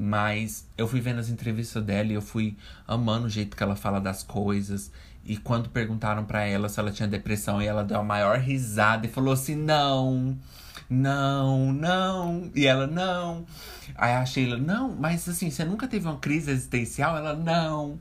Mas 0.00 0.64
eu 0.78 0.86
fui 0.86 1.00
vendo 1.00 1.18
as 1.18 1.28
entrevistas 1.28 1.82
dela 1.82 2.12
e 2.12 2.14
eu 2.14 2.22
fui 2.22 2.56
amando 2.86 3.26
o 3.26 3.28
jeito 3.28 3.56
que 3.56 3.62
ela 3.64 3.74
fala 3.74 4.00
das 4.00 4.22
coisas. 4.22 4.92
E 5.28 5.36
quando 5.36 5.68
perguntaram 5.68 6.24
para 6.24 6.46
ela 6.46 6.70
se 6.70 6.80
ela 6.80 6.90
tinha 6.90 7.06
depressão, 7.06 7.60
e 7.60 7.66
ela 7.66 7.84
deu 7.84 7.98
a 7.98 8.02
maior 8.02 8.38
risada 8.38 9.06
e 9.06 9.10
falou 9.10 9.34
assim: 9.34 9.54
não, 9.54 10.38
não, 10.88 11.70
não. 11.70 12.50
E 12.54 12.66
ela, 12.66 12.86
não. 12.86 13.44
Aí 13.94 14.14
a 14.14 14.24
Sheila, 14.24 14.56
não, 14.56 14.96
mas 14.98 15.28
assim, 15.28 15.50
você 15.50 15.66
nunca 15.66 15.86
teve 15.86 16.06
uma 16.06 16.16
crise 16.16 16.50
existencial? 16.50 17.14
Ela, 17.14 17.34
não. 17.34 17.98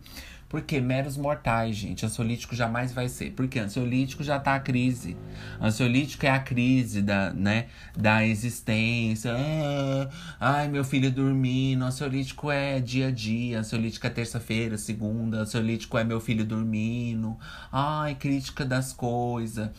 Porque 0.49 0.79
meros 0.79 1.17
mortais, 1.17 1.75
gente. 1.75 2.05
Ansiolítico 2.05 2.55
jamais 2.55 2.93
vai 2.93 3.09
ser. 3.09 3.31
Porque 3.31 3.59
ansiolítico 3.59 4.23
já 4.23 4.39
tá 4.39 4.55
a 4.55 4.59
crise. 4.59 5.17
Ansiolítico 5.61 6.25
é 6.25 6.29
a 6.29 6.39
crise 6.39 7.01
da, 7.01 7.33
né, 7.33 7.67
da 7.95 8.25
existência. 8.25 9.33
Ah, 9.35 10.09
ai, 10.39 10.67
meu 10.69 10.85
filho 10.85 11.11
dormindo. 11.11 11.83
Ansiolítico 11.83 12.49
é 12.49 12.79
dia 12.79 13.07
a 13.09 13.11
dia. 13.11 13.59
Ansiolítico 13.59 14.07
é 14.07 14.09
terça-feira, 14.09 14.77
segunda. 14.77 15.39
Ansiolítico 15.39 15.97
é 15.97 16.05
meu 16.05 16.21
filho 16.21 16.45
dormindo. 16.45 17.37
Ai, 17.69 18.15
crítica 18.15 18.63
das 18.63 18.93
coisas. 18.93 19.69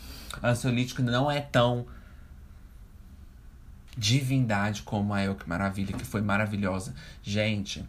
Ansiolítico 0.42 1.00
não 1.02 1.30
é 1.30 1.40
tão 1.40 1.86
divindade 3.96 4.82
como 4.82 5.14
a 5.14 5.22
El 5.22 5.34
Que 5.34 5.48
Maravilha, 5.48 5.96
que 5.96 6.04
foi 6.04 6.20
maravilhosa. 6.20 6.94
Gente 7.22 7.84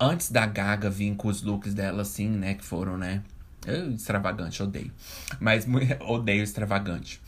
antes 0.00 0.30
da 0.30 0.46
Gaga 0.46 0.88
vir 0.88 1.14
com 1.14 1.28
os 1.28 1.42
looks 1.42 1.74
dela, 1.74 2.02
assim, 2.02 2.28
né? 2.28 2.54
Que 2.54 2.64
foram, 2.64 2.96
né? 2.96 3.22
Extravagante, 3.94 4.62
odeio. 4.62 4.90
Mas 5.38 5.66
odeio 6.00 6.42
extravagante. 6.42 7.20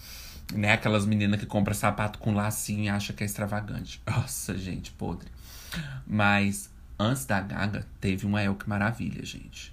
Né? 0.55 0.73
Aquelas 0.73 1.05
meninas 1.05 1.39
que 1.39 1.47
compram 1.47 1.75
sapato 1.75 2.19
com 2.19 2.35
lacinho 2.35 2.85
e 2.85 2.89
acham 2.89 3.15
que 3.15 3.23
é 3.23 3.27
extravagante. 3.27 4.01
Nossa, 4.07 4.57
gente, 4.57 4.91
podre. 4.93 5.29
Mas 6.07 6.71
antes 6.99 7.27
da 7.27 7.41
Gaga, 7.41 7.87
teve 8.01 8.27
uma 8.27 8.43
Elke 8.43 8.69
Maravilha, 8.69 9.25
gente. 9.25 9.73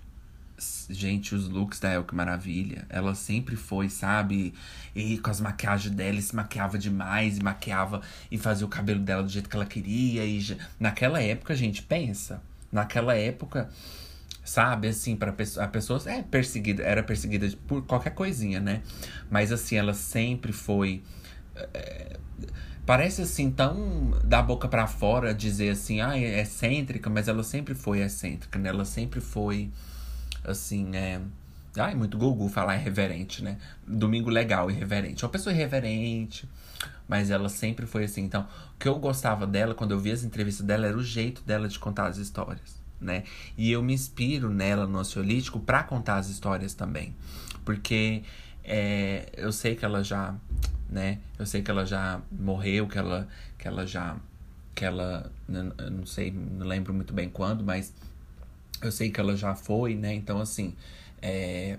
Gente, 0.90 1.34
os 1.34 1.48
looks 1.48 1.80
da 1.80 1.94
Elke 1.94 2.14
Maravilha, 2.14 2.86
ela 2.90 3.16
sempre 3.16 3.56
foi, 3.56 3.88
sabe? 3.88 4.54
E 4.94 5.18
com 5.20 5.30
as 5.30 5.40
maquiagens 5.40 5.96
dela, 5.96 6.22
se 6.22 6.36
maquiava 6.36 6.78
demais, 6.78 7.38
e 7.38 7.44
maquiava 7.44 8.02
e 8.30 8.38
fazia 8.38 8.66
o 8.66 8.70
cabelo 8.70 9.00
dela 9.00 9.24
do 9.24 9.30
jeito 9.30 9.50
que 9.50 9.56
ela 9.56 9.66
queria. 9.66 10.26
E 10.26 10.42
já... 10.42 10.56
naquela 10.78 11.22
época, 11.22 11.56
gente, 11.56 11.82
pensa 11.82 12.42
naquela 12.72 13.16
época, 13.16 13.70
sabe, 14.44 14.88
assim, 14.88 15.16
para 15.16 15.32
a 15.32 15.68
pessoa 15.68 16.02
é 16.06 16.22
perseguida, 16.22 16.84
era 16.84 17.04
perseguida 17.04 17.50
por 17.68 17.84
qualquer 17.84 18.12
coisinha, 18.12 18.60
né? 18.60 18.82
Mas 19.30 19.52
assim, 19.52 19.76
ela 19.76 19.94
sempre 19.94 20.52
foi 20.52 21.04
é, 21.74 22.18
parece 22.86 23.22
assim 23.22 23.52
tão 23.52 24.12
da 24.24 24.42
boca 24.42 24.68
para 24.68 24.88
fora 24.88 25.34
dizer 25.34 25.70
assim, 25.70 26.02
ah, 26.02 26.18
é 26.18 26.42
excêntrica, 26.42 27.10
mas 27.10 27.28
ela 27.28 27.44
sempre 27.44 27.76
foi 27.76 28.00
excêntrica, 28.00 28.58
né? 28.58 28.70
Ela 28.70 28.86
sempre 28.86 29.22
foi 29.22 29.70
assim, 30.44 30.96
é 30.96 31.22
Ai, 31.78 31.94
muito 31.94 32.18
Gugu 32.18 32.50
falar 32.50 32.78
irreverente, 32.78 33.44
né? 33.44 33.58
Domingo 33.86 34.30
legal, 34.30 34.72
irreverente. 34.72 35.24
Uma 35.24 35.30
pessoa 35.30 35.54
irreverente, 35.54 36.50
mas 37.08 37.32
ela 37.32 37.50
sempre 37.50 37.86
foi 37.86 38.04
assim. 38.04 38.22
Então, 38.22 38.48
o 38.76 38.78
que 38.78 38.88
eu 38.88 38.98
gostava 39.00 39.48
dela, 39.48 39.74
quando 39.74 39.92
eu 39.92 40.00
via 40.00 40.14
as 40.14 40.24
entrevistas 40.24 40.66
dela, 40.66 40.88
era 40.88 40.98
o 40.98 41.04
jeito 41.04 41.42
dela 41.44 41.68
de 41.68 41.80
contar 41.80 42.08
as 42.08 42.18
histórias, 42.18 42.80
né? 43.02 43.24
E 43.58 43.72
eu 43.72 43.82
me 43.82 43.94
inspiro 43.94 44.50
nela 44.50 44.86
no 44.86 45.00
ansiolítico 45.00 45.60
para 45.60 45.84
contar 45.84 46.18
as 46.18 46.30
histórias 46.30 46.74
também. 46.74 47.16
Porque 47.66 48.24
é, 48.64 49.30
eu 49.36 49.52
sei 49.52 49.76
que 49.76 49.84
ela 49.84 50.04
já, 50.04 50.36
né? 50.90 51.20
Eu 51.38 51.46
sei 51.46 51.62
que 51.62 51.72
ela 51.72 51.86
já 51.86 52.22
morreu, 52.32 52.88
que 52.88 52.98
ela, 52.98 53.28
que 53.58 53.68
ela 53.68 53.86
já. 53.86 54.16
Que 54.76 54.86
ela. 54.86 55.32
Eu 55.48 55.92
não 55.92 56.06
sei, 56.06 56.32
não 56.32 56.68
lembro 56.68 56.94
muito 56.94 57.14
bem 57.14 57.30
quando, 57.30 57.64
mas 57.64 57.94
eu 58.82 58.92
sei 58.92 59.10
que 59.10 59.20
ela 59.20 59.36
já 59.36 59.56
foi, 59.56 59.96
né? 59.96 60.14
Então, 60.14 60.40
assim. 60.40 60.76
É, 61.22 61.78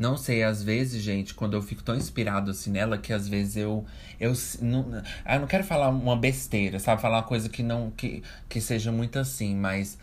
não 0.00 0.16
sei, 0.16 0.42
às 0.42 0.62
vezes, 0.62 1.02
gente, 1.02 1.34
quando 1.34 1.52
eu 1.52 1.60
fico 1.60 1.82
tão 1.82 1.94
inspirado 1.94 2.50
assim 2.50 2.70
nela, 2.70 2.96
que 2.96 3.12
às 3.12 3.28
vezes 3.28 3.58
eu. 3.58 3.84
Eu 4.18 4.32
não, 4.62 5.02
eu 5.30 5.40
não 5.40 5.46
quero 5.46 5.62
falar 5.62 5.90
uma 5.90 6.16
besteira, 6.16 6.78
sabe? 6.78 7.02
Falar 7.02 7.18
uma 7.18 7.22
coisa 7.22 7.50
que 7.50 7.62
não. 7.62 7.90
que, 7.90 8.22
que 8.48 8.62
seja 8.62 8.90
muito 8.90 9.18
assim, 9.18 9.54
mas. 9.54 9.98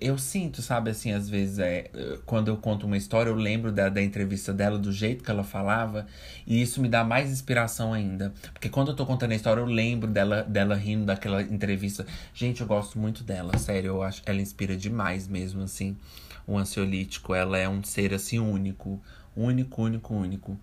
Eu 0.00 0.18
sinto, 0.18 0.60
sabe, 0.62 0.90
assim, 0.90 1.10
às 1.10 1.28
vezes, 1.28 1.58
é, 1.58 1.90
quando 2.26 2.48
eu 2.48 2.56
conto 2.58 2.86
uma 2.86 2.98
história, 2.98 3.30
eu 3.30 3.34
lembro 3.34 3.72
da, 3.72 3.88
da 3.88 4.02
entrevista 4.02 4.52
dela, 4.52 4.78
do 4.78 4.92
jeito 4.92 5.24
que 5.24 5.30
ela 5.30 5.42
falava, 5.42 6.06
e 6.46 6.60
isso 6.60 6.82
me 6.82 6.88
dá 6.88 7.02
mais 7.02 7.30
inspiração 7.30 7.94
ainda. 7.94 8.32
Porque 8.52 8.68
quando 8.68 8.90
eu 8.90 8.94
tô 8.94 9.06
contando 9.06 9.32
a 9.32 9.34
história, 9.34 9.60
eu 9.60 9.66
lembro 9.66 10.08
dela, 10.10 10.42
dela 10.42 10.74
rindo 10.76 11.06
daquela 11.06 11.40
entrevista. 11.42 12.06
Gente, 12.34 12.60
eu 12.60 12.66
gosto 12.66 12.98
muito 12.98 13.24
dela, 13.24 13.56
sério, 13.58 13.88
eu 13.88 14.02
acho 14.02 14.22
ela 14.26 14.40
inspira 14.40 14.76
demais 14.76 15.26
mesmo, 15.26 15.62
assim 15.62 15.96
o 16.46 16.56
ansiolítico, 16.56 17.34
ela 17.34 17.58
é 17.58 17.68
um 17.68 17.82
ser 17.82 18.14
assim 18.14 18.38
único, 18.38 19.02
único, 19.36 19.82
único, 19.82 20.14
único. 20.14 20.58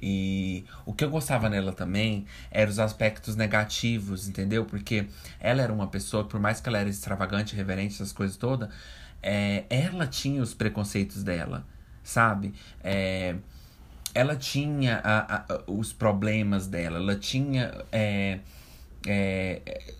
E 0.00 0.64
o 0.84 0.92
que 0.92 1.04
eu 1.04 1.10
gostava 1.10 1.48
nela 1.48 1.72
também 1.72 2.26
eram 2.50 2.70
os 2.70 2.78
aspectos 2.78 3.36
negativos, 3.36 4.28
entendeu? 4.28 4.64
Porque 4.64 5.06
ela 5.40 5.62
era 5.62 5.72
uma 5.72 5.86
pessoa, 5.86 6.24
por 6.24 6.38
mais 6.38 6.60
que 6.60 6.68
ela 6.68 6.78
era 6.78 6.88
extravagante, 6.88 7.56
reverente, 7.56 7.94
essas 7.94 8.12
coisas 8.12 8.36
todas, 8.36 8.68
é, 9.22 9.64
ela 9.70 10.06
tinha 10.06 10.42
os 10.42 10.52
preconceitos 10.52 11.22
dela, 11.22 11.64
sabe? 12.02 12.52
É, 12.82 13.36
ela 14.14 14.36
tinha 14.36 15.00
a, 15.02 15.36
a, 15.36 15.62
os 15.66 15.92
problemas 15.92 16.66
dela, 16.66 16.98
ela 16.98 17.16
tinha. 17.16 17.84
É, 17.90 18.40
é, 19.06 19.60
é, 19.66 19.94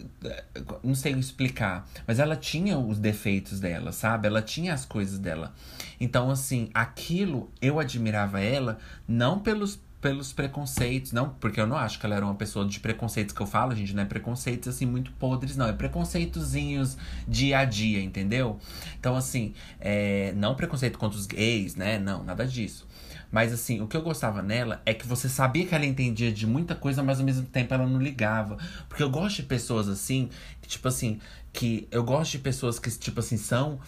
não 0.83 0.95
sei 0.95 1.13
explicar, 1.13 1.89
mas 2.07 2.19
ela 2.19 2.37
tinha 2.37 2.79
os 2.79 2.99
defeitos 2.99 3.61
dela, 3.61 3.93
sabe? 3.93 4.27
Ela 4.27 4.43
tinha 4.43 4.73
as 4.73 4.85
coisas 4.85 5.19
dela. 5.19 5.55
Então, 6.01 6.31
assim, 6.31 6.71
aquilo 6.73 7.51
eu 7.61 7.79
admirava 7.79 8.41
ela 8.41 8.79
não 9.07 9.39
pelos 9.39 9.79
pelos 10.05 10.35
preconceitos, 10.35 11.13
não, 11.13 11.31
porque 11.31 11.59
eu 11.59 11.67
não 11.67 11.79
acho 11.79 11.99
que 11.99 12.05
ela 12.05 12.15
era 12.15 12.27
uma 12.27 12.35
pessoa 12.35 12.67
de 12.67 12.79
preconceitos 12.79 13.35
que 13.35 13.41
eu 13.41 13.47
falo, 13.47 13.75
gente, 13.75 13.95
não 13.95 14.03
é 14.03 14.05
preconceitos 14.05 14.69
assim 14.69 14.85
muito 14.85 15.11
podres, 15.13 15.57
não, 15.57 15.67
é 15.67 15.73
preconceitozinhos 15.73 16.99
dia 17.27 17.61
a 17.61 17.65
dia, 17.65 18.03
entendeu? 18.03 18.59
Então, 19.01 19.17
assim, 19.17 19.55
é, 19.81 20.35
não 20.37 20.55
preconceito 20.55 20.99
contra 20.99 21.19
os 21.19 21.25
gays, 21.25 21.75
né? 21.75 21.99
Não, 21.99 22.23
nada 22.23 22.47
disso. 22.47 22.87
Mas 23.31 23.53
assim, 23.53 23.81
o 23.81 23.87
que 23.87 23.97
eu 23.97 24.03
gostava 24.03 24.43
nela 24.43 24.83
é 24.87 24.95
que 24.95 25.07
você 25.07 25.29
sabia 25.29 25.67
que 25.67 25.75
ela 25.75 25.85
entendia 25.85 26.33
de 26.33 26.47
muita 26.47 26.75
coisa, 26.75 27.03
mas 27.03 27.19
ao 27.19 27.27
mesmo 27.27 27.47
tempo 27.47 27.75
ela 27.75 27.87
não 27.87 28.01
ligava. 28.01 28.57
Porque 28.89 29.03
eu 29.03 29.11
gosto 29.11 29.37
de 29.37 29.43
pessoas 29.45 29.89
assim, 29.89 30.31
que, 30.61 30.69
tipo 30.69 30.87
assim, 30.89 31.21
que 31.53 31.87
eu 31.91 32.03
gosto 32.03 32.33
de 32.33 32.39
pessoas 32.39 32.79
que, 32.79 32.91
tipo 32.91 33.21
assim, 33.21 33.37
são 33.37 33.81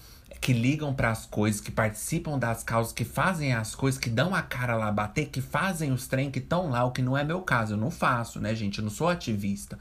que 0.47 0.53
ligam 0.53 0.95
para 0.95 1.11
as 1.11 1.27
coisas, 1.27 1.61
que 1.61 1.73
participam 1.73 2.39
das 2.39 2.63
causas, 2.63 2.93
que 2.93 3.05
fazem 3.05 3.53
as 3.53 3.75
coisas, 3.75 3.99
que 3.99 4.09
dão 4.09 4.33
a 4.33 4.41
cara 4.41 4.77
lá 4.77 4.93
bater, 4.93 5.27
que 5.27 5.41
fazem 5.41 5.91
os 5.91 6.07
trem 6.07 6.31
que 6.31 6.39
estão 6.39 6.71
lá, 6.71 6.85
o 6.85 6.93
que 6.93 7.03
não 7.03 7.19
é 7.19 7.25
meu 7.25 7.41
caso. 7.41 7.75
Eu 7.75 7.77
não 7.77 7.91
faço, 7.91 8.41
né, 8.41 8.55
gente? 8.55 8.79
Eu 8.79 8.85
não 8.85 8.91
sou 8.93 9.09
ativista. 9.09 9.77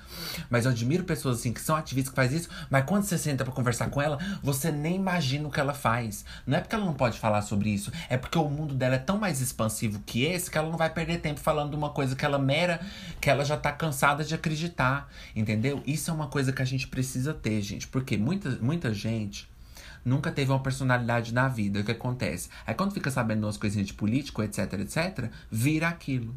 Mas 0.49 0.65
eu 0.65 0.71
admiro 0.71 1.03
pessoas 1.03 1.37
assim 1.37 1.53
que 1.53 1.61
são 1.61 1.75
ativistas 1.75 2.09
que 2.09 2.15
fazem 2.15 2.39
isso, 2.39 2.49
mas 2.67 2.83
quando 2.83 3.03
você 3.03 3.15
senta 3.15 3.43
para 3.43 3.53
conversar 3.53 3.91
com 3.91 4.01
ela, 4.01 4.17
você 4.41 4.71
nem 4.71 4.95
imagina 4.95 5.47
o 5.47 5.51
que 5.51 5.59
ela 5.59 5.75
faz. 5.75 6.25
Não 6.47 6.57
é 6.57 6.61
porque 6.61 6.73
ela 6.73 6.85
não 6.85 6.95
pode 6.95 7.19
falar 7.19 7.43
sobre 7.43 7.69
isso, 7.69 7.91
é 8.09 8.17
porque 8.17 8.39
o 8.39 8.49
mundo 8.49 8.73
dela 8.73 8.95
é 8.95 8.97
tão 8.97 9.19
mais 9.19 9.41
expansivo 9.41 10.01
que 10.03 10.23
esse 10.23 10.49
que 10.49 10.57
ela 10.57 10.71
não 10.71 10.79
vai 10.79 10.89
perder 10.89 11.19
tempo 11.19 11.39
falando 11.39 11.69
de 11.69 11.75
uma 11.75 11.91
coisa 11.91 12.15
que 12.15 12.25
ela 12.25 12.39
mera, 12.39 12.81
que 13.21 13.29
ela 13.29 13.45
já 13.45 13.55
tá 13.55 13.71
cansada 13.71 14.23
de 14.23 14.33
acreditar, 14.33 15.11
entendeu? 15.35 15.83
Isso 15.85 16.09
é 16.09 16.13
uma 16.15 16.25
coisa 16.25 16.51
que 16.51 16.63
a 16.63 16.65
gente 16.65 16.87
precisa 16.87 17.35
ter, 17.35 17.61
gente, 17.61 17.87
porque 17.87 18.17
muita, 18.17 18.49
muita 18.59 18.91
gente 18.91 19.47
nunca 20.05 20.31
teve 20.31 20.51
uma 20.51 20.59
personalidade 20.59 21.33
na 21.33 21.47
vida. 21.47 21.79
O 21.79 21.83
que 21.83 21.91
acontece? 21.91 22.49
Aí 22.65 22.75
quando 22.75 22.93
fica 22.93 23.09
sabendo 23.09 23.45
umas 23.45 23.57
coisinhas 23.57 23.87
de 23.87 23.93
político, 23.93 24.43
etc, 24.43 24.71
etc, 24.73 25.29
vira 25.51 25.87
aquilo. 25.89 26.33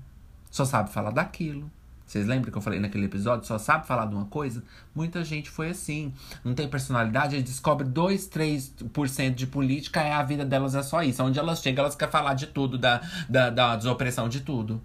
Só 0.50 0.64
sabe 0.64 0.90
falar 0.90 1.10
daquilo. 1.10 1.70
Vocês 2.08 2.26
lembram 2.26 2.50
que 2.50 2.56
eu 2.56 2.62
falei 2.62 2.80
naquele 2.80 3.04
episódio? 3.04 3.46
Só 3.46 3.58
sabe 3.58 3.86
falar 3.86 4.06
de 4.06 4.14
uma 4.14 4.24
coisa? 4.24 4.64
Muita 4.94 5.22
gente 5.22 5.50
foi 5.50 5.68
assim. 5.68 6.14
Não 6.42 6.54
tem 6.54 6.66
personalidade, 6.66 7.36
aí 7.36 7.42
descobre 7.42 7.86
2, 7.86 8.28
3% 8.30 9.34
de 9.34 9.46
política, 9.46 10.00
é 10.00 10.14
a 10.14 10.22
vida 10.22 10.42
delas 10.42 10.74
é 10.74 10.82
só 10.82 11.02
isso. 11.02 11.22
Onde 11.22 11.38
elas 11.38 11.60
chegam, 11.60 11.84
elas 11.84 11.94
querem 11.94 12.10
falar 12.10 12.32
de 12.32 12.46
tudo, 12.46 12.78
da, 12.78 13.02
da, 13.28 13.50
da 13.50 13.76
desopressão 13.76 14.26
de 14.26 14.40
tudo. 14.40 14.80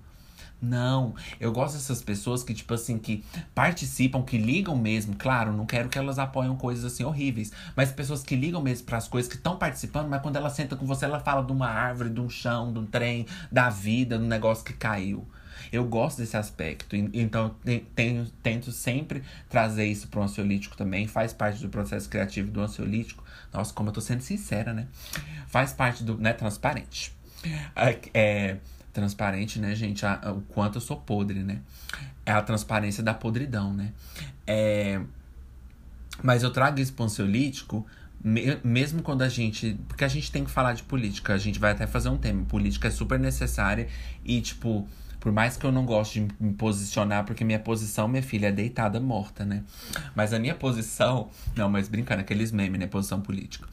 Não, 0.63 1.13
eu 1.41 1.51
gosto 1.51 1.73
dessas 1.73 2.01
pessoas 2.01 2.41
que, 2.41 2.53
tipo 2.53 2.73
assim, 2.73 2.97
que 2.97 3.21
participam, 3.53 4.23
que 4.23 4.37
ligam 4.37 4.77
mesmo. 4.77 5.13
Claro, 5.13 5.51
não 5.51 5.65
quero 5.65 5.89
que 5.89 5.97
elas 5.97 6.17
apoiam 6.17 6.55
coisas 6.55 6.85
assim 6.85 7.03
horríveis, 7.03 7.51
mas 7.75 7.91
pessoas 7.91 8.23
que 8.23 8.33
ligam 8.33 8.61
mesmo 8.61 8.85
para 8.85 8.97
as 8.97 9.05
coisas 9.05 9.29
que 9.29 9.35
estão 9.35 9.57
participando, 9.57 10.07
mas 10.07 10.21
quando 10.21 10.37
ela 10.37 10.49
senta 10.49 10.77
com 10.77 10.85
você, 10.85 11.03
ela 11.03 11.19
fala 11.19 11.43
de 11.43 11.51
uma 11.51 11.67
árvore, 11.67 12.09
de 12.09 12.21
um 12.21 12.29
chão, 12.29 12.71
de 12.71 12.79
um 12.79 12.85
trem, 12.85 13.27
da 13.51 13.69
vida, 13.69 14.17
um 14.17 14.25
negócio 14.25 14.63
que 14.63 14.71
caiu. 14.71 15.27
Eu 15.69 15.83
gosto 15.83 16.19
desse 16.19 16.37
aspecto, 16.37 16.95
então 16.95 17.55
tenho, 17.93 18.25
tento 18.41 18.71
sempre 18.71 19.21
trazer 19.49 19.85
isso 19.85 20.07
para 20.07 20.21
o 20.21 20.23
ansiolítico 20.23 20.77
também. 20.77 21.07
Faz 21.07 21.33
parte 21.33 21.61
do 21.61 21.67
processo 21.67 22.07
criativo 22.07 22.49
do 22.49 22.61
ansiolítico. 22.61 23.21
Nossa, 23.51 23.73
como 23.73 23.89
eu 23.89 23.93
tô 23.93 23.99
sendo 23.99 24.21
sincera, 24.21 24.73
né? 24.73 24.87
Faz 25.47 25.73
parte 25.73 26.05
do. 26.05 26.17
né, 26.17 26.31
transparente. 26.31 27.13
É 28.13 28.57
transparente, 28.93 29.59
né, 29.59 29.75
gente? 29.75 30.05
A, 30.05 30.31
o 30.31 30.41
quanto 30.41 30.77
eu 30.77 30.81
sou 30.81 30.97
podre, 30.97 31.43
né? 31.43 31.59
É 32.25 32.31
a 32.31 32.41
transparência 32.41 33.03
da 33.03 33.13
podridão, 33.13 33.73
né? 33.73 33.91
É, 34.47 35.01
Mas 36.21 36.43
eu 36.43 36.51
trago 36.51 36.79
esse 36.79 36.91
pro 36.91 37.05
ansiolítico 37.05 37.85
mesmo 38.63 39.03
quando 39.03 39.21
a 39.21 39.29
gente. 39.29 39.77
Porque 39.87 40.05
a 40.05 40.07
gente 40.07 40.31
tem 40.31 40.45
que 40.45 40.51
falar 40.51 40.73
de 40.73 40.83
política, 40.83 41.33
a 41.33 41.37
gente 41.37 41.59
vai 41.59 41.71
até 41.71 41.85
fazer 41.85 42.09
um 42.09 42.17
tema. 42.17 42.45
Política 42.45 42.87
é 42.87 42.91
super 42.91 43.19
necessária 43.19 43.87
e, 44.23 44.39
tipo, 44.39 44.87
por 45.23 45.31
mais 45.31 45.55
que 45.55 45.65
eu 45.65 45.71
não 45.71 45.85
goste 45.85 46.19
de 46.19 46.35
me 46.37 46.51
posicionar, 46.51 47.23
porque 47.23 47.45
minha 47.45 47.57
posição, 47.57 48.09
minha 48.09 48.21
filha, 48.21 48.47
é 48.47 48.51
deitada 48.51 48.99
morta, 48.99 49.45
né? 49.45 49.63
Mas 50.13 50.33
a 50.33 50.37
minha 50.37 50.53
posição. 50.53 51.29
Não, 51.55 51.69
mas 51.69 51.87
brincando, 51.87 52.19
aqueles 52.19 52.51
memes, 52.51 52.77
né? 52.77 52.87
Posição 52.87 53.21
política. 53.21 53.65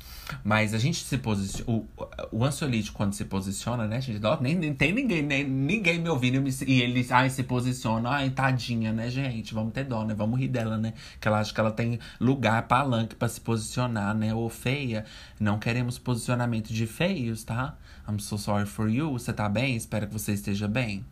Mas 0.44 0.74
a 0.74 0.78
gente 0.78 1.02
se 1.02 1.18
posiciona. 1.18 1.68
O, 1.68 1.88
o 2.30 2.44
ansiolítico, 2.44 2.96
quando 2.96 3.14
se 3.14 3.24
posiciona, 3.24 3.84
né, 3.88 4.00
gente? 4.00 4.22
Nem, 4.40 4.54
nem 4.54 4.72
tem 4.72 4.92
ninguém, 4.92 5.22
nem, 5.22 5.42
ninguém 5.42 5.98
me 5.98 6.08
ouvindo 6.08 6.40
e 6.68 6.82
ele 6.82 7.04
ai, 7.10 7.28
se 7.28 7.42
posiciona. 7.42 8.10
Ai, 8.10 8.30
tadinha, 8.30 8.92
né, 8.92 9.10
gente? 9.10 9.52
Vamos 9.52 9.72
ter 9.72 9.82
dó, 9.82 10.04
né? 10.04 10.14
Vamos 10.14 10.38
rir 10.38 10.46
dela, 10.46 10.78
né? 10.78 10.94
Que 11.20 11.26
ela 11.26 11.40
acha 11.40 11.52
que 11.52 11.58
ela 11.58 11.72
tem 11.72 11.98
lugar, 12.20 12.68
palanque 12.68 13.16
para 13.16 13.26
se 13.26 13.40
posicionar, 13.40 14.14
né? 14.14 14.32
Ou 14.32 14.48
feia. 14.48 15.04
Não 15.40 15.58
queremos 15.58 15.98
posicionamento 15.98 16.72
de 16.72 16.86
feios, 16.86 17.42
tá? 17.42 17.76
I'm 18.08 18.20
so 18.20 18.38
sorry 18.38 18.66
for 18.66 18.88
you. 18.88 19.10
Você 19.10 19.32
tá 19.32 19.48
bem? 19.48 19.74
Espero 19.74 20.06
que 20.06 20.12
você 20.12 20.32
esteja 20.32 20.68
bem. 20.68 21.04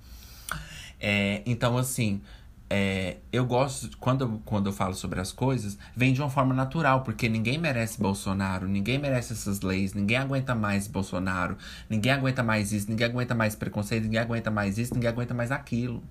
É, 1.01 1.43
então, 1.47 1.79
assim, 1.79 2.21
é, 2.71 3.17
eu 3.33 3.47
gosto, 3.47 3.97
quando, 3.99 4.43
quando 4.45 4.67
eu 4.67 4.73
falo 4.73 4.95
sobre 4.95 5.21
as 5.21 5.33
coisas, 5.33 5.79
vem 5.97 6.13
de 6.13 6.21
uma 6.21 6.29
forma 6.29 6.55
natural, 6.55 7.03
porque 7.03 7.29
ninguém 7.29 7.57
merece 7.57 7.99
Bolsonaro, 7.99 8.69
ninguém 8.69 8.99
merece 8.99 9.33
essas 9.33 9.63
leis, 9.63 9.95
ninguém 9.95 10.19
aguenta 10.19 10.55
mais 10.55 10.87
Bolsonaro, 10.87 11.57
ninguém 11.89 12.13
aguenta 12.13 12.43
mais 12.43 12.73
isso, 12.73 12.91
ninguém 12.91 13.07
aguenta 13.07 13.35
mais 13.35 13.55
preconceito, 13.55 14.05
ninguém 14.05 14.21
aguenta 14.21 14.51
mais 14.51 14.77
isso, 14.77 14.93
ninguém 14.93 15.09
aguenta 15.09 15.33
mais 15.33 15.51
aquilo. 15.51 16.03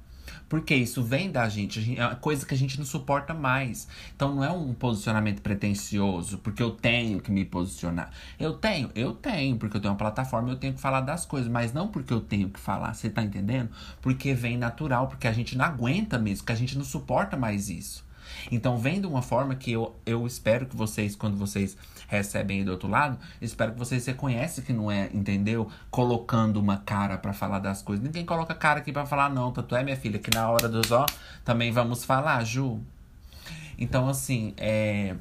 Porque 0.50 0.74
isso 0.74 1.04
vem 1.04 1.32
da 1.32 1.48
gente, 1.50 1.82
gente, 1.82 2.00
é 2.00 2.06
uma 2.06 2.16
coisa 2.16 2.46
que 2.46 2.54
a 2.54 2.58
gente 2.58 2.78
não 2.78 2.86
suporta 2.86 3.34
mais. 3.34 3.88
Então 4.16 4.36
não 4.36 4.44
é 4.44 4.50
um 4.50 4.74
posicionamento 4.74 5.42
pretencioso, 5.42 6.38
porque 6.38 6.64
eu 6.64 6.72
tenho 6.72 7.20
que 7.20 7.32
me 7.32 7.44
posicionar. 7.44 8.12
Eu 8.40 8.54
tenho, 8.54 8.90
eu 8.96 9.14
tenho, 9.14 9.58
porque 9.58 9.78
eu 9.78 9.82
tenho 9.82 9.92
uma 9.92 9.98
plataforma, 9.98 10.50
eu 10.50 10.56
tenho 10.56 10.74
que 10.74 10.80
falar 10.80 11.02
das 11.02 11.26
coisas, 11.26 11.52
mas 11.52 11.74
não 11.74 11.88
porque 11.88 12.14
eu 12.14 12.22
tenho 12.22 12.50
que 12.50 12.60
falar, 12.60 12.94
você 12.94 13.10
tá 13.10 13.22
entendendo? 13.22 13.70
Porque 14.02 14.34
vem 14.34 14.58
natural, 14.58 15.08
porque 15.08 15.28
a 15.28 15.34
gente 15.34 15.58
não 15.58 15.66
aguenta 15.66 16.18
mesmo, 16.18 16.46
que 16.46 16.52
a 16.52 16.56
gente 16.56 16.78
não 16.78 16.86
suporta 16.86 17.36
mais 17.36 17.70
isso. 17.70 18.08
Então, 18.52 18.78
vem 18.78 19.02
de 19.02 19.08
uma 19.08 19.22
forma 19.22 19.56
que 19.56 19.72
eu, 19.72 19.96
eu 20.06 20.26
espero 20.26 20.66
que 20.66 20.76
vocês, 20.76 21.16
quando 21.16 21.38
vocês 21.38 21.78
recebem 22.08 22.60
aí 22.60 22.64
do 22.64 22.72
outro 22.72 22.88
lado, 22.88 23.18
espero 23.42 23.74
que 23.74 23.80
vocês 23.80 24.06
reconhecem 24.06 24.64
que 24.64 24.74
não 24.74 24.90
é, 24.90 25.10
entendeu? 25.14 25.70
Colocando 25.92 26.58
uma 26.58 26.78
cara 26.78 27.18
para 27.18 27.34
falar 27.34 27.60
das 27.60 27.82
coisas. 27.82 28.04
Ninguém 28.04 28.26
coloca 28.26 28.56
cara 28.56 28.80
aqui 28.80 28.92
para 28.92 29.06
falar, 29.06 29.30
não. 29.30 29.52
Tanto 29.52 29.76
é, 29.76 29.84
minha 29.84 29.98
filha, 29.98 30.18
que 30.18 30.34
na 30.34 30.50
hora 30.50 30.68
dos 30.68 30.92
ó, 30.92 31.06
também 31.44 31.72
vamos 31.72 32.04
falar, 32.06 32.44
Ju. 32.44 32.82
Então, 33.78 34.08
assim, 34.10 34.54
é. 34.58 35.16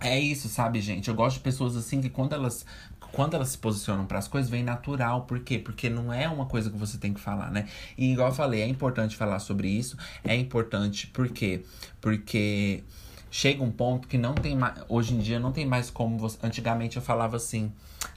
É 0.00 0.18
isso, 0.18 0.48
sabe, 0.48 0.80
gente? 0.80 1.08
Eu 1.08 1.14
gosto 1.14 1.36
de 1.36 1.44
pessoas 1.44 1.76
assim 1.76 2.00
que 2.00 2.08
quando 2.08 2.32
elas 2.32 2.66
quando 3.12 3.34
elas 3.34 3.50
se 3.50 3.58
posicionam 3.58 4.06
para 4.06 4.18
as 4.18 4.26
coisas, 4.26 4.50
vem 4.50 4.64
natural. 4.64 5.22
Por 5.22 5.40
quê? 5.40 5.58
Porque 5.58 5.88
não 5.88 6.12
é 6.12 6.28
uma 6.28 6.46
coisa 6.46 6.70
que 6.70 6.76
você 6.76 6.96
tem 6.96 7.12
que 7.12 7.20
falar, 7.20 7.50
né? 7.50 7.68
E 7.96 8.10
igual 8.10 8.28
eu 8.28 8.34
falei, 8.34 8.62
é 8.62 8.66
importante 8.66 9.16
falar 9.16 9.38
sobre 9.38 9.68
isso. 9.68 9.96
É 10.24 10.34
importante 10.34 11.06
por 11.06 11.28
quê? 11.28 11.62
Porque 12.00 12.82
chega 13.32 13.64
um 13.64 13.70
ponto 13.72 14.06
que 14.06 14.18
não 14.18 14.34
tem 14.34 14.54
mais. 14.54 14.74
Hoje 14.88 15.14
em 15.14 15.18
dia 15.18 15.40
não 15.40 15.50
tem 15.50 15.66
mais 15.66 15.90
como 15.90 16.18
você. 16.18 16.38
Antigamente 16.42 16.96
eu 16.96 17.02
falava 17.02 17.36
assim. 17.36 17.72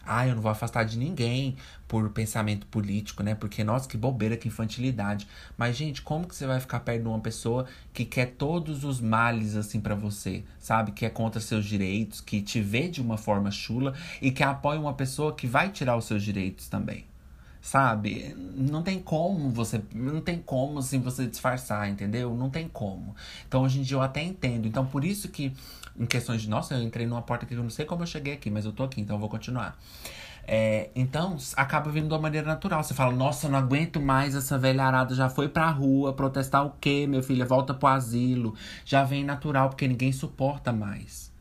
Ah, 0.05 0.27
eu 0.27 0.35
não 0.35 0.41
vou 0.41 0.51
afastar 0.51 0.83
de 0.83 0.97
ninguém 0.97 1.55
por 1.87 2.09
pensamento 2.09 2.65
político, 2.67 3.23
né? 3.23 3.33
Porque, 3.33 3.63
nossa, 3.63 3.87
que 3.87 3.95
bobeira, 3.95 4.35
que 4.35 4.47
infantilidade. 4.47 5.27
Mas, 5.57 5.77
gente, 5.77 6.01
como 6.01 6.27
que 6.27 6.35
você 6.35 6.45
vai 6.45 6.59
ficar 6.59 6.79
perto 6.81 7.03
de 7.03 7.07
uma 7.07 7.19
pessoa 7.19 7.65
que 7.93 8.03
quer 8.03 8.31
todos 8.31 8.83
os 8.83 8.99
males, 8.99 9.55
assim, 9.55 9.79
para 9.79 9.95
você? 9.95 10.43
Sabe? 10.59 10.91
Que 10.91 11.05
é 11.05 11.09
contra 11.09 11.39
seus 11.39 11.65
direitos, 11.65 12.19
que 12.19 12.41
te 12.41 12.61
vê 12.61 12.87
de 12.87 12.99
uma 12.99 13.17
forma 13.17 13.51
chula 13.51 13.93
e 14.21 14.31
que 14.31 14.43
apoia 14.43 14.79
uma 14.79 14.93
pessoa 14.93 15.33
que 15.33 15.47
vai 15.47 15.69
tirar 15.69 15.95
os 15.95 16.05
seus 16.05 16.23
direitos 16.23 16.67
também 16.67 17.05
sabe? 17.65 18.35
Não 18.55 18.83
tem 18.83 18.99
como 18.99 19.49
você, 19.49 19.81
não 19.91 20.21
tem 20.21 20.37
como 20.37 20.77
assim 20.77 20.99
você 20.99 21.25
disfarçar, 21.25 21.89
entendeu? 21.89 22.35
Não 22.35 22.47
tem 22.47 22.69
como. 22.69 23.15
Então 23.47 23.63
hoje 23.63 23.79
em 23.79 23.81
dia 23.81 23.97
eu 23.97 24.03
até 24.03 24.21
entendo. 24.21 24.67
Então 24.67 24.85
por 24.85 25.03
isso 25.03 25.29
que 25.29 25.51
em 25.99 26.05
questões 26.05 26.43
de, 26.43 26.49
nossa, 26.49 26.75
eu 26.75 26.83
entrei 26.83 27.07
numa 27.07 27.23
porta 27.23 27.43
que 27.43 27.55
eu 27.55 27.63
não 27.63 27.71
sei 27.71 27.83
como 27.83 28.03
eu 28.03 28.05
cheguei 28.05 28.33
aqui, 28.33 28.51
mas 28.51 28.65
eu 28.65 28.71
tô 28.71 28.83
aqui, 28.83 29.01
então 29.01 29.15
eu 29.15 29.19
vou 29.19 29.27
continuar. 29.27 29.79
É, 30.47 30.91
então, 30.95 31.37
acaba 31.55 31.89
vindo 31.89 32.07
de 32.07 32.13
uma 32.13 32.21
maneira 32.21 32.45
natural. 32.45 32.83
Você 32.83 32.93
fala, 32.93 33.11
nossa, 33.11 33.47
eu 33.47 33.51
não 33.51 33.57
aguento 33.57 33.99
mais 33.99 34.35
essa 34.35 34.59
velharada, 34.59 35.15
já 35.15 35.27
foi 35.27 35.49
pra 35.49 35.67
rua 35.71 36.13
protestar 36.13 36.63
o 36.63 36.73
quê, 36.79 37.07
meu 37.07 37.23
filho? 37.23 37.47
Volta 37.47 37.73
pro 37.73 37.87
asilo. 37.87 38.53
Já 38.85 39.03
vem 39.03 39.23
natural, 39.23 39.69
porque 39.69 39.87
ninguém 39.87 40.11
suporta 40.11 40.71
mais 40.71 41.31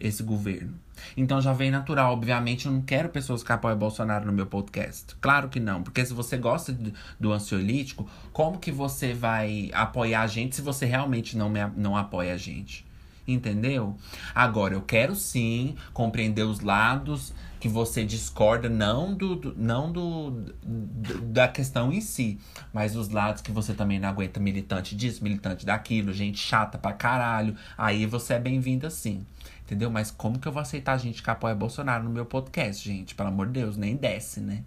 esse 0.00 0.24
governo. 0.24 0.74
Então 1.16 1.40
já 1.40 1.52
vem 1.52 1.70
natural. 1.70 2.12
Obviamente, 2.12 2.66
eu 2.66 2.72
não 2.72 2.82
quero 2.82 3.08
pessoas 3.08 3.42
que 3.42 3.52
apoiam 3.52 3.78
Bolsonaro 3.78 4.26
no 4.26 4.32
meu 4.32 4.46
podcast. 4.46 5.14
Claro 5.20 5.48
que 5.48 5.60
não. 5.60 5.82
Porque 5.82 6.04
se 6.04 6.12
você 6.12 6.36
gosta 6.36 6.76
do 7.18 7.32
ansiolítico, 7.32 8.08
como 8.32 8.58
que 8.58 8.70
você 8.70 9.12
vai 9.12 9.70
apoiar 9.72 10.22
a 10.22 10.26
gente 10.26 10.56
se 10.56 10.62
você 10.62 10.86
realmente 10.86 11.36
não, 11.36 11.48
me, 11.48 11.60
não 11.76 11.96
apoia 11.96 12.34
a 12.34 12.36
gente? 12.36 12.86
Entendeu? 13.26 13.96
Agora, 14.34 14.74
eu 14.74 14.82
quero 14.82 15.14
sim 15.14 15.76
compreender 15.92 16.42
os 16.42 16.60
lados 16.60 17.32
que 17.62 17.68
você 17.68 18.04
discorda, 18.04 18.68
não 18.68 19.14
do, 19.14 19.36
do 19.36 19.54
não 19.56 19.92
do, 19.92 20.30
do, 20.32 21.20
da 21.20 21.46
questão 21.46 21.92
em 21.92 22.00
si, 22.00 22.40
mas 22.72 22.96
os 22.96 23.08
lados 23.08 23.40
que 23.40 23.52
você 23.52 23.72
também 23.72 24.00
não 24.00 24.08
aguenta 24.08 24.40
militante 24.40 24.96
disso, 24.96 25.22
militante 25.22 25.64
daquilo, 25.64 26.12
gente 26.12 26.40
chata 26.40 26.76
pra 26.76 26.92
caralho. 26.92 27.54
Aí 27.78 28.04
você 28.04 28.34
é 28.34 28.40
bem-vinda 28.40 28.90
sim. 28.90 29.24
Entendeu? 29.72 29.90
Mas 29.90 30.10
como 30.10 30.38
que 30.38 30.46
eu 30.46 30.52
vou 30.52 30.60
aceitar 30.60 30.98
gente 30.98 31.22
que 31.22 31.30
apoia 31.30 31.54
Bolsonaro 31.54 32.04
no 32.04 32.10
meu 32.10 32.26
podcast, 32.26 32.86
gente? 32.86 33.14
Pelo 33.14 33.30
amor 33.30 33.46
de 33.46 33.54
Deus, 33.54 33.74
nem 33.78 33.96
desce, 33.96 34.38
né? 34.38 34.62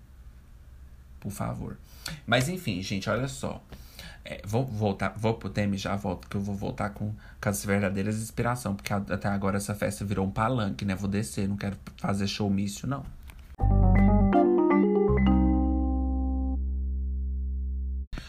Por 1.20 1.32
favor. 1.32 1.78
Mas 2.26 2.50
enfim, 2.50 2.82
gente, 2.82 3.08
olha 3.08 3.28
só. 3.28 3.62
É, 4.24 4.42
vou 4.44 4.66
voltar, 4.66 5.14
vou 5.16 5.36
pro 5.36 5.48
tema 5.48 5.76
e 5.76 5.78
já 5.78 5.96
volto, 5.96 6.28
que 6.28 6.36
eu 6.36 6.42
vou 6.42 6.56
voltar 6.56 6.90
com, 6.90 7.14
com 7.40 7.50
as 7.50 7.64
verdadeiras 7.64 8.18
inspiração, 8.18 8.76
porque 8.76 8.92
até 8.92 9.28
agora 9.28 9.58
essa 9.58 9.76
festa 9.76 10.04
virou 10.04 10.26
um 10.26 10.32
palanque, 10.32 10.84
né? 10.84 10.96
Vou 10.96 11.08
descer, 11.08 11.48
não 11.48 11.56
quero 11.56 11.78
fazer 11.98 12.26
showmício, 12.26 12.88
não. 12.88 13.06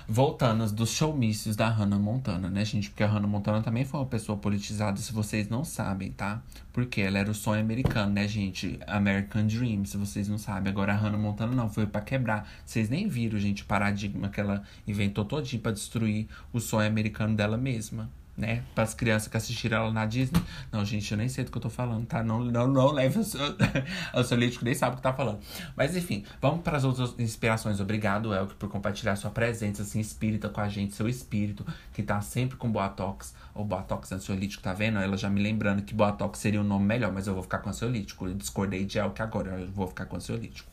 Voltando 0.08 0.70
dos 0.70 0.90
showmícios 0.90 1.56
da 1.56 1.68
Hannah 1.68 1.98
Montana, 1.98 2.48
né, 2.48 2.64
gente? 2.64 2.90
Porque 2.90 3.02
a 3.02 3.08
Hannah 3.08 3.26
Montana 3.26 3.60
também 3.60 3.84
foi 3.84 3.98
uma 3.98 4.06
pessoa 4.06 4.38
politizada, 4.38 4.98
se 4.98 5.12
vocês 5.12 5.48
não 5.48 5.64
sabem, 5.64 6.12
tá? 6.12 6.40
Porque 6.72 7.00
ela 7.00 7.18
era 7.18 7.28
o 7.28 7.34
sonho 7.34 7.60
americano, 7.60 8.12
né, 8.12 8.28
gente? 8.28 8.78
American 8.86 9.48
Dream, 9.48 9.84
se 9.84 9.96
vocês 9.96 10.28
não 10.28 10.38
sabem. 10.38 10.70
Agora 10.70 10.92
a 10.92 10.96
Hannah 10.96 11.18
Montana 11.18 11.52
não, 11.52 11.68
foi 11.68 11.86
para 11.86 12.02
quebrar. 12.02 12.48
Vocês 12.64 12.88
nem 12.88 13.08
viram, 13.08 13.36
gente, 13.40 13.64
o 13.64 13.66
paradigma 13.66 14.28
que 14.28 14.40
ela 14.40 14.62
inventou 14.86 15.24
todinho 15.24 15.60
pra 15.60 15.72
destruir 15.72 16.28
o 16.52 16.60
sonho 16.60 16.86
americano 16.86 17.34
dela 17.34 17.56
mesma 17.56 18.08
né? 18.36 18.62
Para 18.74 18.84
as 18.84 18.92
crianças 18.92 19.28
que 19.28 19.36
assistiram 19.36 19.78
ela 19.78 19.92
na 19.92 20.04
Disney. 20.04 20.40
Não, 20.70 20.84
gente, 20.84 21.10
eu 21.10 21.16
nem 21.16 21.28
sei 21.28 21.44
do 21.44 21.50
que 21.50 21.56
eu 21.56 21.62
tô 21.62 21.70
falando, 21.70 22.06
tá? 22.06 22.22
Não, 22.22 22.44
não, 22.44 22.66
não 22.68 22.92
leve 22.92 23.18
o 23.18 23.24
seu, 23.24 23.40
o 24.14 24.22
seu 24.22 24.36
lítico, 24.36 24.64
nem 24.64 24.74
sabe 24.74 24.94
o 24.94 24.96
que 24.96 25.02
tá 25.02 25.12
falando. 25.12 25.40
Mas 25.74 25.96
enfim, 25.96 26.24
vamos 26.40 26.60
para 26.60 26.76
as 26.76 26.84
outras 26.84 27.14
inspirações. 27.18 27.80
Obrigado, 27.80 28.34
Elke, 28.34 28.54
por 28.54 28.68
compartilhar 28.68 29.16
sua 29.16 29.30
presença 29.30 29.82
assim, 29.82 30.00
espírita 30.00 30.48
com 30.48 30.60
a 30.60 30.68
gente, 30.68 30.94
seu 30.94 31.08
espírito, 31.08 31.66
que 31.92 32.02
tá 32.02 32.20
sempre 32.20 32.56
com 32.56 32.70
Boatox, 32.70 33.34
ou 33.54 33.64
Boatox 33.64 34.12
ansiolítico, 34.12 34.62
tá 34.62 34.74
vendo? 34.74 34.98
Ela 34.98 35.16
já 35.16 35.30
me 35.30 35.42
lembrando 35.42 35.82
que 35.82 35.94
Boatox 35.94 36.38
seria 36.38 36.60
um 36.60 36.64
nome 36.64 36.84
melhor, 36.84 37.12
mas 37.12 37.26
eu 37.26 37.32
vou 37.32 37.42
ficar 37.42 37.58
com 37.58 37.70
ansiolítico. 37.70 38.26
Eu 38.26 38.34
discordei 38.34 38.84
de 38.84 38.98
Elke 38.98 39.22
agora, 39.22 39.58
eu 39.58 39.70
vou 39.70 39.86
ficar 39.86 40.04
com 40.04 40.16
ansiolítico. 40.16 40.68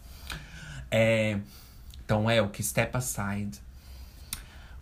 É, 0.91 1.39
então, 2.03 2.29
Elke, 2.29 2.61
step 2.61 2.95
aside 2.97 3.61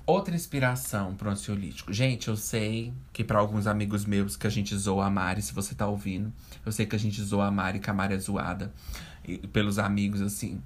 Outra 0.05 0.35
inspiração 0.35 1.13
pro 1.13 1.29
ansiolítico. 1.29 1.93
Gente, 1.93 2.27
eu 2.27 2.35
sei 2.35 2.91
que 3.13 3.23
para 3.23 3.39
alguns 3.39 3.67
amigos 3.67 4.03
meus 4.03 4.35
que 4.35 4.47
a 4.47 4.49
gente 4.49 4.75
zoa 4.75 5.05
a 5.05 5.09
Mari, 5.09 5.41
se 5.41 5.53
você 5.53 5.75
tá 5.75 5.87
ouvindo, 5.87 6.33
eu 6.65 6.71
sei 6.71 6.85
que 6.85 6.95
a 6.95 6.99
gente 6.99 7.21
zoa 7.21 7.45
a 7.45 7.51
Mari, 7.51 7.79
que 7.79 7.89
a 7.89 7.93
Mari 7.93 8.15
é 8.15 8.19
zoada 8.19 8.73
e, 9.23 9.37
pelos 9.37 9.77
amigos, 9.77 10.21
assim. 10.21 10.61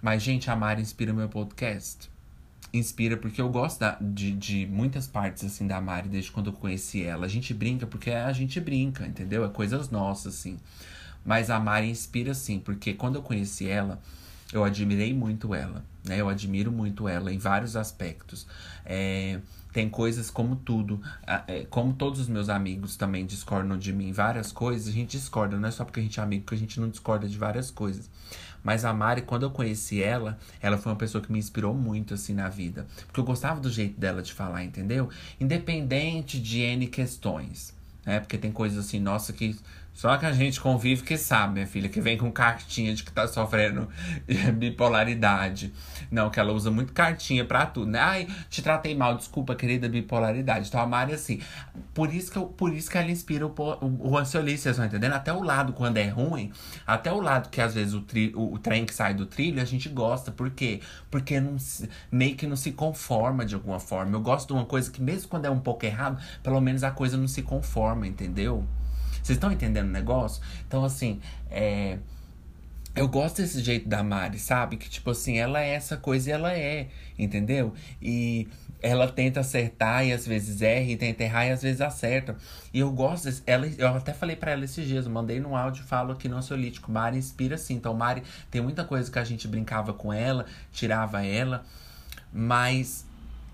Mas, 0.00 0.22
gente, 0.22 0.50
a 0.50 0.56
Mari 0.56 0.80
inspira 0.80 1.12
meu 1.12 1.28
podcast. 1.28 2.10
Inspira 2.72 3.16
porque 3.16 3.40
eu 3.40 3.48
gosto 3.50 3.80
da, 3.80 3.98
de, 4.00 4.32
de 4.32 4.66
muitas 4.66 5.06
partes, 5.06 5.44
assim, 5.44 5.66
da 5.66 5.80
Mari 5.80 6.08
desde 6.08 6.32
quando 6.32 6.48
eu 6.48 6.52
conheci 6.54 7.04
ela. 7.04 7.26
A 7.26 7.28
gente 7.28 7.52
brinca 7.52 7.86
porque 7.86 8.10
a 8.10 8.32
gente 8.32 8.58
brinca, 8.60 9.06
entendeu? 9.06 9.44
É 9.44 9.48
coisas 9.48 9.90
nossas, 9.90 10.34
assim. 10.34 10.58
Mas 11.24 11.50
a 11.50 11.60
Mari 11.60 11.90
inspira, 11.90 12.32
sim, 12.32 12.58
porque 12.58 12.94
quando 12.94 13.16
eu 13.16 13.22
conheci 13.22 13.68
ela, 13.68 14.00
eu 14.52 14.64
admirei 14.64 15.12
muito 15.12 15.54
ela. 15.54 15.84
Né? 16.04 16.20
Eu 16.20 16.28
admiro 16.28 16.72
muito 16.72 17.08
ela 17.08 17.32
em 17.32 17.38
vários 17.38 17.76
aspectos. 17.76 18.46
É, 18.84 19.40
tem 19.72 19.88
coisas 19.88 20.30
como 20.30 20.56
tudo, 20.56 21.00
é, 21.46 21.66
como 21.68 21.92
todos 21.92 22.20
os 22.20 22.28
meus 22.28 22.48
amigos 22.48 22.96
também 22.96 23.26
discordam 23.26 23.78
de 23.78 23.92
mim, 23.92 24.12
várias 24.12 24.50
coisas, 24.50 24.88
a 24.88 24.92
gente 24.92 25.16
discorda, 25.18 25.58
não 25.58 25.68
é 25.68 25.70
só 25.70 25.84
porque 25.84 26.00
a 26.00 26.02
gente 26.02 26.18
é 26.18 26.22
amigo 26.22 26.46
que 26.46 26.54
a 26.54 26.58
gente 26.58 26.80
não 26.80 26.88
discorda 26.88 27.28
de 27.28 27.36
várias 27.36 27.70
coisas. 27.70 28.08
Mas 28.62 28.84
a 28.84 28.92
Mari, 28.92 29.22
quando 29.22 29.44
eu 29.44 29.50
conheci 29.50 30.02
ela, 30.02 30.38
ela 30.60 30.76
foi 30.76 30.90
uma 30.90 30.98
pessoa 30.98 31.22
que 31.22 31.30
me 31.30 31.38
inspirou 31.38 31.72
muito, 31.74 32.14
assim, 32.14 32.34
na 32.34 32.48
vida. 32.48 32.86
Porque 33.06 33.20
eu 33.20 33.24
gostava 33.24 33.60
do 33.60 33.70
jeito 33.70 33.98
dela 33.98 34.20
de 34.20 34.32
falar, 34.32 34.64
entendeu? 34.64 35.08
Independente 35.40 36.40
de 36.40 36.60
N 36.60 36.86
questões. 36.88 37.72
né? 38.04 38.18
Porque 38.20 38.36
tem 38.36 38.50
coisas 38.50 38.84
assim, 38.84 38.98
nossa, 38.98 39.32
que 39.32 39.56
só 39.98 40.16
que 40.16 40.24
a 40.24 40.30
gente 40.30 40.60
convive 40.60 41.02
que 41.02 41.18
sabe, 41.18 41.54
minha 41.54 41.66
filha, 41.66 41.88
que 41.88 42.00
vem 42.00 42.16
com 42.16 42.30
cartinha 42.30 42.94
de 42.94 43.02
que 43.02 43.10
tá 43.10 43.26
sofrendo 43.26 43.88
bipolaridade. 44.54 45.74
Não, 46.08 46.30
que 46.30 46.38
ela 46.38 46.52
usa 46.52 46.70
muito 46.70 46.92
cartinha 46.92 47.44
pra 47.44 47.66
tudo, 47.66 47.90
né? 47.90 47.98
Ai, 47.98 48.28
te 48.48 48.62
tratei 48.62 48.94
mal, 48.94 49.16
desculpa, 49.16 49.56
querida 49.56 49.88
bipolaridade. 49.88 50.68
Então 50.68 50.80
a 50.80 50.86
Mari, 50.86 51.14
assim, 51.14 51.40
por 51.92 52.14
isso 52.14 52.30
que, 52.30 52.38
eu, 52.38 52.46
por 52.46 52.72
isso 52.72 52.88
que 52.88 52.96
ela 52.96 53.10
inspira 53.10 53.44
o, 53.44 53.50
o, 53.50 54.10
o 54.10 54.16
ansiolista, 54.16 54.62
vocês 54.62 54.76
estão 54.76 54.86
entendendo? 54.86 55.14
Até 55.14 55.32
o 55.32 55.42
lado, 55.42 55.72
quando 55.72 55.96
é 55.96 56.06
ruim, 56.06 56.52
até 56.86 57.12
o 57.12 57.20
lado 57.20 57.48
que 57.48 57.60
às 57.60 57.74
vezes 57.74 57.92
o, 57.92 58.00
tri, 58.00 58.32
o, 58.36 58.54
o 58.54 58.58
trem 58.60 58.86
que 58.86 58.94
sai 58.94 59.14
do 59.14 59.26
trilho, 59.26 59.60
a 59.60 59.64
gente 59.64 59.88
gosta. 59.88 60.30
Por 60.30 60.48
quê? 60.50 60.80
Porque 61.10 61.40
não, 61.40 61.56
meio 62.08 62.36
que 62.36 62.46
não 62.46 62.54
se 62.54 62.70
conforma 62.70 63.44
de 63.44 63.56
alguma 63.56 63.80
forma. 63.80 64.14
Eu 64.14 64.20
gosto 64.20 64.46
de 64.46 64.52
uma 64.52 64.64
coisa 64.64 64.92
que, 64.92 65.02
mesmo 65.02 65.28
quando 65.28 65.46
é 65.46 65.50
um 65.50 65.58
pouco 65.58 65.84
errado, 65.84 66.22
pelo 66.40 66.60
menos 66.60 66.84
a 66.84 66.92
coisa 66.92 67.16
não 67.16 67.26
se 67.26 67.42
conforma, 67.42 68.06
entendeu? 68.06 68.64
Vocês 69.28 69.36
estão 69.36 69.52
entendendo 69.52 69.88
o 69.88 69.92
negócio? 69.92 70.42
Então, 70.66 70.82
assim, 70.82 71.20
é. 71.50 71.98
Eu 72.96 73.06
gosto 73.06 73.42
desse 73.42 73.62
jeito 73.62 73.86
da 73.86 74.02
Mari, 74.02 74.38
sabe? 74.38 74.78
Que, 74.78 74.88
tipo 74.88 75.10
assim, 75.10 75.36
ela 75.36 75.62
é 75.62 75.68
essa 75.68 75.98
coisa 75.98 76.30
e 76.30 76.32
ela 76.32 76.52
é, 76.54 76.88
entendeu? 77.18 77.74
E 78.00 78.48
ela 78.80 79.06
tenta 79.06 79.40
acertar 79.40 80.04
e 80.06 80.14
às 80.14 80.26
vezes 80.26 80.62
erra, 80.62 80.90
e 80.90 80.96
tenta 80.96 81.22
errar 81.24 81.46
e 81.46 81.50
às 81.50 81.62
vezes 81.62 81.82
acerta. 81.82 82.36
E 82.72 82.80
eu 82.80 82.90
gosto 82.90 83.24
desse, 83.24 83.42
ela, 83.46 83.66
eu 83.66 83.88
até 83.88 84.14
falei 84.14 84.34
para 84.34 84.52
ela 84.52 84.64
esses 84.64 84.88
dias, 84.88 85.04
eu 85.04 85.12
mandei 85.12 85.38
no 85.38 85.54
áudio 85.54 85.84
falo 85.84 86.12
aqui 86.12 86.26
no 86.26 86.38
ansiolítico. 86.38 86.90
Mari 86.90 87.18
inspira 87.18 87.58
sim. 87.58 87.74
Então, 87.74 87.92
Mari, 87.92 88.22
tem 88.50 88.62
muita 88.62 88.82
coisa 88.82 89.12
que 89.12 89.18
a 89.18 89.24
gente 89.24 89.46
brincava 89.46 89.92
com 89.92 90.10
ela, 90.10 90.46
tirava 90.72 91.22
ela, 91.24 91.66
mas 92.32 93.06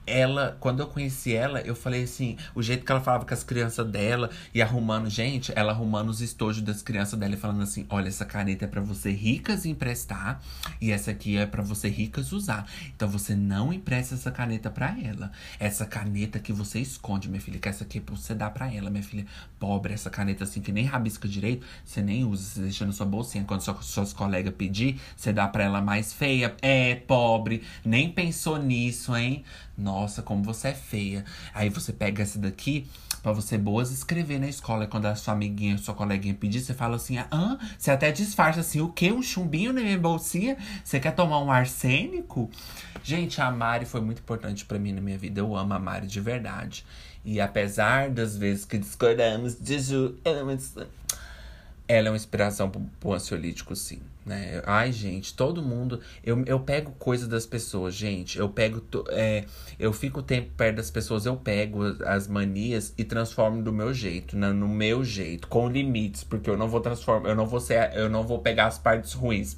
ela, 0.07 0.57
quando 0.61 0.80
eu 0.80 0.86
conheci 0.86 1.34
ela, 1.34 1.61
eu 1.61 1.74
falei 1.74 2.05
assim, 2.05 2.36
o 2.55 2.62
jeito 2.62 2.84
que 2.84 2.92
ela 2.92 3.00
falava 3.00 3.24
com 3.24 3.34
as 3.34 3.42
crianças 3.42 3.86
dela 3.86 4.30
e 4.52 4.61
arrumando, 4.61 5.09
gente, 5.09 5.52
ela 5.57 5.72
arrumando 5.72 6.09
os 6.09 6.20
estojos 6.20 6.62
das 6.62 6.82
crianças 6.82 7.18
dela 7.18 7.34
e 7.34 7.36
falando 7.36 7.62
assim: 7.62 7.86
olha, 7.88 8.09
essa 8.09 8.24
caneta 8.24 8.64
é 8.64 8.68
para 8.68 8.80
você 8.80 9.11
ricas 9.11 9.64
emprestar 9.64 10.42
e 10.80 10.90
essa 10.90 11.11
aqui 11.11 11.36
é 11.36 11.46
para 11.46 11.62
você 11.62 11.88
ricas 11.88 12.32
usar. 12.32 12.66
Então 12.94 13.09
você 13.09 13.34
não 13.34 13.72
empresta 13.72 14.14
essa 14.14 14.30
caneta 14.30 14.70
para 14.70 14.96
ela. 15.00 15.32
Essa 15.59 15.86
caneta 15.86 16.38
que 16.38 16.52
você 16.52 16.80
esconde, 16.80 17.28
minha 17.28 17.40
filha, 17.40 17.59
que 17.59 17.68
essa 17.68 17.84
aqui 17.84 17.98
é 17.98 18.11
você 18.11 18.34
dar 18.34 18.50
para 18.50 18.72
ela, 18.72 18.90
minha 18.90 19.02
filha. 19.02 19.26
Pobre, 19.59 19.94
essa 19.94 20.11
caneta 20.11 20.44
assim 20.44 20.61
que 20.61 20.72
nem 20.72 20.84
rabisca 20.84 21.26
direito, 21.26 21.66
você 21.84 22.02
nem 22.02 22.24
usa, 22.24 22.42
você 22.42 22.61
deixa 22.61 22.86
na 22.86 22.92
sua 22.92 23.07
bolsinha. 23.07 23.44
Quando 23.44 23.62
sua, 23.62 23.80
suas 23.82 24.12
colegas 24.12 24.55
pedir, 24.55 25.00
você 25.16 25.32
dá 25.32 25.48
para 25.48 25.64
ela 25.64 25.80
mais 25.80 26.12
feia. 26.12 26.55
É, 26.61 26.94
pobre, 26.94 27.62
nem 27.84 28.11
pensou 28.11 28.59
nisso, 28.59 29.16
hein? 29.16 29.44
Nossa, 29.76 30.22
como 30.22 30.42
você 30.42 30.68
é 30.68 30.74
feia. 30.74 31.24
Aí 31.52 31.68
você 31.68 31.92
pega 31.92 32.22
essa 32.22 32.38
daqui 32.38 32.86
para 33.22 33.32
você 33.32 33.56
boas 33.56 33.90
escrever 33.90 34.38
na 34.38 34.48
escola. 34.48 34.86
Quando 34.86 35.06
a 35.06 35.14
sua 35.14 35.34
amiguinha, 35.34 35.78
sua 35.78 35.94
coleguinha 35.94 36.34
pedir, 36.34 36.60
você 36.60 36.74
fala 36.74 36.96
assim: 36.96 37.18
ah, 37.18 37.58
você 37.78 37.90
até 37.90 38.12
disfarça 38.12 38.60
assim: 38.60 38.80
o 38.80 38.88
quê? 38.88 39.10
Um 39.10 39.22
chumbinho 39.22 39.72
na 39.72 39.80
minha 39.80 39.98
bolsinha? 39.98 40.56
Você 40.84 41.00
quer 41.00 41.12
tomar 41.12 41.40
um 41.40 41.50
arsênico? 41.50 42.50
Gente, 43.02 43.40
a 43.40 43.50
Mari 43.50 43.84
foi 43.84 44.00
muito 44.00 44.20
importante 44.20 44.64
para 44.64 44.78
mim 44.78 44.92
na 44.92 45.00
minha 45.00 45.18
vida. 45.18 45.40
Eu 45.40 45.56
amo 45.56 45.74
a 45.74 45.78
Mari 45.78 46.06
de 46.06 46.20
verdade. 46.20 46.84
E 47.24 47.40
apesar 47.40 48.10
das 48.10 48.36
vezes 48.36 48.66
que 48.66 48.76
discordamos 48.76 49.58
de 49.58 49.78
Ju, 49.78 50.14
é 50.24 50.42
uma, 50.42 50.56
ela 51.87 52.09
é 52.09 52.11
uma 52.11 52.16
inspiração 52.16 52.70
pro, 52.70 52.80
pro 53.01 53.12
ansiolítico, 53.12 53.74
sim 53.76 54.01
né? 54.24 54.62
Ai, 54.66 54.91
gente, 54.93 55.35
todo 55.35 55.62
mundo. 55.62 56.01
Eu, 56.24 56.43
eu 56.47 56.59
pego 56.61 56.93
coisa 56.93 57.28
das 57.28 57.45
pessoas, 57.45 57.95
gente. 57.95 58.39
Eu 58.39 58.49
pego. 58.49 58.82
É, 59.11 59.45
eu 59.78 59.93
fico 59.93 60.20
o 60.20 60.22
tempo 60.22 60.51
perto 60.57 60.76
das 60.76 60.91
pessoas, 60.91 61.26
eu 61.26 61.37
pego 61.37 61.82
as 62.07 62.26
manias 62.26 62.95
e 62.97 63.05
transformo 63.05 63.62
do 63.62 63.72
meu 63.72 63.93
jeito, 63.93 64.37
né? 64.37 64.53
no 64.53 64.68
meu 64.68 65.05
jeito, 65.05 65.49
com 65.49 65.68
limites, 65.68 66.24
porque 66.24 66.49
eu 66.49 66.57
não 66.57 66.68
vou 66.68 66.80
transformar, 66.80 67.28
eu 67.28 67.37
não 67.37 67.47
vou 67.47 67.61
ser, 67.61 67.93
eu 67.95 68.09
não 68.09 68.26
vou 68.26 68.39
pegar 68.39 68.66
as 68.66 68.78
partes 68.78 69.12
ruins 69.12 69.57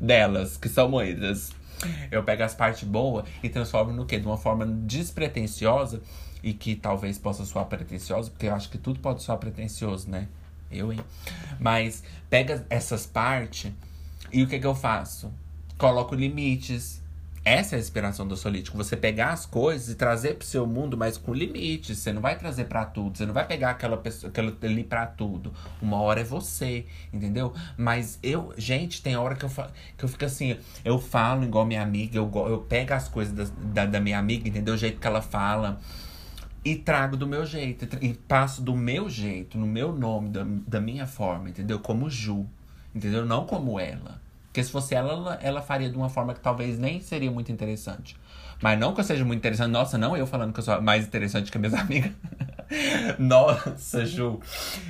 delas, 0.00 0.56
que 0.56 0.68
são 0.68 0.88
muitas. 0.88 1.52
Eu 2.10 2.24
pego 2.24 2.42
as 2.42 2.54
partes 2.54 2.82
boas 2.82 3.24
e 3.40 3.48
transformo 3.48 3.92
no 3.92 4.04
quê? 4.04 4.18
De 4.18 4.26
uma 4.26 4.36
forma 4.36 4.66
despretensiosa 4.66 6.00
e 6.42 6.52
que 6.52 6.74
talvez 6.74 7.18
possa 7.18 7.44
soar 7.44 7.66
pretensiosa, 7.66 8.30
porque 8.30 8.46
eu 8.46 8.54
acho 8.54 8.68
que 8.68 8.78
tudo 8.78 8.98
pode 8.98 9.22
soar 9.22 9.38
pretensioso, 9.38 10.10
né? 10.10 10.26
Eu, 10.70 10.92
hein? 10.92 11.00
Mas 11.58 12.02
pega 12.28 12.66
essas 12.68 13.06
partes 13.06 13.72
e 14.32 14.42
o 14.42 14.46
que, 14.46 14.58
que 14.58 14.66
eu 14.66 14.74
faço? 14.74 15.32
Coloco 15.78 16.14
limites. 16.14 17.02
Essa 17.44 17.76
é 17.76 17.78
a 17.78 17.80
inspiração 17.80 18.28
do 18.28 18.36
solítico. 18.36 18.76
Você 18.76 18.94
pegar 18.94 19.30
as 19.30 19.46
coisas 19.46 19.88
e 19.88 19.94
trazer 19.94 20.34
pro 20.34 20.46
seu 20.46 20.66
mundo, 20.66 20.98
mas 20.98 21.16
com 21.16 21.32
limites. 21.32 21.98
Você 21.98 22.12
não 22.12 22.20
vai 22.20 22.36
trazer 22.36 22.64
para 22.64 22.84
tudo. 22.84 23.16
Você 23.16 23.24
não 23.24 23.32
vai 23.32 23.46
pegar 23.46 23.70
aquela 23.70 23.96
pessoa, 23.96 24.28
aquela 24.28 24.54
ali 24.60 24.84
pra 24.84 25.06
tudo. 25.06 25.54
Uma 25.80 25.98
hora 26.02 26.20
é 26.20 26.24
você, 26.24 26.84
entendeu? 27.10 27.54
Mas 27.76 28.18
eu, 28.22 28.52
gente, 28.58 29.00
tem 29.00 29.16
hora 29.16 29.34
que 29.34 29.46
eu, 29.46 29.50
que 29.96 30.04
eu 30.04 30.08
fico 30.08 30.26
assim, 30.26 30.58
eu 30.84 30.98
falo 30.98 31.44
igual 31.44 31.64
minha 31.64 31.82
amiga, 31.82 32.18
eu, 32.18 32.30
eu 32.48 32.58
pego 32.58 32.92
as 32.92 33.08
coisas 33.08 33.32
da, 33.32 33.54
da, 33.56 33.86
da 33.86 34.00
minha 34.00 34.18
amiga, 34.18 34.46
entendeu? 34.46 34.74
O 34.74 34.78
jeito 34.78 35.00
que 35.00 35.06
ela 35.06 35.22
fala 35.22 35.80
e 36.64 36.76
trago 36.76 37.16
do 37.16 37.26
meu 37.26 37.44
jeito. 37.46 37.88
E 38.02 38.14
passo 38.14 38.62
do 38.62 38.76
meu 38.76 39.08
jeito, 39.08 39.58
no 39.58 39.66
meu 39.66 39.92
nome, 39.92 40.30
da, 40.30 40.44
da 40.66 40.80
minha 40.80 41.06
forma, 41.06 41.48
entendeu? 41.50 41.78
Como 41.78 42.08
Ju. 42.10 42.46
Entendeu? 42.94 43.24
Não 43.24 43.46
como 43.46 43.78
ela. 43.78 44.20
Porque 44.46 44.62
se 44.64 44.70
fosse 44.70 44.94
ela, 44.94 45.38
ela 45.42 45.62
faria 45.62 45.88
de 45.88 45.96
uma 45.96 46.08
forma 46.08 46.34
que 46.34 46.40
talvez 46.40 46.78
nem 46.78 47.00
seria 47.00 47.30
muito 47.30 47.52
interessante. 47.52 48.16
Mas 48.60 48.78
não 48.78 48.92
que 48.92 49.00
eu 49.00 49.04
seja 49.04 49.24
muito 49.24 49.38
interessante. 49.38 49.70
Nossa, 49.70 49.96
não 49.96 50.16
eu 50.16 50.26
falando 50.26 50.52
que 50.52 50.60
eu 50.60 50.64
sou 50.64 50.80
mais 50.80 51.06
interessante 51.06 51.50
que 51.50 51.58
as 51.58 51.60
minhas 51.60 51.74
amigas. 51.80 52.12
Nossa, 53.18 54.04
Ju. 54.04 54.40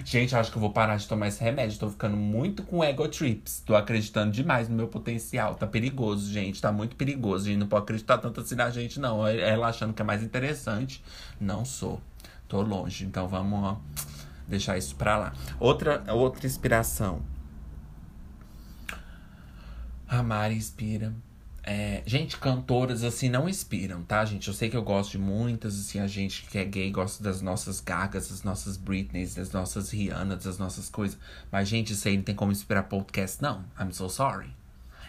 Gente, 0.04 0.34
acho 0.34 0.50
que 0.50 0.56
eu 0.56 0.60
vou 0.60 0.72
parar 0.72 0.96
de 0.96 1.06
tomar 1.06 1.28
esse 1.28 1.42
remédio. 1.42 1.78
Tô 1.78 1.88
ficando 1.88 2.16
muito 2.16 2.62
com 2.62 2.82
ego 2.82 3.06
trips. 3.08 3.62
Tô 3.64 3.74
acreditando 3.74 4.32
demais 4.32 4.68
no 4.68 4.76
meu 4.76 4.88
potencial. 4.88 5.54
Tá 5.54 5.66
perigoso, 5.66 6.32
gente. 6.32 6.60
Tá 6.60 6.72
muito 6.72 6.96
perigoso. 6.96 7.44
A 7.44 7.48
gente 7.48 7.60
não 7.60 7.68
pode 7.68 7.84
acreditar 7.84 8.18
tanto 8.18 8.40
assim 8.40 8.54
na 8.54 8.70
gente, 8.70 8.98
não. 8.98 9.26
Ela 9.26 9.68
achando 9.68 9.92
que 9.92 10.02
é 10.02 10.04
mais 10.04 10.22
interessante. 10.22 11.02
Não 11.40 11.64
sou. 11.64 12.00
Tô 12.48 12.62
longe. 12.62 13.04
Então 13.04 13.28
vamos 13.28 13.62
ó, 13.62 13.80
deixar 14.46 14.76
isso 14.76 14.96
pra 14.96 15.16
lá. 15.16 15.32
Outra, 15.60 16.04
outra 16.08 16.46
inspiração 16.46 17.22
a 20.08 20.22
Mari 20.22 20.54
inspira. 20.54 21.12
É, 21.70 22.02
gente, 22.06 22.38
cantoras 22.38 23.04
assim 23.04 23.28
não 23.28 23.46
inspiram, 23.46 24.02
tá, 24.02 24.24
gente? 24.24 24.48
Eu 24.48 24.54
sei 24.54 24.70
que 24.70 24.76
eu 24.76 24.82
gosto 24.82 25.10
de 25.10 25.18
muitas, 25.18 25.78
assim, 25.78 26.00
a 26.00 26.06
gente 26.06 26.44
que 26.46 26.56
é 26.56 26.64
gay 26.64 26.90
gosta 26.90 27.22
das 27.22 27.42
nossas 27.42 27.78
Gagas, 27.78 28.30
das 28.30 28.42
nossas 28.42 28.78
Britneys, 28.78 29.34
das 29.34 29.52
nossas 29.52 29.90
Rihannas, 29.90 30.44
das 30.44 30.56
nossas 30.56 30.88
coisas. 30.88 31.18
Mas, 31.52 31.68
gente, 31.68 31.92
isso 31.92 32.08
aí 32.08 32.16
não 32.16 32.24
tem 32.24 32.34
como 32.34 32.52
inspirar 32.52 32.84
podcast, 32.84 33.42
não. 33.42 33.66
I'm 33.78 33.92
so 33.92 34.08
sorry. 34.08 34.48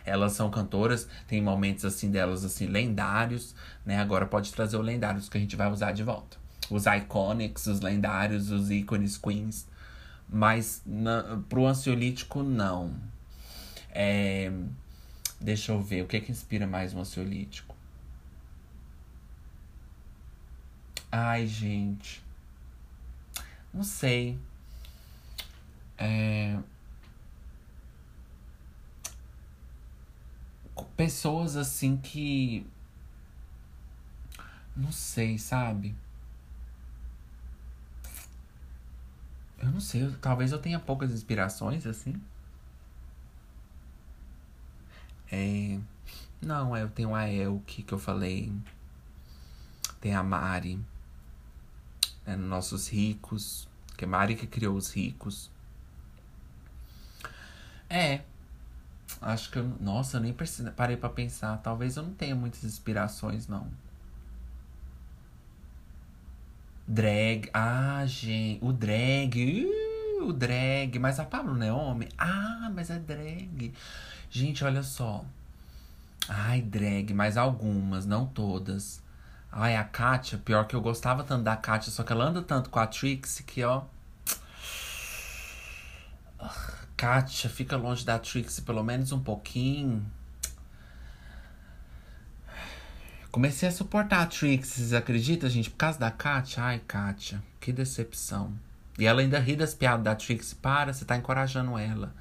Elas 0.05 0.33
são 0.33 0.49
cantoras, 0.49 1.07
tem 1.29 1.41
momentos 1.41 1.85
assim 1.85 2.11
delas, 2.11 2.43
assim, 2.43 2.65
lendários, 2.65 3.55
né? 3.85 3.97
Agora 3.97 4.25
pode 4.25 4.51
trazer 4.51 4.75
o 4.75 4.81
lendários 4.81 5.29
que 5.29 5.37
a 5.37 5.39
gente 5.39 5.55
vai 5.55 5.71
usar 5.71 5.93
de 5.93 6.03
volta. 6.03 6.35
Os 6.69 6.85
iconics, 6.87 7.67
os 7.67 7.79
lendários, 7.79 8.51
os 8.51 8.69
ícones, 8.69 9.17
queens. 9.17 9.65
Mas 10.27 10.81
na, 10.85 11.39
pro 11.47 11.65
ansiolítico, 11.65 12.43
não. 12.43 12.93
É 13.91 14.51
Deixa 15.39 15.71
eu 15.71 15.81
ver, 15.81 16.03
o 16.03 16.07
que 16.07 16.17
é 16.17 16.19
que 16.19 16.31
inspira 16.31 16.67
mais 16.67 16.93
um 16.93 16.99
ansiolítico? 16.99 17.75
Ai, 21.11 21.47
gente. 21.47 22.21
Não 23.73 23.83
sei. 23.83 24.37
É... 25.97 26.59
Pessoas 30.95 31.55
assim 31.55 31.97
que. 31.97 32.65
Não 34.75 34.91
sei, 34.91 35.37
sabe? 35.37 35.95
Eu 39.61 39.71
não 39.71 39.79
sei, 39.79 40.09
talvez 40.21 40.51
eu 40.51 40.59
tenha 40.59 40.79
poucas 40.79 41.11
inspirações 41.11 41.85
assim. 41.85 42.21
É... 45.31 45.79
Não, 46.41 46.75
eu 46.75 46.89
tenho 46.89 47.13
a 47.13 47.29
Elke 47.29 47.83
que 47.83 47.93
eu 47.93 47.99
falei. 47.99 48.51
Tem 49.99 50.15
a 50.15 50.23
Mari. 50.23 50.79
É, 52.25 52.35
nossos 52.35 52.87
ricos. 52.89 53.67
Que 53.97 54.05
é 54.05 54.07
Mari 54.07 54.35
que 54.35 54.47
criou 54.47 54.75
os 54.75 54.93
ricos. 54.93 55.51
É. 57.89 58.21
Acho 59.21 59.51
que 59.51 59.57
eu. 59.59 59.67
Nossa, 59.79 60.17
eu 60.17 60.21
nem 60.21 60.35
parei 60.75 60.95
pra 60.95 61.09
pensar. 61.09 61.57
Talvez 61.57 61.97
eu 61.97 62.03
não 62.03 62.13
tenha 62.13 62.35
muitas 62.35 62.63
inspirações, 62.63 63.47
não. 63.47 63.67
Drag. 66.87 67.49
Ah, 67.53 68.05
gente. 68.05 68.63
O 68.63 68.71
drag. 68.71 69.65
Uh, 69.65 70.27
o 70.27 70.33
drag. 70.33 70.97
Mas 70.99 71.19
a 71.19 71.25
Pablo 71.25 71.55
não 71.55 71.65
é 71.65 71.73
homem? 71.73 72.07
Ah, 72.17 72.71
mas 72.73 72.89
é 72.89 72.99
drag. 72.99 73.73
Gente, 74.29 74.63
olha 74.63 74.83
só. 74.83 75.25
Ai, 76.27 76.61
drag, 76.61 77.13
mas 77.13 77.37
algumas, 77.37 78.05
não 78.05 78.25
todas. 78.27 79.01
Ai, 79.51 79.75
a 79.75 79.83
Kátia, 79.83 80.37
pior 80.37 80.67
que 80.67 80.75
eu 80.75 80.81
gostava 80.81 81.23
tanto 81.23 81.43
da 81.43 81.57
Kátia, 81.57 81.91
só 81.91 82.03
que 82.03 82.13
ela 82.13 82.25
anda 82.25 82.41
tanto 82.41 82.69
com 82.69 82.79
a 82.79 82.85
Trixie 82.85 83.43
que, 83.43 83.63
ó. 83.63 83.83
Kátia, 86.95 87.49
fica 87.49 87.75
longe 87.75 88.05
da 88.05 88.19
Trixie 88.19 88.61
pelo 88.61 88.83
menos 88.83 89.11
um 89.11 89.19
pouquinho. 89.19 90.05
Comecei 93.31 93.69
a 93.69 93.71
suportar 93.71 94.21
a 94.21 94.25
Trixie, 94.25 94.75
vocês 94.75 94.93
acreditam, 94.93 95.49
gente? 95.49 95.69
Por 95.71 95.77
causa 95.77 95.97
da 95.97 96.11
Kátia? 96.11 96.63
Ai, 96.63 96.79
Kátia, 96.87 97.41
que 97.59 97.71
decepção. 97.71 98.53
E 98.99 99.05
ela 99.05 99.21
ainda 99.21 99.39
ri 99.39 99.55
das 99.55 99.73
piadas 99.73 100.03
da 100.03 100.15
Trixie. 100.15 100.55
Para, 100.55 100.93
você 100.93 101.05
tá 101.05 101.15
encorajando 101.15 101.77
ela. 101.77 102.13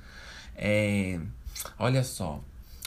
É, 0.55 1.21
olha 1.79 2.03
só. 2.03 2.43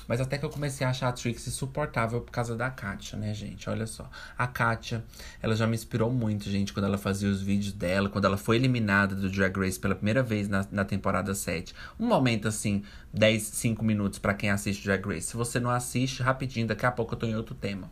Mas 0.07 0.19
até 0.19 0.37
que 0.37 0.43
eu 0.43 0.49
comecei 0.49 0.85
a 0.85 0.89
achar 0.89 1.07
a 1.07 1.11
Trixie 1.13 1.49
insuportável 1.49 2.19
por 2.19 2.31
causa 2.31 2.53
da 2.53 2.69
Kátia, 2.69 3.17
né, 3.17 3.33
gente? 3.33 3.69
Olha 3.69 3.87
só. 3.87 4.09
A 4.37 4.45
Kátia, 4.45 5.03
ela 5.41 5.55
já 5.55 5.65
me 5.65 5.73
inspirou 5.73 6.11
muito, 6.11 6.49
gente, 6.49 6.73
quando 6.73 6.85
ela 6.85 6.97
fazia 6.97 7.29
os 7.29 7.41
vídeos 7.41 7.71
dela, 7.71 8.09
quando 8.09 8.25
ela 8.25 8.35
foi 8.35 8.57
eliminada 8.57 9.15
do 9.15 9.29
Drag 9.29 9.57
Race 9.57 9.79
pela 9.79 9.95
primeira 9.95 10.21
vez 10.21 10.49
na, 10.49 10.65
na 10.69 10.83
temporada 10.83 11.33
7. 11.33 11.73
Um 11.97 12.07
momento 12.07 12.47
assim, 12.47 12.83
10, 13.13 13.41
5 13.41 13.85
minutos 13.85 14.19
para 14.19 14.33
quem 14.33 14.49
assiste 14.49 14.83
Drag 14.83 15.01
Race. 15.07 15.27
Se 15.27 15.37
você 15.37 15.61
não 15.61 15.69
assiste, 15.69 16.21
rapidinho, 16.21 16.67
daqui 16.67 16.85
a 16.85 16.91
pouco 16.91 17.13
eu 17.13 17.19
tô 17.19 17.25
em 17.25 17.35
outro 17.35 17.55
tema. 17.55 17.89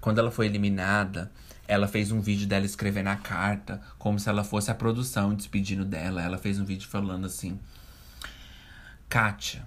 Quando 0.00 0.18
ela 0.18 0.30
foi 0.30 0.44
eliminada, 0.44 1.32
ela 1.66 1.88
fez 1.88 2.12
um 2.12 2.20
vídeo 2.20 2.46
dela 2.46 2.66
escrevendo 2.66 3.08
a 3.08 3.16
carta, 3.16 3.80
como 3.98 4.20
se 4.20 4.28
ela 4.28 4.44
fosse 4.44 4.70
a 4.70 4.74
produção 4.74 5.34
despedindo 5.34 5.84
dela. 5.84 6.22
Ela 6.22 6.38
fez 6.38 6.60
um 6.60 6.64
vídeo 6.64 6.86
falando 6.86 7.26
assim: 7.26 7.58
Kátia, 9.08 9.66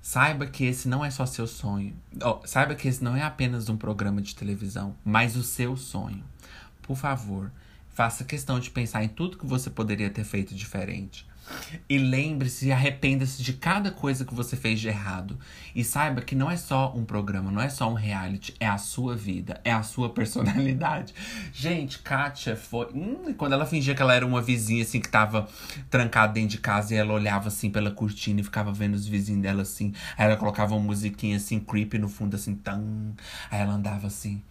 saiba 0.00 0.46
que 0.46 0.64
esse 0.64 0.88
não 0.88 1.04
é 1.04 1.10
só 1.10 1.26
seu 1.26 1.46
sonho. 1.46 1.94
Oh, 2.22 2.40
saiba 2.46 2.74
que 2.74 2.88
esse 2.88 3.04
não 3.04 3.14
é 3.14 3.22
apenas 3.22 3.68
um 3.68 3.76
programa 3.76 4.22
de 4.22 4.34
televisão, 4.34 4.96
mas 5.04 5.36
o 5.36 5.42
seu 5.42 5.76
sonho. 5.76 6.24
Por 6.80 6.96
favor, 6.96 7.52
faça 7.90 8.24
questão 8.24 8.58
de 8.58 8.70
pensar 8.70 9.04
em 9.04 9.08
tudo 9.08 9.36
que 9.36 9.46
você 9.46 9.68
poderia 9.68 10.10
ter 10.10 10.24
feito 10.24 10.54
diferente. 10.54 11.26
E 11.88 11.98
lembre-se 11.98 12.66
e 12.66 12.72
arrependa-se 12.72 13.42
de 13.42 13.52
cada 13.52 13.90
coisa 13.90 14.24
que 14.24 14.34
você 14.34 14.56
fez 14.56 14.80
de 14.80 14.88
errado. 14.88 15.38
E 15.74 15.82
saiba 15.82 16.20
que 16.20 16.34
não 16.34 16.50
é 16.50 16.56
só 16.56 16.92
um 16.94 17.04
programa, 17.04 17.50
não 17.50 17.60
é 17.60 17.68
só 17.68 17.90
um 17.90 17.94
reality, 17.94 18.54
é 18.60 18.66
a 18.66 18.78
sua 18.78 19.16
vida, 19.16 19.60
é 19.64 19.72
a 19.72 19.82
sua 19.82 20.10
personalidade. 20.10 21.14
Gente, 21.52 21.98
Kátia 22.00 22.56
foi. 22.56 22.86
Hum, 22.94 23.34
quando 23.36 23.52
ela 23.52 23.66
fingia 23.66 23.94
que 23.94 24.02
ela 24.02 24.14
era 24.14 24.26
uma 24.26 24.40
vizinha 24.40 24.82
assim 24.82 25.00
que 25.00 25.08
tava 25.08 25.48
trancada 25.90 26.32
dentro 26.32 26.50
de 26.50 26.58
casa 26.58 26.94
e 26.94 26.96
ela 26.96 27.12
olhava 27.12 27.48
assim 27.48 27.70
pela 27.70 27.90
cortina 27.90 28.40
e 28.40 28.44
ficava 28.44 28.72
vendo 28.72 28.94
os 28.94 29.06
vizinhos 29.06 29.42
dela 29.42 29.62
assim. 29.62 29.92
Aí 30.16 30.26
ela 30.26 30.36
colocava 30.36 30.74
uma 30.74 30.84
musiquinha 30.84 31.36
assim, 31.36 31.58
creepy 31.58 31.98
no 31.98 32.08
fundo, 32.08 32.36
assim, 32.36 32.54
tan. 32.54 33.12
Aí 33.50 33.60
ela 33.60 33.74
andava 33.74 34.06
assim. 34.06 34.42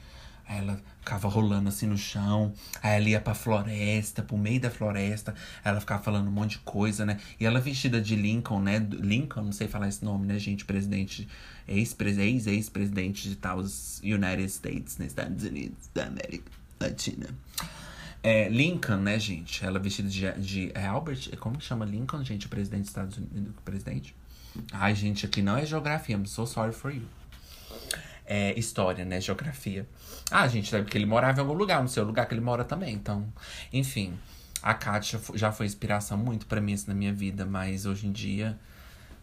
Aí 0.47 0.57
ela 0.59 0.81
ficava 0.99 1.27
rolando 1.27 1.69
assim 1.69 1.87
no 1.87 1.97
chão. 1.97 2.53
Aí 2.81 2.97
ela 2.97 3.09
ia 3.09 3.21
pra 3.21 3.33
floresta, 3.33 4.21
pro 4.21 4.37
meio 4.37 4.59
da 4.59 4.69
floresta. 4.69 5.33
Ela 5.63 5.79
ficava 5.79 6.01
falando 6.01 6.27
um 6.27 6.31
monte 6.31 6.51
de 6.51 6.59
coisa, 6.59 7.05
né? 7.05 7.19
E 7.39 7.45
ela 7.45 7.59
vestida 7.59 8.01
de 8.01 8.15
Lincoln, 8.15 8.59
né? 8.59 8.79
Lincoln, 8.79 9.43
não 9.43 9.51
sei 9.51 9.67
falar 9.67 9.87
esse 9.87 10.03
nome, 10.03 10.27
né, 10.27 10.37
gente? 10.39 10.65
Presidente, 10.65 11.27
ex-ex-presidente 11.67 13.29
de 13.29 13.35
tal 13.35 13.59
United 13.59 14.45
States, 14.45 14.97
né? 14.97 15.05
Estados 15.05 15.43
Unidos 15.43 15.89
da 15.93 16.05
América 16.05 16.51
Latina. 16.79 17.27
É, 18.23 18.49
Lincoln, 18.49 18.97
né, 18.97 19.17
gente? 19.17 19.65
Ela 19.65 19.79
vestida 19.79 20.07
de, 20.07 20.31
de 20.33 20.71
é 20.75 20.85
Albert, 20.85 21.35
como 21.39 21.57
que 21.57 21.63
chama 21.63 21.85
Lincoln, 21.85 22.23
gente? 22.23 22.45
O 22.45 22.49
presidente 22.49 22.81
dos 22.81 22.89
Estados 22.89 23.17
Unidos, 23.17 23.53
presidente? 23.65 24.15
Ai, 24.71 24.93
gente, 24.93 25.25
aqui 25.25 25.41
não 25.41 25.57
é 25.57 25.65
geografia, 25.65 26.15
I'm 26.15 26.27
so 26.27 26.45
sorry 26.45 26.73
for 26.73 26.93
you 26.93 27.03
é, 28.31 28.57
história, 28.57 29.03
né? 29.03 29.19
Geografia. 29.19 29.85
Ah, 30.31 30.47
gente, 30.47 30.69
sabe 30.69 30.89
que 30.89 30.97
ele 30.97 31.05
morava 31.05 31.37
em 31.37 31.41
algum 31.41 31.53
lugar, 31.53 31.81
não 31.81 31.87
sei 31.89 32.01
o 32.01 32.05
lugar 32.05 32.25
que 32.25 32.33
ele 32.33 32.39
mora 32.39 32.63
também. 32.63 32.93
Então, 32.93 33.27
enfim. 33.73 34.17
A 34.63 34.73
Kátia 34.73 35.19
já 35.35 35.51
foi 35.51 35.65
inspiração 35.65 36.17
muito 36.17 36.45
para 36.45 36.61
mim 36.61 36.73
assim, 36.73 36.87
na 36.87 36.93
minha 36.93 37.11
vida, 37.11 37.45
mas 37.45 37.85
hoje 37.85 38.07
em 38.07 38.11
dia, 38.11 38.57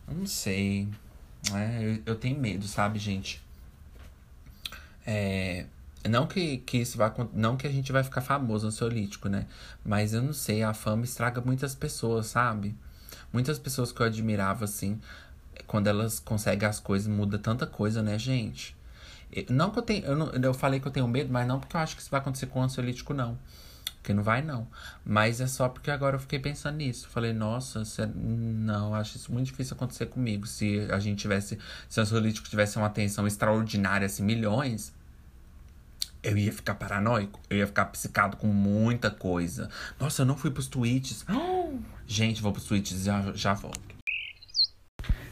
não 0.07 0.27
sei. 0.27 0.89
É, 1.55 1.85
eu, 1.85 2.03
eu, 2.05 2.17
tenho 2.17 2.39
medo, 2.39 2.67
sabe, 2.67 2.99
gente? 2.99 3.41
É, 5.07 5.65
não 6.07 6.27
que, 6.27 6.59
que 6.59 6.77
isso 6.79 6.99
vai 6.99 7.11
Não 7.33 7.57
que 7.57 7.67
a 7.67 7.73
gente 7.73 7.93
vai 7.93 8.05
ficar 8.05 8.21
famoso 8.21 8.67
no 8.67 9.31
né? 9.31 9.47
Mas 9.85 10.13
eu 10.13 10.21
não 10.23 10.35
sei, 10.35 10.63
a 10.63 10.75
fama 10.75 11.05
estraga 11.05 11.41
muitas 11.41 11.75
pessoas, 11.75 12.27
sabe? 12.27 12.75
Muitas 13.33 13.59
pessoas 13.59 13.91
que 13.91 14.03
eu 14.03 14.07
admirava, 14.07 14.67
assim, 14.67 15.01
quando 15.67 15.87
elas 15.87 16.19
conseguem 16.19 16.69
as 16.69 16.81
coisas, 16.81 17.09
muda 17.09 17.39
tanta 17.39 17.67
coisa, 17.67 18.03
né, 18.03 18.19
gente? 18.19 18.77
Não 19.51 19.71
que 19.71 19.79
eu 19.79 19.83
tenho. 19.83 20.05
Eu, 20.05 20.17
não, 20.17 20.33
eu 20.33 20.55
falei 20.55 20.81
que 20.81 20.89
eu 20.89 20.93
tenho 20.93 21.07
medo, 21.07 21.33
mas 21.33 21.47
não 21.47 21.61
porque 21.61 21.77
eu 21.77 21.81
acho 21.81 21.95
que 21.95 22.03
isso 22.03 22.11
vai 22.11 22.21
acontecer 22.21 22.47
com 22.47 22.61
o 22.61 22.63
ansiolítico, 22.63 23.13
não. 23.13 23.39
Porque 23.97 24.15
não 24.15 24.23
vai, 24.23 24.41
não. 24.41 24.67
Mas 25.05 25.41
é 25.41 25.47
só 25.47 25.69
porque 25.69 25.91
agora 25.91 26.17
eu 26.17 26.21
fiquei 26.21 26.39
pensando 26.39 26.77
nisso. 26.77 27.09
Falei, 27.09 27.33
nossa, 27.33 27.83
é, 28.03 28.07
não, 28.07 28.95
acho 28.95 29.17
isso 29.17 29.31
muito 29.33 29.47
difícil 29.47 29.77
acontecer 29.77 30.07
comigo. 30.07 30.47
Se 30.47 30.89
a 30.91 30.99
gente 30.99 31.19
tivesse. 31.19 31.59
Se 31.89 32.01
o 32.01 32.03
ansiolítico 32.03 32.49
tivesse 32.49 32.77
uma 32.79 32.87
atenção 32.87 33.27
extraordinária, 33.27 34.07
assim, 34.07 34.23
milhões, 34.23 34.95
eu 36.23 36.37
ia 36.39 36.53
ficar 36.53 36.75
paranoico, 36.75 37.41
eu 37.51 37.59
ia 37.59 37.67
ficar 37.67 37.87
psicado 37.87 38.37
com 38.37 38.47
muita 38.47 39.11
coisa. 39.11 39.69
Nossa, 40.01 40.23
eu 40.23 40.27
não 40.27 40.37
fui 40.37 40.51
pros 40.51 40.67
tweets. 40.67 41.25
Gente, 42.07 42.41
vou 42.41 42.53
pros 42.53 42.65
tweets 42.65 42.93
e 42.93 43.05
já, 43.05 43.33
já 43.35 43.53
volto. 43.53 43.98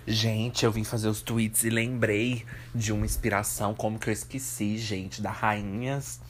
Gente, 0.08 0.64
eu 0.64 0.70
vim 0.70 0.84
fazer 0.84 1.08
os 1.08 1.20
tweets 1.20 1.64
e 1.64 1.70
lembrei 1.70 2.44
de 2.72 2.92
uma 2.92 3.04
inspiração, 3.04 3.74
como 3.74 3.98
que 3.98 4.08
eu 4.08 4.12
esqueci, 4.12 4.78
gente, 4.78 5.20
da 5.20 5.32
Rainhas 5.32 6.20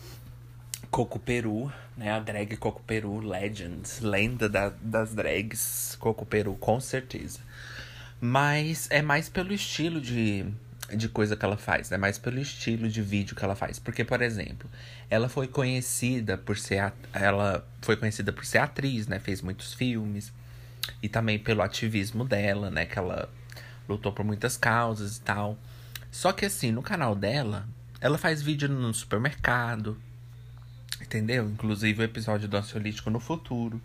Coco 0.90 1.18
Peru, 1.18 1.70
né? 1.94 2.10
A 2.10 2.18
drag 2.18 2.56
Coco 2.56 2.82
Peru 2.86 3.18
Legend, 3.18 3.86
lenda 4.00 4.48
da, 4.48 4.70
das 4.80 5.14
drags 5.14 5.94
Coco 6.00 6.24
Peru, 6.24 6.54
com 6.54 6.80
certeza. 6.80 7.40
Mas 8.18 8.88
é 8.90 9.02
mais 9.02 9.28
pelo 9.28 9.52
estilo 9.52 10.00
de, 10.00 10.46
de 10.94 11.06
coisa 11.10 11.36
que 11.36 11.44
ela 11.44 11.58
faz, 11.58 11.92
é 11.92 11.96
né? 11.96 11.98
mais 11.98 12.16
pelo 12.16 12.38
estilo 12.38 12.88
de 12.88 13.02
vídeo 13.02 13.36
que 13.36 13.44
ela 13.44 13.54
faz. 13.54 13.78
Porque, 13.78 14.04
por 14.04 14.22
exemplo, 14.22 14.70
ela 15.10 15.28
foi 15.28 15.46
conhecida 15.46 16.38
por 16.38 16.56
ser 16.56 16.94
ela 17.12 17.62
foi 17.82 17.98
conhecida 17.98 18.32
por 18.32 18.46
ser 18.46 18.56
atriz, 18.56 19.06
né? 19.06 19.18
Fez 19.18 19.42
muitos 19.42 19.74
filmes 19.74 20.32
e 21.02 21.10
também 21.10 21.38
pelo 21.38 21.60
ativismo 21.60 22.24
dela, 22.24 22.70
né? 22.70 22.86
Que 22.86 22.98
ela 22.98 23.28
lutou 23.88 24.12
por 24.12 24.24
muitas 24.24 24.56
causas 24.56 25.16
e 25.16 25.20
tal. 25.20 25.58
Só 26.10 26.32
que 26.32 26.46
assim, 26.46 26.72
no 26.72 26.82
canal 26.82 27.14
dela, 27.14 27.66
ela 28.00 28.18
faz 28.18 28.42
vídeo 28.42 28.68
no 28.68 28.92
supermercado. 28.94 29.98
Entendeu? 31.00 31.48
Inclusive 31.48 32.00
o 32.00 32.04
episódio 32.04 32.48
do 32.48 32.56
ansiolítico 32.56 33.10
no 33.10 33.20
futuro. 33.20 33.80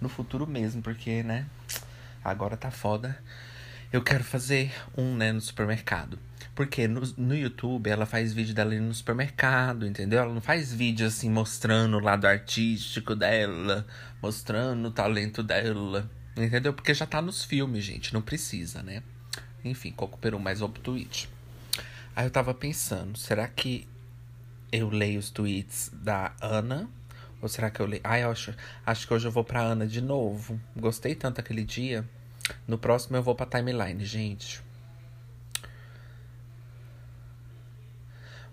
No 0.00 0.08
futuro 0.08 0.46
mesmo, 0.46 0.82
porque, 0.82 1.22
né? 1.22 1.46
Agora 2.22 2.56
tá 2.56 2.70
foda. 2.70 3.18
Eu 3.92 4.02
quero 4.02 4.24
fazer 4.24 4.72
um, 4.96 5.14
né, 5.16 5.32
no 5.32 5.40
supermercado. 5.40 6.18
Porque 6.54 6.86
no, 6.86 7.00
no 7.16 7.34
YouTube 7.34 7.90
ela 7.90 8.06
faz 8.06 8.32
vídeo 8.32 8.54
dela 8.54 8.74
no 8.74 8.94
supermercado, 8.94 9.86
entendeu? 9.86 10.20
Ela 10.20 10.32
não 10.32 10.40
faz 10.40 10.72
vídeo 10.72 11.06
assim 11.06 11.28
mostrando 11.28 11.96
o 11.96 12.00
lado 12.00 12.26
artístico 12.26 13.16
dela, 13.16 13.86
mostrando 14.22 14.88
o 14.88 14.90
talento 14.90 15.42
dela, 15.42 16.08
entendeu? 16.36 16.72
Porque 16.72 16.94
já 16.94 17.06
tá 17.06 17.20
nos 17.20 17.44
filmes, 17.44 17.84
gente, 17.84 18.14
não 18.14 18.22
precisa, 18.22 18.82
né? 18.82 19.02
Enfim, 19.64 19.92
Coco 19.92 20.18
Peru 20.18 20.38
mais 20.38 20.60
outro 20.60 20.82
tweet. 20.82 21.28
Aí 22.14 22.26
eu 22.26 22.30
tava 22.30 22.52
pensando, 22.52 23.18
será 23.18 23.48
que 23.48 23.88
eu 24.70 24.88
leio 24.88 25.18
os 25.18 25.30
tweets 25.30 25.90
da 25.92 26.32
Ana? 26.40 26.88
Ou 27.40 27.48
será 27.48 27.70
que 27.70 27.80
eu 27.80 27.86
leio. 27.86 28.00
Ai, 28.02 28.24
eu 28.24 28.30
acho, 28.30 28.54
acho 28.86 29.06
que 29.06 29.12
hoje 29.12 29.28
eu 29.28 29.32
vou 29.32 29.44
pra 29.44 29.60
Ana 29.60 29.86
de 29.86 30.00
novo. 30.00 30.58
Gostei 30.76 31.14
tanto 31.14 31.40
aquele 31.40 31.62
dia. 31.62 32.08
No 32.66 32.78
próximo 32.78 33.16
eu 33.16 33.22
vou 33.22 33.34
pra 33.34 33.46
timeline, 33.46 34.04
gente. 34.04 34.63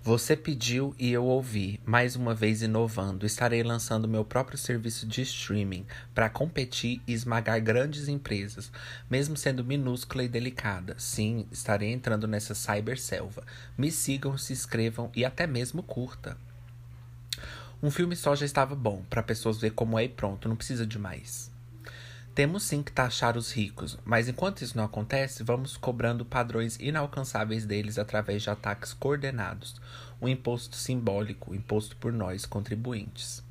Você 0.03 0.35
pediu 0.35 0.95
e 0.97 1.11
eu 1.11 1.23
ouvi, 1.23 1.79
mais 1.85 2.15
uma 2.15 2.33
vez 2.33 2.63
inovando. 2.63 3.23
Estarei 3.23 3.61
lançando 3.61 4.07
meu 4.07 4.25
próprio 4.25 4.57
serviço 4.57 5.05
de 5.05 5.21
streaming 5.21 5.85
para 6.11 6.27
competir 6.27 6.99
e 7.05 7.13
esmagar 7.13 7.61
grandes 7.61 8.07
empresas, 8.07 8.71
mesmo 9.07 9.37
sendo 9.37 9.63
minúscula 9.63 10.23
e 10.23 10.27
delicada. 10.27 10.95
Sim, 10.97 11.45
estarei 11.51 11.91
entrando 11.91 12.27
nessa 12.27 12.55
cyberselva. 12.55 13.45
Me 13.77 13.91
sigam, 13.91 14.35
se 14.39 14.53
inscrevam 14.53 15.11
e 15.15 15.23
até 15.23 15.45
mesmo 15.45 15.83
curta. 15.83 16.35
Um 17.83 17.91
filme 17.91 18.15
só 18.15 18.35
já 18.35 18.47
estava 18.47 18.73
bom, 18.73 19.03
para 19.07 19.21
pessoas 19.21 19.59
ver 19.59 19.69
como 19.69 19.99
é 19.99 20.05
e 20.05 20.09
pronto, 20.09 20.49
não 20.49 20.55
precisa 20.55 20.85
de 20.85 20.97
mais. 20.97 21.50
Temos 22.33 22.63
sim 22.63 22.81
que 22.81 22.93
taxar 22.93 23.35
os 23.35 23.51
ricos, 23.51 23.97
mas 24.05 24.29
enquanto 24.29 24.61
isso 24.61 24.77
não 24.77 24.85
acontece, 24.85 25.43
vamos 25.43 25.75
cobrando 25.75 26.23
padrões 26.23 26.77
inalcançáveis 26.79 27.65
deles 27.65 27.99
através 27.99 28.41
de 28.41 28.49
ataques 28.49 28.93
coordenados, 28.93 29.75
um 30.21 30.29
imposto 30.29 30.77
simbólico 30.77 31.53
imposto 31.53 31.97
por 31.97 32.13
nós, 32.13 32.45
contribuintes. 32.45 33.43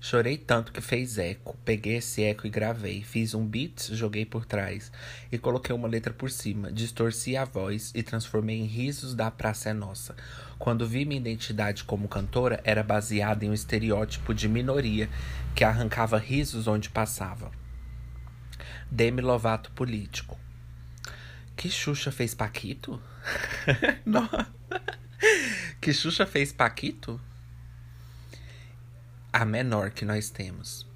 Chorei 0.00 0.38
tanto 0.38 0.72
que 0.72 0.80
fez 0.80 1.18
eco. 1.18 1.56
Peguei 1.64 1.96
esse 1.96 2.22
eco 2.22 2.46
e 2.46 2.50
gravei. 2.50 3.02
Fiz 3.02 3.34
um 3.34 3.44
beat, 3.44 3.92
joguei 3.92 4.24
por 4.24 4.44
trás 4.44 4.92
e 5.30 5.36
coloquei 5.36 5.74
uma 5.74 5.88
letra 5.88 6.12
por 6.12 6.30
cima. 6.30 6.70
Distorci 6.70 7.36
a 7.36 7.44
voz 7.44 7.92
e 7.94 8.02
transformei 8.02 8.58
em 8.58 8.66
risos 8.66 9.14
da 9.14 9.30
Praça 9.30 9.70
é 9.70 9.72
Nossa. 9.72 10.14
Quando 10.58 10.86
vi 10.86 11.04
minha 11.04 11.20
identidade 11.20 11.84
como 11.84 12.08
cantora, 12.08 12.60
era 12.64 12.82
baseada 12.82 13.44
em 13.44 13.50
um 13.50 13.54
estereótipo 13.54 14.32
de 14.32 14.48
minoria 14.48 15.08
que 15.54 15.64
arrancava 15.64 16.18
risos 16.18 16.66
onde 16.66 16.88
passava. 16.88 17.50
Demi 18.90 19.20
Lovato 19.20 19.70
político. 19.72 20.38
Que 21.56 21.70
Xuxa 21.70 22.12
fez 22.12 22.34
Paquito? 22.34 23.00
Não. 24.04 24.28
Que 25.80 25.92
Xuxa 25.92 26.26
fez 26.26 26.52
Paquito? 26.52 27.20
A 29.32 29.44
menor 29.44 29.90
que 29.90 30.04
nós 30.04 30.30
temos. 30.30 30.86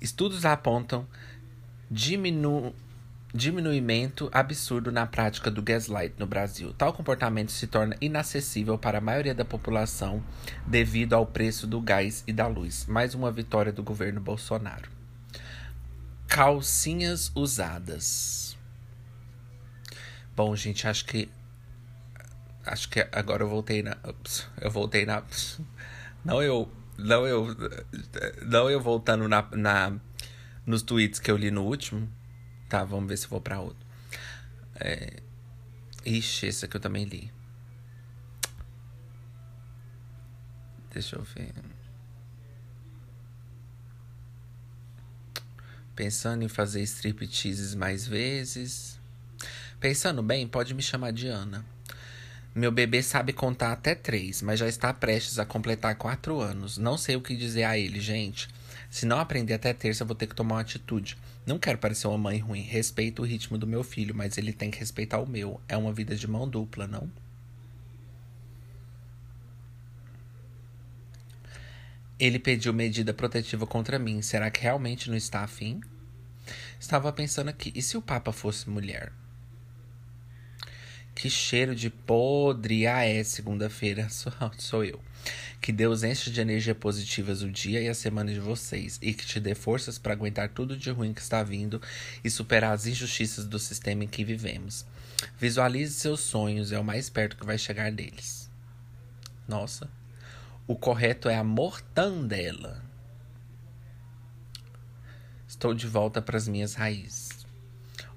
Estudos 0.00 0.44
apontam 0.44 1.06
diminu 1.90 2.74
diminuimento 3.34 4.30
absurdo 4.32 4.92
na 4.92 5.06
prática 5.06 5.50
do 5.50 5.60
gaslight 5.60 6.14
no 6.18 6.26
Brasil. 6.26 6.72
Tal 6.72 6.92
comportamento 6.92 7.50
se 7.50 7.66
torna 7.66 7.96
inacessível 8.00 8.78
para 8.78 8.98
a 8.98 9.00
maioria 9.00 9.34
da 9.34 9.44
população 9.44 10.22
devido 10.64 11.14
ao 11.14 11.26
preço 11.26 11.66
do 11.66 11.80
gás 11.80 12.22
e 12.28 12.32
da 12.32 12.46
luz. 12.46 12.86
Mais 12.86 13.12
uma 13.12 13.32
vitória 13.32 13.72
do 13.72 13.82
governo 13.82 14.20
Bolsonaro. 14.20 14.88
Calcinhas 16.34 17.30
usadas. 17.32 18.58
Bom, 20.34 20.56
gente, 20.56 20.88
acho 20.88 21.04
que 21.04 21.28
acho 22.66 22.88
que 22.88 23.06
agora 23.12 23.44
eu 23.44 23.48
voltei 23.48 23.84
na 23.84 23.96
eu 24.60 24.68
voltei 24.68 25.06
na 25.06 25.22
não 26.24 26.42
eu 26.42 26.68
não 26.98 27.24
eu 27.24 27.56
não 28.42 28.68
eu 28.68 28.80
voltando 28.80 29.28
na, 29.28 29.42
na 29.52 29.96
nos 30.66 30.82
tweets 30.82 31.20
que 31.20 31.30
eu 31.30 31.36
li 31.36 31.52
no 31.52 31.62
último 31.62 32.10
Tá, 32.68 32.82
vamos 32.82 33.08
ver 33.08 33.16
se 33.16 33.26
eu 33.26 33.30
vou 33.30 33.40
pra 33.40 33.60
outro. 33.60 33.86
É... 34.74 35.22
Ixi, 36.04 36.46
esse 36.46 36.64
aqui 36.64 36.76
eu 36.76 36.80
também 36.80 37.04
li. 37.04 37.30
Deixa 40.90 41.14
eu 41.14 41.22
ver. 41.22 41.52
Pensando 45.94 46.42
em 46.42 46.48
fazer 46.48 46.82
stripteases 46.82 47.74
mais 47.74 48.06
vezes. 48.06 48.98
Pensando 49.78 50.22
bem, 50.22 50.46
pode 50.46 50.74
me 50.74 50.82
chamar 50.82 51.12
de 51.12 51.28
Ana. 51.28 51.64
Meu 52.54 52.72
bebê 52.72 53.02
sabe 53.02 53.32
contar 53.32 53.72
até 53.72 53.94
três, 53.94 54.40
mas 54.42 54.60
já 54.60 54.68
está 54.68 54.92
prestes 54.92 55.38
a 55.38 55.44
completar 55.44 55.94
quatro 55.96 56.40
anos. 56.40 56.78
Não 56.78 56.96
sei 56.96 57.16
o 57.16 57.20
que 57.20 57.36
dizer 57.36 57.64
a 57.64 57.78
ele, 57.78 58.00
gente. 58.00 58.48
Se 58.90 59.06
não 59.06 59.18
aprender 59.18 59.54
até 59.54 59.72
terça, 59.72 60.04
vou 60.04 60.14
ter 60.14 60.26
que 60.26 60.34
tomar 60.34 60.56
uma 60.56 60.60
atitude. 60.60 61.16
Não 61.46 61.58
quero 61.58 61.78
parecer 61.78 62.06
uma 62.06 62.18
mãe 62.18 62.38
ruim. 62.38 62.62
Respeito 62.62 63.22
o 63.22 63.24
ritmo 63.24 63.58
do 63.58 63.66
meu 63.66 63.82
filho, 63.82 64.14
mas 64.14 64.38
ele 64.38 64.52
tem 64.52 64.70
que 64.70 64.78
respeitar 64.78 65.20
o 65.20 65.28
meu. 65.28 65.60
É 65.68 65.76
uma 65.76 65.92
vida 65.92 66.14
de 66.16 66.26
mão 66.26 66.48
dupla, 66.48 66.86
não? 66.86 67.10
Ele 72.24 72.38
pediu 72.38 72.72
medida 72.72 73.12
protetiva 73.12 73.66
contra 73.66 73.98
mim. 73.98 74.22
Será 74.22 74.50
que 74.50 74.62
realmente 74.62 75.10
não 75.10 75.16
está 75.16 75.40
afim? 75.40 75.82
Estava 76.80 77.12
pensando 77.12 77.50
aqui. 77.50 77.70
E 77.74 77.82
se 77.82 77.98
o 77.98 78.02
Papa 78.02 78.32
fosse 78.32 78.70
mulher? 78.70 79.12
Que 81.14 81.28
cheiro 81.28 81.74
de 81.74 81.90
podre. 81.90 82.86
Ah, 82.86 83.04
é 83.04 83.22
segunda-feira. 83.22 84.08
Sou, 84.08 84.32
sou 84.56 84.82
eu. 84.82 84.98
Que 85.60 85.70
Deus 85.70 86.02
enche 86.02 86.30
de 86.30 86.40
energia 86.40 86.74
positivas 86.74 87.42
o 87.42 87.50
dia 87.50 87.82
e 87.82 87.90
a 87.90 87.94
semana 87.94 88.32
de 88.32 88.40
vocês 88.40 88.98
e 89.02 89.12
que 89.12 89.26
te 89.26 89.38
dê 89.38 89.54
forças 89.54 89.98
para 89.98 90.14
aguentar 90.14 90.48
tudo 90.48 90.78
de 90.78 90.88
ruim 90.88 91.12
que 91.12 91.20
está 91.20 91.42
vindo 91.42 91.78
e 92.24 92.30
superar 92.30 92.72
as 92.72 92.86
injustiças 92.86 93.44
do 93.44 93.58
sistema 93.58 94.02
em 94.02 94.08
que 94.08 94.24
vivemos. 94.24 94.86
Visualize 95.38 95.92
seus 95.92 96.20
sonhos, 96.20 96.72
é 96.72 96.78
o 96.78 96.84
mais 96.84 97.10
perto 97.10 97.36
que 97.36 97.44
vai 97.44 97.58
chegar 97.58 97.92
deles. 97.92 98.50
Nossa. 99.46 99.90
O 100.66 100.74
correto 100.74 101.28
é 101.28 101.36
a 101.36 101.44
mortandela. 101.44 102.82
Estou 105.46 105.74
de 105.74 105.86
volta 105.86 106.22
para 106.22 106.38
as 106.38 106.48
minhas 106.48 106.72
raízes. 106.72 107.44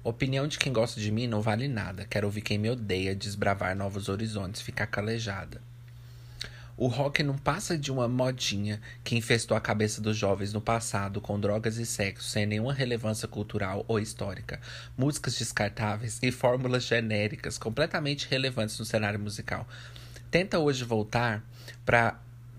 Opinião 0.02 0.48
de 0.48 0.58
quem 0.58 0.72
gosta 0.72 0.98
de 0.98 1.12
mim 1.12 1.26
não 1.26 1.42
vale 1.42 1.68
nada. 1.68 2.06
Quero 2.06 2.26
ouvir 2.26 2.40
quem 2.40 2.56
me 2.56 2.70
odeia 2.70 3.14
desbravar 3.14 3.76
novos 3.76 4.08
horizontes, 4.08 4.62
ficar 4.62 4.86
calejada. 4.86 5.60
O 6.74 6.86
rock 6.86 7.22
não 7.22 7.36
passa 7.36 7.76
de 7.76 7.92
uma 7.92 8.08
modinha 8.08 8.80
que 9.04 9.14
infestou 9.14 9.54
a 9.54 9.60
cabeça 9.60 10.00
dos 10.00 10.16
jovens 10.16 10.50
no 10.54 10.60
passado 10.62 11.20
com 11.20 11.38
drogas 11.38 11.76
e 11.76 11.84
sexo 11.84 12.30
sem 12.30 12.46
nenhuma 12.46 12.72
relevância 12.72 13.28
cultural 13.28 13.84
ou 13.86 14.00
histórica, 14.00 14.58
músicas 14.96 15.36
descartáveis 15.36 16.18
e 16.22 16.32
fórmulas 16.32 16.84
genéricas 16.84 17.58
completamente 17.58 18.26
relevantes 18.26 18.78
no 18.78 18.86
cenário 18.86 19.20
musical. 19.20 19.68
Tenta 20.30 20.58
hoje 20.58 20.82
voltar 20.84 21.44
para 21.84 22.18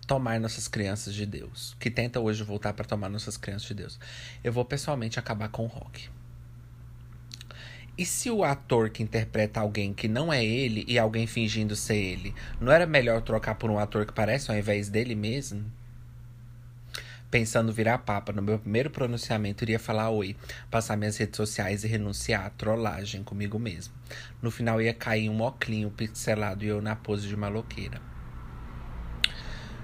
tomar 0.10 0.40
nossas 0.40 0.68
crianças 0.68 1.14
de 1.14 1.24
Deus, 1.24 1.78
que 1.80 1.92
tenta 1.92 2.20
hoje 2.20 2.44
voltar 2.44 2.74
para 2.74 2.84
tomar 2.84 3.10
nossas 3.10 3.38
crianças 3.38 3.68
de 3.68 3.76
Deus. 3.76 4.00
Eu 4.44 4.52
vou 4.52 4.66
pessoalmente 4.66 5.20
acabar 5.20 5.50
com 5.50 5.66
o 5.66 5.68
rock. 5.68 6.10
E 7.96 8.04
se 8.04 8.32
o 8.32 8.44
ator 8.44 8.90
que 8.90 9.04
interpreta 9.04 9.60
alguém 9.60 9.94
que 9.94 10.08
não 10.08 10.34
é 10.34 10.44
ele 10.44 10.84
e 10.88 10.98
alguém 10.98 11.28
fingindo 11.28 11.76
ser 11.76 11.98
ele, 11.98 12.34
não 12.60 12.72
era 12.72 12.88
melhor 12.88 13.22
trocar 13.22 13.54
por 13.54 13.70
um 13.70 13.78
ator 13.78 14.04
que 14.04 14.12
parece 14.12 14.50
ao 14.50 14.58
invés 14.58 14.90
dele 14.90 15.14
mesmo? 15.14 15.72
Pensando 17.30 17.72
virar 17.72 18.00
papa, 18.00 18.34
no 18.34 18.42
meu 18.42 18.58
primeiro 18.58 18.90
pronunciamento 18.90 19.64
iria 19.64 19.78
falar 19.78 20.10
oi, 20.10 20.36
passar 20.72 20.98
minhas 20.98 21.18
redes 21.18 21.38
sociais 21.38 21.84
e 21.84 21.88
renunciar, 21.88 22.50
trollagem 22.58 23.24
comigo 23.24 23.60
mesmo. 23.60 23.94
No 24.42 24.50
final 24.50 24.82
ia 24.82 24.92
cair 24.92 25.30
um 25.30 25.44
oclinho 25.44 25.92
pixelado 25.92 26.66
e 26.66 26.68
eu 26.68 26.82
na 26.82 26.96
pose 26.96 27.28
de 27.28 27.38
maloqueira. 27.38 28.09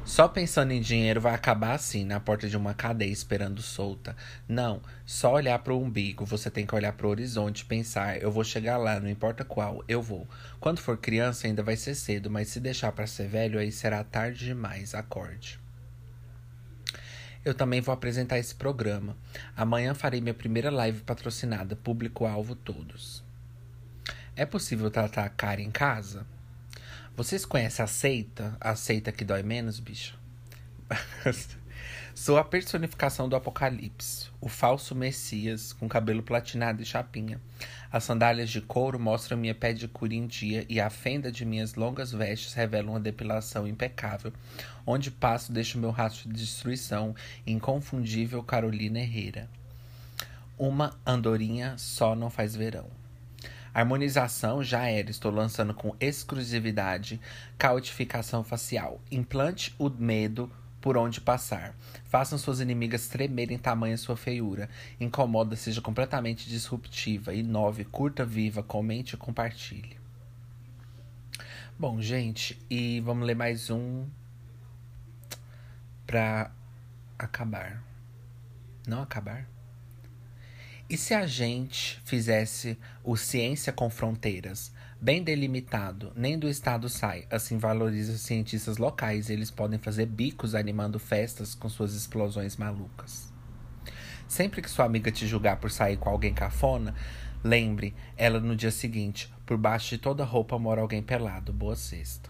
Só 0.05 0.27
pensando 0.27 0.71
em 0.71 0.79
dinheiro 0.79 1.19
vai 1.19 1.33
acabar 1.33 1.73
assim, 1.73 2.05
na 2.05 2.19
porta 2.19 2.47
de 2.47 2.55
uma 2.55 2.75
cadeia 2.75 3.11
esperando 3.11 3.59
solta. 3.63 4.15
Não, 4.47 4.79
só 5.03 5.33
olhar 5.33 5.57
para 5.57 5.73
o 5.73 5.81
umbigo, 5.81 6.23
você 6.23 6.51
tem 6.51 6.63
que 6.63 6.75
olhar 6.75 6.93
para 6.93 7.07
o 7.07 7.09
horizonte, 7.09 7.65
pensar, 7.65 8.21
eu 8.21 8.31
vou 8.31 8.43
chegar 8.43 8.77
lá, 8.77 8.99
não 8.99 9.09
importa 9.09 9.43
qual, 9.43 9.83
eu 9.87 10.03
vou. 10.03 10.27
Quando 10.59 10.79
for 10.79 10.95
criança 10.95 11.47
ainda 11.47 11.63
vai 11.63 11.75
ser 11.75 11.95
cedo, 11.95 12.29
mas 12.29 12.49
se 12.49 12.59
deixar 12.59 12.91
para 12.91 13.07
ser 13.07 13.27
velho 13.27 13.57
aí 13.57 13.71
será 13.71 14.03
tarde 14.03 14.45
demais, 14.45 14.93
acorde. 14.93 15.59
Eu 17.43 17.55
também 17.55 17.81
vou 17.81 17.91
apresentar 17.91 18.37
esse 18.37 18.53
programa. 18.53 19.17
Amanhã 19.57 19.95
farei 19.95 20.21
minha 20.21 20.35
primeira 20.35 20.69
live 20.69 21.01
patrocinada, 21.01 21.75
público-alvo 21.75 22.55
todos. 22.55 23.23
É 24.35 24.45
possível 24.45 24.91
tratar 24.91 25.25
a 25.25 25.29
cara 25.29 25.61
em 25.61 25.71
casa? 25.71 26.27
Vocês 27.17 27.45
conhecem 27.45 27.81
a 27.81 27.87
seita? 27.87 28.57
A 28.59 28.75
seita 28.75 29.09
que 29.09 29.23
dói 29.23 29.41
menos, 29.41 29.79
bicho? 29.79 30.19
Sou 32.13 32.37
a 32.37 32.43
personificação 32.43 33.29
do 33.29 33.37
apocalipse, 33.37 34.27
o 34.41 34.49
falso 34.49 34.93
messias 34.93 35.71
com 35.71 35.87
cabelo 35.87 36.21
platinado 36.21 36.81
e 36.81 36.85
chapinha. 36.85 37.39
As 37.89 38.03
sandálias 38.03 38.49
de 38.49 38.59
couro 38.59 38.99
mostram 38.99 39.37
minha 39.37 39.55
pedicure 39.55 40.13
em 40.13 40.27
dia 40.27 40.65
e 40.67 40.81
a 40.81 40.89
fenda 40.89 41.31
de 41.31 41.45
minhas 41.45 41.75
longas 41.75 42.11
vestes 42.11 42.53
revela 42.53 42.89
uma 42.89 42.99
depilação 42.99 43.65
impecável. 43.65 44.33
Onde 44.85 45.09
passo 45.09 45.53
deixo 45.53 45.79
meu 45.79 45.91
rastro 45.91 46.27
de 46.27 46.35
destruição, 46.35 47.15
inconfundível 47.47 48.43
Carolina 48.43 48.99
Herrera. 48.99 49.49
Uma 50.57 50.93
andorinha 51.05 51.77
só 51.77 52.13
não 52.13 52.29
faz 52.29 52.57
verão. 52.57 53.04
Harmonização 53.75 54.63
já 54.63 54.87
era, 54.87 55.11
estou 55.11 55.29
lançando 55.29 55.73
com 55.73 55.93
exclusividade 55.99 57.19
cautificação 57.57 58.41
facial. 58.41 59.01
Implante 59.11 59.75
o 59.77 59.89
medo 59.89 60.49
por 60.79 60.95
onde 60.95 61.19
passar. 61.19 61.75
Façam 62.05 62.37
suas 62.37 62.61
inimigas 62.61 63.09
tremerem 63.09 63.57
tamanha 63.57 63.97
sua 63.97 64.15
feiura. 64.15 64.69
Incomoda, 64.97 65.57
seja 65.57 65.81
completamente 65.81 66.47
disruptiva. 66.47 67.33
Inove, 67.33 67.83
curta, 67.83 68.23
viva, 68.23 68.63
comente 68.63 69.15
e 69.15 69.17
compartilhe. 69.17 69.97
Bom, 71.77 72.01
gente, 72.01 72.57
e 72.69 73.01
vamos 73.01 73.27
ler 73.27 73.35
mais 73.35 73.69
um 73.69 74.05
pra 76.07 76.49
acabar. 77.19 77.83
Não 78.87 79.01
acabar? 79.01 79.45
E 80.87 80.97
se 80.97 81.15
a 81.15 81.25
gente 81.25 81.99
fizesse 82.05 82.77
o 83.03 83.17
Ciência 83.17 83.73
com 83.73 83.89
Fronteiras 83.89 84.71
bem 85.01 85.23
delimitado, 85.23 86.11
nem 86.15 86.37
do 86.37 86.47
Estado 86.47 86.87
sai, 86.89 87.27
assim 87.29 87.57
valoriza 87.57 88.13
os 88.13 88.21
cientistas 88.21 88.77
locais 88.77 89.29
eles 89.29 89.49
podem 89.49 89.79
fazer 89.79 90.05
bicos 90.05 90.53
animando 90.53 90.99
festas 90.99 91.55
com 91.55 91.67
suas 91.69 91.93
explosões 91.93 92.55
malucas. 92.55 93.33
Sempre 94.27 94.61
que 94.61 94.69
sua 94.69 94.85
amiga 94.85 95.11
te 95.11 95.27
julgar 95.27 95.57
por 95.57 95.71
sair 95.71 95.97
com 95.97 96.09
alguém 96.09 96.33
cafona, 96.33 96.93
lembre, 97.43 97.95
ela 98.15 98.39
no 98.39 98.55
dia 98.55 98.71
seguinte, 98.71 99.33
por 99.45 99.57
baixo 99.57 99.89
de 99.89 99.97
toda 99.97 100.23
roupa 100.23 100.57
mora 100.57 100.81
alguém 100.81 101.01
pelado. 101.01 101.51
Boa 101.51 101.75
sexta. 101.75 102.29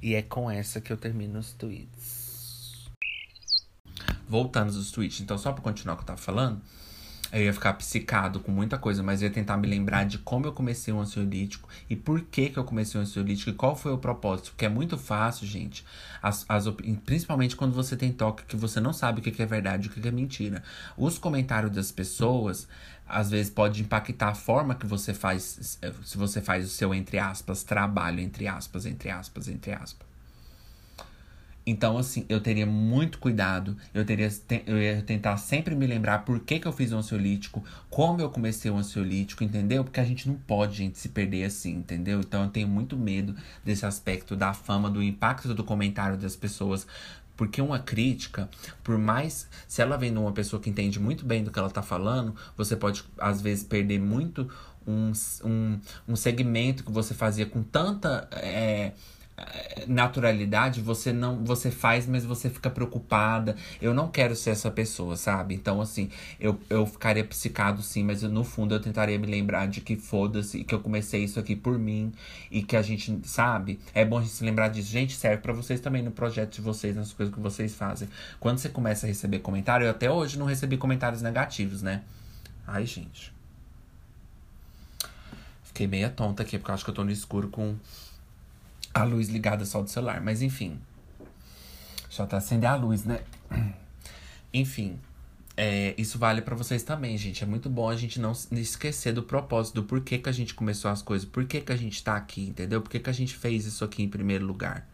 E 0.00 0.14
é 0.14 0.22
com 0.22 0.50
essa 0.50 0.80
que 0.80 0.92
eu 0.92 0.96
termino 0.96 1.38
os 1.38 1.52
tweets. 1.52 2.88
Voltando 4.26 4.74
aos 4.74 4.90
tweets, 4.90 5.20
então 5.20 5.36
só 5.36 5.52
para 5.52 5.62
continuar 5.62 5.94
o 5.94 5.96
que 5.96 6.02
eu 6.02 6.06
tava 6.06 6.20
falando, 6.20 6.60
eu 7.32 7.42
ia 7.42 7.52
ficar 7.52 7.74
psicado 7.74 8.40
com 8.40 8.50
muita 8.50 8.78
coisa, 8.78 9.02
mas 9.02 9.20
eu 9.20 9.28
ia 9.28 9.34
tentar 9.34 9.56
me 9.56 9.66
lembrar 9.66 10.04
de 10.04 10.18
como 10.18 10.46
eu 10.46 10.52
comecei 10.52 10.92
um 10.92 11.00
ansiolítico 11.00 11.68
e 11.88 11.94
por 11.94 12.20
que, 12.22 12.48
que 12.50 12.58
eu 12.58 12.64
comecei 12.64 12.98
um 12.98 13.02
ansiolítico 13.02 13.50
e 13.50 13.52
qual 13.52 13.76
foi 13.76 13.92
o 13.92 13.98
propósito. 13.98 14.50
Porque 14.50 14.64
é 14.64 14.68
muito 14.68 14.96
fácil, 14.96 15.46
gente, 15.46 15.84
as, 16.22 16.44
as 16.48 16.64
principalmente 17.04 17.54
quando 17.54 17.74
você 17.74 17.96
tem 17.96 18.12
toque 18.12 18.44
que 18.44 18.56
você 18.56 18.80
não 18.80 18.92
sabe 18.92 19.20
o 19.20 19.22
que, 19.22 19.30
que 19.30 19.42
é 19.42 19.46
verdade 19.46 19.86
e 19.86 19.90
o 19.90 19.92
que, 19.92 20.00
que 20.00 20.08
é 20.08 20.12
mentira. 20.12 20.62
Os 20.96 21.18
comentários 21.18 21.70
das 21.72 21.92
pessoas, 21.92 22.66
às 23.06 23.30
vezes, 23.30 23.50
pode 23.50 23.82
impactar 23.82 24.28
a 24.28 24.34
forma 24.34 24.74
que 24.74 24.86
você 24.86 25.12
faz, 25.12 25.78
se 26.04 26.16
você 26.16 26.40
faz 26.40 26.64
o 26.64 26.68
seu, 26.68 26.94
entre 26.94 27.18
aspas, 27.18 27.62
trabalho, 27.62 28.20
entre 28.20 28.48
aspas, 28.48 28.86
entre 28.86 29.10
aspas, 29.10 29.48
entre 29.48 29.72
aspas. 29.72 30.07
Então, 31.70 31.98
assim, 31.98 32.24
eu 32.30 32.40
teria 32.40 32.64
muito 32.64 33.18
cuidado. 33.18 33.76
Eu, 33.92 34.02
teria, 34.02 34.30
eu 34.66 34.80
ia 34.80 35.02
tentar 35.02 35.36
sempre 35.36 35.74
me 35.74 35.86
lembrar 35.86 36.24
por 36.24 36.40
que, 36.40 36.58
que 36.58 36.66
eu 36.66 36.72
fiz 36.72 36.92
o 36.92 36.96
ansiolítico, 36.96 37.62
como 37.90 38.22
eu 38.22 38.30
comecei 38.30 38.70
o 38.70 38.76
ansiolítico, 38.78 39.44
entendeu? 39.44 39.84
Porque 39.84 40.00
a 40.00 40.04
gente 40.04 40.26
não 40.26 40.34
pode, 40.34 40.78
gente, 40.78 40.98
se 40.98 41.10
perder 41.10 41.44
assim, 41.44 41.74
entendeu? 41.74 42.20
Então, 42.20 42.44
eu 42.44 42.48
tenho 42.48 42.66
muito 42.66 42.96
medo 42.96 43.36
desse 43.62 43.84
aspecto 43.84 44.34
da 44.34 44.54
fama, 44.54 44.88
do 44.88 45.02
impacto 45.02 45.52
do 45.54 45.62
comentário 45.62 46.16
das 46.16 46.34
pessoas. 46.34 46.86
Porque 47.36 47.60
uma 47.60 47.78
crítica, 47.78 48.48
por 48.82 48.96
mais. 48.96 49.46
Se 49.68 49.82
ela 49.82 49.98
vem 49.98 50.10
de 50.10 50.18
uma 50.18 50.32
pessoa 50.32 50.62
que 50.62 50.70
entende 50.70 50.98
muito 50.98 51.26
bem 51.26 51.44
do 51.44 51.50
que 51.50 51.58
ela 51.58 51.70
tá 51.70 51.82
falando, 51.82 52.34
você 52.56 52.76
pode, 52.76 53.04
às 53.18 53.42
vezes, 53.42 53.62
perder 53.62 54.00
muito 54.00 54.50
um, 54.86 55.12
um, 55.44 55.78
um 56.08 56.16
segmento 56.16 56.82
que 56.82 56.90
você 56.90 57.12
fazia 57.12 57.44
com 57.44 57.62
tanta. 57.62 58.26
É, 58.32 58.92
naturalidade 59.86 60.80
você 60.80 61.12
não 61.12 61.44
você 61.44 61.70
faz 61.70 62.06
mas 62.06 62.24
você 62.24 62.50
fica 62.50 62.70
preocupada. 62.70 63.56
Eu 63.80 63.94
não 63.94 64.08
quero 64.08 64.34
ser 64.34 64.50
essa 64.50 64.70
pessoa 64.70 65.16
sabe? 65.16 65.54
Então 65.54 65.80
assim 65.80 66.10
eu, 66.38 66.58
eu 66.68 66.86
ficaria 66.86 67.24
psicado 67.24 67.82
sim 67.82 68.04
mas 68.04 68.22
eu, 68.22 68.28
no 68.28 68.44
fundo 68.44 68.74
eu 68.74 68.80
tentaria 68.80 69.18
me 69.18 69.26
lembrar 69.26 69.66
de 69.66 69.80
que 69.80 69.96
foda-se 69.96 70.64
que 70.64 70.74
eu 70.74 70.80
comecei 70.80 71.24
isso 71.24 71.38
aqui 71.38 71.56
por 71.56 71.78
mim 71.78 72.12
e 72.50 72.62
que 72.62 72.76
a 72.76 72.82
gente 72.82 73.20
sabe? 73.24 73.78
É 73.94 74.04
bom 74.04 74.18
a 74.18 74.20
gente 74.22 74.32
se 74.32 74.44
lembrar 74.44 74.68
disso. 74.68 74.90
Gente 74.90 75.14
serve 75.14 75.42
para 75.42 75.52
vocês 75.52 75.80
também 75.80 76.02
no 76.02 76.10
projeto 76.10 76.54
de 76.54 76.60
vocês 76.60 76.94
nas 76.96 77.12
coisas 77.12 77.34
que 77.34 77.40
vocês 77.40 77.74
fazem. 77.74 78.08
Quando 78.40 78.58
você 78.58 78.68
começa 78.68 79.06
a 79.06 79.08
receber 79.08 79.38
comentário 79.40 79.84
eu 79.84 79.90
até 79.90 80.10
hoje 80.10 80.38
não 80.38 80.46
recebi 80.46 80.76
comentários 80.76 81.22
negativos 81.22 81.82
né? 81.82 82.02
Ai 82.66 82.84
gente. 82.84 83.32
Fiquei 85.64 85.86
meia 85.86 86.10
tonta 86.10 86.42
aqui 86.42 86.58
porque 86.58 86.70
eu 86.70 86.74
acho 86.74 86.84
que 86.84 86.90
eu 86.90 86.94
tô 86.94 87.04
no 87.04 87.10
escuro 87.10 87.48
com 87.48 87.76
a 88.92 89.04
luz 89.04 89.28
ligada 89.28 89.64
só 89.64 89.82
do 89.82 89.90
celular. 89.90 90.20
Mas 90.20 90.42
enfim. 90.42 90.78
Só 92.08 92.26
tá 92.26 92.38
acender 92.38 92.68
a 92.68 92.74
luz, 92.74 93.04
né? 93.04 93.20
Enfim. 94.52 94.98
É, 95.60 95.92
isso 95.98 96.18
vale 96.18 96.40
para 96.40 96.54
vocês 96.54 96.82
também, 96.82 97.18
gente. 97.18 97.42
É 97.42 97.46
muito 97.46 97.68
bom 97.68 97.88
a 97.88 97.96
gente 97.96 98.20
não 98.20 98.32
esquecer 98.52 99.12
do 99.12 99.24
propósito, 99.24 99.74
do 99.74 99.82
porquê 99.82 100.16
que 100.16 100.28
a 100.28 100.32
gente 100.32 100.54
começou 100.54 100.88
as 100.88 101.02
coisas, 101.02 101.28
por 101.28 101.44
que, 101.46 101.62
a 101.72 101.76
gente 101.76 102.02
tá 102.02 102.16
aqui, 102.16 102.48
entendeu? 102.48 102.80
Por 102.80 102.88
que, 102.88 103.00
que 103.00 103.10
a 103.10 103.12
gente 103.12 103.36
fez 103.36 103.66
isso 103.66 103.84
aqui 103.84 104.02
em 104.02 104.08
primeiro 104.08 104.46
lugar. 104.46 104.88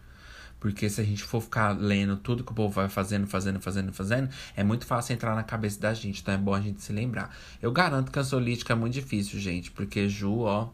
Porque 0.59 0.89
se 0.89 0.99
a 0.99 1.05
gente 1.05 1.23
for 1.23 1.43
ficar 1.43 1.73
lendo 1.79 2.17
tudo 2.17 2.43
que 2.43 2.51
o 2.51 2.55
povo 2.55 2.73
vai 2.73 2.89
fazendo, 2.89 3.27
fazendo, 3.27 3.61
fazendo, 3.61 3.93
fazendo, 3.93 4.31
é 4.57 4.65
muito 4.65 4.87
fácil 4.87 5.13
entrar 5.13 5.35
na 5.35 5.43
cabeça 5.43 5.79
da 5.79 5.93
gente. 5.93 6.23
Então 6.23 6.33
é 6.33 6.39
bom 6.39 6.55
a 6.55 6.61
gente 6.63 6.81
se 6.81 6.91
lembrar. 6.91 7.37
Eu 7.61 7.71
garanto 7.71 8.11
que 8.11 8.19
a 8.19 8.25
solítica 8.25 8.73
é 8.73 8.77
muito 8.77 8.95
difícil, 8.95 9.39
gente. 9.39 9.71
Porque 9.71 10.09
Ju, 10.09 10.41
ó. 10.41 10.71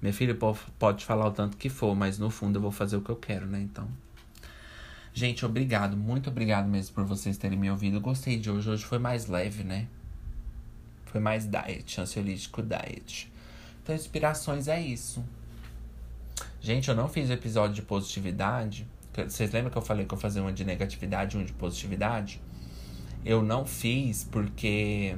Minha 0.00 0.12
filha 0.12 0.36
pode 0.78 1.04
falar 1.04 1.26
o 1.26 1.32
tanto 1.32 1.56
que 1.56 1.68
for, 1.68 1.94
mas 1.94 2.18
no 2.18 2.30
fundo 2.30 2.58
eu 2.58 2.62
vou 2.62 2.70
fazer 2.70 2.96
o 2.96 3.00
que 3.00 3.10
eu 3.10 3.16
quero, 3.16 3.46
né? 3.46 3.60
Então. 3.60 3.88
Gente, 5.12 5.46
obrigado, 5.46 5.96
muito 5.96 6.28
obrigado 6.28 6.68
mesmo 6.68 6.94
por 6.94 7.04
vocês 7.04 7.38
terem 7.38 7.58
me 7.58 7.70
ouvido. 7.70 7.96
Eu 7.96 8.00
gostei 8.02 8.38
de 8.38 8.50
hoje. 8.50 8.68
Hoje 8.68 8.84
foi 8.84 8.98
mais 8.98 9.26
leve, 9.26 9.64
né? 9.64 9.88
Foi 11.06 11.20
mais 11.20 11.46
diet, 11.46 11.98
ansiolítico 11.98 12.62
diet. 12.62 13.32
Então, 13.82 13.94
inspirações 13.94 14.68
é 14.68 14.78
isso. 14.78 15.24
Gente, 16.60 16.88
eu 16.88 16.94
não 16.94 17.08
fiz 17.08 17.30
episódio 17.30 17.76
de 17.76 17.82
positividade. 17.82 18.86
Vocês 19.14 19.50
lembram 19.52 19.70
que 19.70 19.78
eu 19.78 19.82
falei 19.82 20.04
que 20.04 20.12
eu 20.12 20.18
fazia 20.18 20.42
uma 20.42 20.52
de 20.52 20.64
negatividade 20.64 21.36
e 21.36 21.40
um 21.40 21.44
de 21.44 21.52
positividade? 21.54 22.42
Eu 23.24 23.42
não 23.42 23.64
fiz 23.64 24.24
porque 24.24 25.16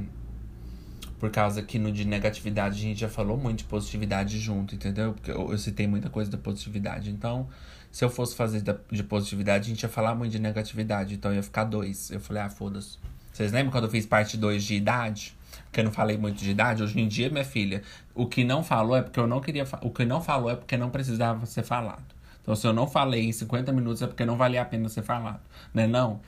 por 1.19 1.31
causa 1.31 1.63
que 1.63 1.79
no 1.79 1.91
de 1.91 2.05
negatividade 2.05 2.79
a 2.79 2.83
gente 2.83 3.01
já 3.01 3.09
falou 3.09 3.37
muito 3.37 3.59
de 3.59 3.65
positividade 3.65 4.39
junto, 4.39 4.75
entendeu? 4.75 5.13
Porque 5.13 5.31
eu, 5.31 5.51
eu 5.51 5.59
citei 5.59 5.87
muita 5.87 6.09
coisa 6.09 6.31
da 6.31 6.39
positividade. 6.39 7.11
Então, 7.11 7.49
se 7.91 8.05
eu 8.05 8.11
fosse 8.11 8.37
fazer 8.37 8.61
da, 8.61 8.77
de 8.91 9.03
positividade, 9.03 9.67
a 9.67 9.69
gente 9.69 9.83
ia 9.83 9.89
falar 9.89 10.15
muito 10.15 10.33
de 10.33 10.39
negatividade. 10.39 11.15
Então 11.15 11.35
ia 11.35 11.43
ficar 11.43 11.65
dois. 11.65 12.11
Eu 12.11 12.21
falei, 12.21 12.43
ah, 12.43 12.49
foda-se. 12.49 12.99
Vocês 13.33 13.53
lembram 13.53 13.73
quando 13.73 13.85
eu 13.85 13.91
fiz 13.91 14.07
parte 14.07 14.37
2 14.37 14.63
de 14.63 14.75
idade? 14.75 15.37
Porque 15.65 15.81
eu 15.81 15.85
não 15.85 15.93
falei 15.93 16.17
muito 16.17 16.39
de 16.39 16.51
idade. 16.51 16.83
Hoje 16.83 17.01
em 17.01 17.09
dia, 17.09 17.31
minha 17.31 17.45
filha, 17.45 17.83
o 18.15 18.27
que 18.27 18.45
não 18.45 18.63
falou 18.63 18.97
é 18.97 19.03
porque 19.03 19.19
eu 19.19 19.27
não 19.27 19.41
queria. 19.41 19.65
O 19.83 19.91
que 19.91 20.05
não 20.05 20.21
falou 20.21 20.51
é 20.51 20.57
porque 20.57 20.77
não 20.77 20.91
precisava 20.91 21.47
ser 21.47 21.63
falado. 21.63 22.05
Então, 22.43 22.55
se 22.55 22.67
eu 22.67 22.73
não 22.73 22.87
falei 22.87 23.27
em 23.27 23.33
50 23.33 23.73
minutos, 23.73 24.03
é 24.03 24.07
porque 24.07 24.25
não 24.25 24.37
valia 24.37 24.63
a 24.63 24.65
pena 24.65 24.89
ser 24.89 25.03
falado. 25.03 25.41
Né 25.75 25.87
não? 25.87 26.21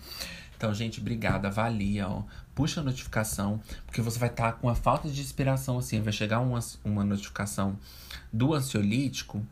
Então, 0.56 0.74
gente, 0.74 1.00
obrigada. 1.00 1.48
Avalia, 1.48 2.08
ó 2.08 2.22
puxa 2.60 2.82
a 2.82 2.84
notificação, 2.84 3.58
porque 3.86 4.02
você 4.02 4.18
vai 4.18 4.28
estar 4.28 4.52
tá 4.52 4.58
com 4.58 4.68
a 4.68 4.74
falta 4.74 5.08
de 5.08 5.18
inspiração, 5.18 5.78
assim, 5.78 6.02
vai 6.02 6.12
chegar 6.12 6.40
uma, 6.40 6.60
uma 6.84 7.02
notificação 7.02 7.78
do 8.30 8.52
ansiolítico 8.52 9.42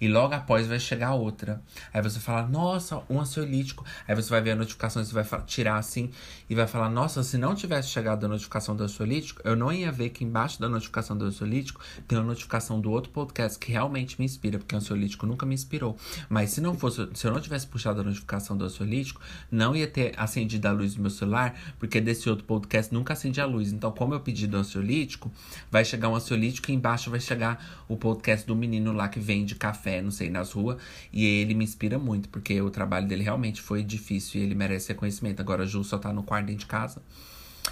e 0.00 0.08
logo 0.08 0.34
após 0.34 0.66
vai 0.66 0.78
chegar 0.78 1.14
outra. 1.14 1.62
Aí 1.92 2.02
você 2.02 2.20
fala, 2.20 2.46
nossa, 2.46 3.02
um 3.08 3.20
ansiolítico. 3.20 3.84
Aí 4.06 4.14
você 4.14 4.30
vai 4.30 4.40
ver 4.40 4.52
a 4.52 4.56
notificação, 4.56 5.04
você 5.04 5.12
vai 5.12 5.24
tirar 5.46 5.76
assim 5.76 6.10
e 6.48 6.54
vai 6.54 6.66
falar, 6.66 6.90
nossa, 6.90 7.22
se 7.22 7.38
não 7.38 7.54
tivesse 7.54 7.88
chegado 7.88 8.24
a 8.24 8.28
notificação 8.28 8.76
do 8.76 8.84
ansiolítico, 8.84 9.40
eu 9.44 9.56
não 9.56 9.72
ia 9.72 9.90
ver 9.90 10.10
que 10.10 10.24
embaixo 10.24 10.60
da 10.60 10.68
notificação 10.68 11.16
do 11.16 11.24
ansiolítico 11.24 11.80
tem 12.06 12.18
a 12.18 12.22
notificação 12.22 12.80
do 12.80 12.90
outro 12.90 13.10
podcast 13.10 13.58
que 13.58 13.72
realmente 13.72 14.18
me 14.18 14.24
inspira, 14.24 14.58
porque 14.58 14.74
o 14.74 14.78
ansiolítico 14.78 15.26
nunca 15.26 15.46
me 15.46 15.54
inspirou. 15.54 15.96
Mas 16.28 16.50
se 16.50 16.60
não 16.60 16.76
fosse, 16.76 17.08
se 17.14 17.26
eu 17.26 17.32
não 17.32 17.40
tivesse 17.40 17.66
puxado 17.66 18.00
a 18.00 18.04
notificação 18.04 18.56
do 18.56 18.64
ansiolítico, 18.64 19.20
não 19.50 19.74
ia 19.74 19.86
ter 19.86 20.14
acendido 20.16 20.66
a 20.68 20.72
luz 20.72 20.94
do 20.94 21.00
meu 21.00 21.10
celular, 21.10 21.58
porque 21.78 22.00
desse 22.00 22.28
outro 22.28 22.44
podcast 22.44 22.92
nunca 22.92 23.12
acende 23.12 23.40
a 23.40 23.46
luz. 23.46 23.72
Então, 23.72 23.90
como 23.90 24.14
eu 24.14 24.20
pedi 24.20 24.46
do 24.46 24.56
ansiolítico, 24.56 25.30
vai 25.70 25.84
chegar 25.84 26.08
um 26.08 26.14
ansiolítico 26.14 26.70
e 26.70 26.74
embaixo 26.74 27.10
vai 27.10 27.20
chegar 27.20 27.84
o 27.88 27.96
podcast 27.96 28.46
do 28.46 28.54
menino 28.54 28.92
lá 28.92 29.08
que 29.08 29.18
vende 29.18 29.54
café 29.54 29.85
café, 29.86 30.02
não 30.02 30.10
sei, 30.10 30.28
nas 30.28 30.52
ruas. 30.52 30.78
E 31.12 31.24
ele 31.24 31.54
me 31.54 31.64
inspira 31.64 31.98
muito, 31.98 32.28
porque 32.28 32.60
o 32.60 32.70
trabalho 32.70 33.06
dele 33.06 33.22
realmente 33.22 33.62
foi 33.62 33.82
difícil 33.82 34.40
e 34.40 34.44
ele 34.44 34.54
merece 34.54 34.88
reconhecimento. 34.88 35.40
Agora 35.40 35.62
a 35.62 35.66
Ju 35.66 35.84
só 35.84 35.98
tá 35.98 36.12
no 36.12 36.22
quarto 36.22 36.46
dentro 36.46 36.60
de 36.60 36.66
casa. 36.66 37.00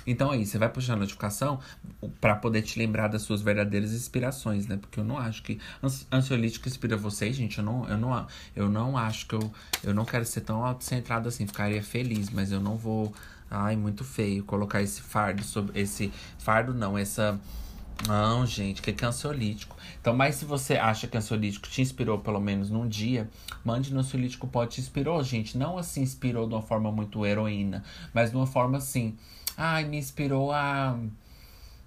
Então 0.06 0.30
aí, 0.30 0.44
você 0.44 0.58
vai 0.58 0.68
puxar 0.68 0.94
a 0.94 0.96
notificação 0.96 1.60
para 2.20 2.34
poder 2.34 2.62
te 2.62 2.78
lembrar 2.78 3.08
das 3.08 3.22
suas 3.22 3.40
verdadeiras 3.40 3.92
inspirações, 3.92 4.66
né? 4.66 4.76
Porque 4.76 4.98
eu 4.98 5.04
não 5.04 5.16
acho 5.16 5.42
que 5.42 5.58
ansiolítico 6.12 6.68
inspira 6.68 6.96
vocês, 6.96 7.36
gente. 7.36 7.58
Eu 7.58 7.64
não, 7.64 7.88
eu 7.88 7.96
não, 7.96 8.26
eu 8.56 8.68
não 8.68 8.98
acho 8.98 9.26
que 9.26 9.34
eu, 9.34 9.52
eu 9.82 9.94
não 9.94 10.04
quero 10.04 10.24
ser 10.24 10.40
tão 10.40 10.64
autocentrado 10.64 11.28
assim. 11.28 11.46
Ficaria 11.46 11.82
feliz, 11.82 12.28
mas 12.30 12.50
eu 12.50 12.60
não 12.60 12.76
vou. 12.76 13.14
Ai, 13.50 13.76
muito 13.76 14.02
feio 14.02 14.42
colocar 14.42 14.82
esse 14.82 15.00
fardo 15.00 15.44
sobre 15.44 15.80
esse 15.80 16.10
fardo 16.38 16.74
não, 16.74 16.98
essa 16.98 17.38
não, 18.06 18.44
gente, 18.44 18.82
que 18.82 18.90
é 18.90 19.06
ansiolítico. 19.06 19.76
Então, 20.00 20.14
mas 20.14 20.34
se 20.34 20.44
você 20.44 20.74
acha 20.74 21.06
que 21.06 21.16
ansiolítico 21.16 21.68
te 21.68 21.80
inspirou 21.80 22.18
pelo 22.18 22.40
menos 22.40 22.68
num 22.68 22.86
dia, 22.86 23.28
mande 23.64 23.92
no 23.92 24.00
ansiolítico 24.00 24.46
pode 24.46 24.72
te 24.72 24.80
inspirou, 24.80 25.22
gente. 25.22 25.56
Não 25.56 25.78
assim 25.78 26.02
inspirou 26.02 26.46
de 26.46 26.54
uma 26.54 26.62
forma 26.62 26.92
muito 26.92 27.24
heroína, 27.24 27.82
mas 28.12 28.30
de 28.30 28.36
uma 28.36 28.46
forma 28.46 28.78
assim. 28.78 29.16
Ai, 29.56 29.84
me 29.84 29.96
inspirou 29.96 30.52
a. 30.52 30.98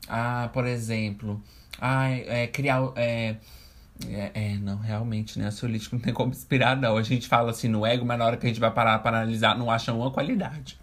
a 0.07 0.49
por 0.53 0.65
exemplo, 0.65 1.41
a 1.79 2.09
é, 2.09 2.47
criar. 2.47 2.91
É, 2.95 3.35
é, 4.05 4.31
é, 4.33 4.57
não, 4.57 4.77
realmente, 4.77 5.39
né? 5.39 5.47
Ansiolítico 5.47 5.95
não 5.95 6.01
tem 6.01 6.13
como 6.13 6.31
inspirar, 6.31 6.75
não. 6.77 6.97
A 6.97 7.03
gente 7.03 7.27
fala 7.27 7.51
assim 7.51 7.67
no 7.67 7.85
ego, 7.85 8.05
mas 8.05 8.19
na 8.19 8.25
hora 8.25 8.37
que 8.37 8.45
a 8.45 8.49
gente 8.49 8.59
vai 8.59 8.71
parar 8.71 8.99
para 8.99 9.17
analisar, 9.17 9.57
não 9.57 9.71
acha 9.71 9.91
uma 9.91 10.11
qualidade. 10.11 10.77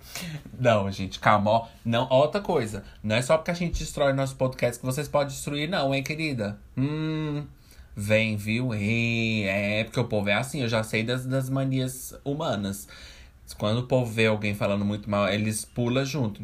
Não, 0.58 0.90
gente, 0.90 1.18
calma, 1.18 1.50
ó. 1.50 1.68
Não, 1.84 2.08
outra 2.10 2.40
coisa. 2.40 2.84
Não 3.02 3.14
é 3.14 3.22
só 3.22 3.36
porque 3.36 3.50
a 3.50 3.54
gente 3.54 3.78
destrói 3.78 4.12
nosso 4.12 4.36
podcast 4.36 4.80
que 4.80 4.86
vocês 4.86 5.08
podem 5.08 5.28
destruir, 5.28 5.68
não, 5.68 5.94
hein, 5.94 6.02
querida? 6.02 6.58
Hum. 6.76 7.44
Vem, 7.96 8.36
viu? 8.36 8.74
E, 8.74 9.44
é, 9.44 9.84
porque 9.84 10.00
o 10.00 10.04
povo 10.04 10.28
é 10.28 10.34
assim, 10.34 10.62
eu 10.62 10.68
já 10.68 10.82
sei 10.82 11.04
das, 11.04 11.24
das 11.24 11.48
manias 11.48 12.14
humanas. 12.24 12.88
Quando 13.56 13.78
o 13.78 13.86
povo 13.86 14.10
vê 14.10 14.26
alguém 14.26 14.54
falando 14.54 14.84
muito 14.84 15.08
mal, 15.08 15.28
eles 15.28 15.64
pulam 15.64 16.04
junto. 16.04 16.42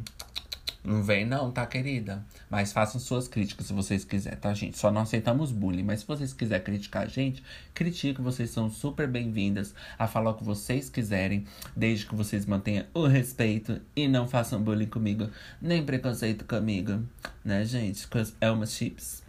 Não 0.85 1.03
vem 1.03 1.25
não, 1.25 1.51
tá, 1.51 1.66
querida? 1.66 2.25
Mas 2.51 2.72
façam 2.72 3.01
suas 3.01 3.28
críticas 3.28 3.66
se 3.66 3.72
vocês 3.72 4.05
quiserem, 4.05 4.38
tá, 4.38 4.53
gente? 4.53 4.76
Só 4.76 4.90
não 4.90 5.03
aceitamos 5.03 5.53
bullying. 5.53 5.84
Mas 5.84 6.01
se 6.01 6.07
vocês 6.07 6.32
quiserem 6.32 6.64
criticar 6.64 7.05
a 7.05 7.07
gente, 7.07 7.42
critique. 7.72 8.20
Vocês 8.20 8.51
são 8.51 8.68
super 8.68 9.07
bem-vindas 9.07 9.72
a 9.96 10.09
falar 10.09 10.30
o 10.30 10.34
que 10.34 10.42
vocês 10.42 10.90
quiserem. 10.90 11.46
Desde 11.76 12.07
que 12.07 12.14
vocês 12.14 12.44
mantenham 12.44 12.84
o 12.92 13.07
respeito 13.07 13.80
e 13.94 14.09
não 14.09 14.26
façam 14.26 14.61
bullying 14.61 14.86
comigo. 14.86 15.30
Nem 15.62 15.86
preconceito 15.86 16.44
comigo. 16.44 17.01
Né, 17.44 17.64
gente? 17.64 18.09
As 18.11 18.34
Elma 18.40 18.66
Chips. 18.66 19.22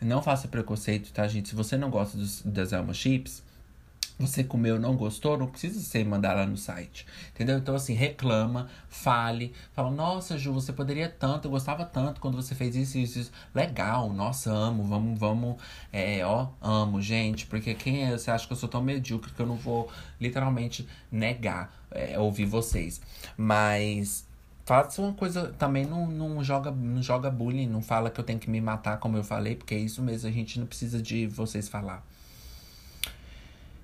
Não 0.00 0.22
faça 0.22 0.46
preconceito, 0.46 1.12
tá, 1.12 1.26
gente? 1.26 1.48
Se 1.48 1.54
você 1.56 1.76
não 1.76 1.90
gosta 1.90 2.16
dos, 2.16 2.40
das 2.42 2.72
Elma 2.72 2.94
Chips 2.94 3.42
Você 4.20 4.44
comeu, 4.44 4.78
não 4.78 4.96
gostou, 4.96 5.38
não 5.38 5.46
precisa 5.46 5.80
ser 5.80 6.04
mandar 6.04 6.34
lá 6.34 6.44
no 6.44 6.56
site. 6.56 7.06
Entendeu? 7.30 7.56
Então, 7.56 7.74
assim, 7.74 7.94
reclama, 7.94 8.68
fale, 8.86 9.54
fala, 9.72 9.90
nossa, 9.90 10.36
Ju, 10.36 10.52
você 10.52 10.74
poderia 10.74 11.08
tanto, 11.08 11.46
eu 11.46 11.50
gostava 11.50 11.86
tanto 11.86 12.20
quando 12.20 12.36
você 12.36 12.54
fez 12.54 12.76
isso, 12.76 12.98
isso, 12.98 13.18
isso. 13.18 13.32
Legal, 13.54 14.12
nossa, 14.12 14.52
amo, 14.52 14.84
vamos, 14.84 15.18
vamos, 15.18 15.56
é, 15.90 16.22
ó, 16.24 16.48
amo, 16.60 17.00
gente, 17.00 17.46
porque 17.46 17.72
quem 17.74 18.04
é, 18.04 18.16
você 18.16 18.30
acha 18.30 18.46
que 18.46 18.52
eu 18.52 18.56
sou 18.58 18.68
tão 18.68 18.82
medíocre 18.82 19.32
que 19.32 19.40
eu 19.40 19.46
não 19.46 19.56
vou 19.56 19.90
literalmente 20.20 20.86
negar 21.10 21.74
é, 21.90 22.18
ouvir 22.18 22.44
vocês. 22.44 23.00
Mas 23.38 24.26
faça 24.66 25.00
uma 25.00 25.14
coisa 25.14 25.48
também 25.58 25.86
não, 25.86 26.06
não 26.06 26.44
joga 26.44 26.70
não 26.70 27.02
joga 27.02 27.28
bullying 27.28 27.66
não 27.66 27.82
fala 27.82 28.08
que 28.08 28.20
eu 28.20 28.24
tenho 28.24 28.38
que 28.38 28.48
me 28.48 28.60
matar 28.60 28.98
como 28.98 29.16
eu 29.16 29.24
falei 29.24 29.56
porque 29.56 29.74
é 29.74 29.78
isso 29.78 30.00
mesmo 30.00 30.28
a 30.28 30.32
gente 30.32 30.60
não 30.60 30.66
precisa 30.66 31.02
de 31.02 31.26
vocês 31.26 31.68
falar 31.68 32.06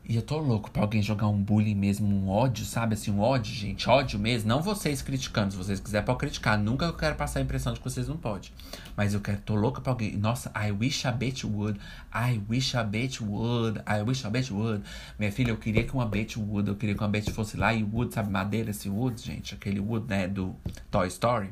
e 0.08 0.14
eu 0.14 0.22
tô 0.22 0.38
louco 0.38 0.70
pra 0.70 0.82
alguém 0.82 1.02
jogar 1.02 1.26
um 1.26 1.42
bullying 1.42 1.74
mesmo, 1.74 2.06
um 2.06 2.28
ódio, 2.28 2.64
sabe? 2.64 2.94
Assim, 2.94 3.10
um 3.10 3.18
ódio, 3.18 3.52
gente. 3.52 3.88
Ódio 3.88 4.20
mesmo. 4.20 4.48
Não 4.48 4.62
vocês 4.62 5.02
criticando. 5.02 5.50
Se 5.50 5.56
vocês 5.56 5.80
quiserem, 5.80 6.06
pode 6.06 6.20
criticar. 6.20 6.56
Nunca 6.56 6.84
eu 6.84 6.92
quero 6.92 7.16
passar 7.16 7.40
a 7.40 7.42
impressão 7.42 7.72
de 7.72 7.80
que 7.80 7.90
vocês 7.90 8.06
não 8.06 8.16
podem. 8.16 8.50
Mas 8.96 9.14
eu 9.14 9.20
quero, 9.20 9.40
tô 9.40 9.56
louco 9.56 9.80
pra 9.80 9.92
alguém. 9.92 10.16
Nossa, 10.16 10.52
I 10.54 10.70
wish 10.70 11.08
a 11.08 11.10
bitch 11.10 11.42
would. 11.42 11.80
I 12.14 12.40
wish 12.48 12.76
a 12.76 12.84
bitch 12.84 13.20
would. 13.20 13.80
I 13.80 14.02
wish 14.06 14.24
a 14.24 14.30
bitch 14.30 14.52
would. 14.52 14.84
Minha 15.18 15.32
filha, 15.32 15.50
eu 15.50 15.56
queria 15.56 15.82
que 15.82 15.92
uma 15.92 16.06
bitch 16.06 16.36
would. 16.36 16.68
Eu 16.68 16.76
queria 16.76 16.94
que 16.94 17.02
uma 17.02 17.08
bitch 17.08 17.30
fosse 17.30 17.56
lá 17.56 17.74
e 17.74 17.82
wood, 17.82 18.14
sabe? 18.14 18.30
Madeira, 18.30 18.70
esse 18.70 18.88
wood, 18.88 19.20
gente. 19.20 19.54
Aquele 19.54 19.80
wood, 19.80 20.06
né? 20.08 20.28
Do 20.28 20.54
Toy 20.88 21.08
Story. 21.08 21.50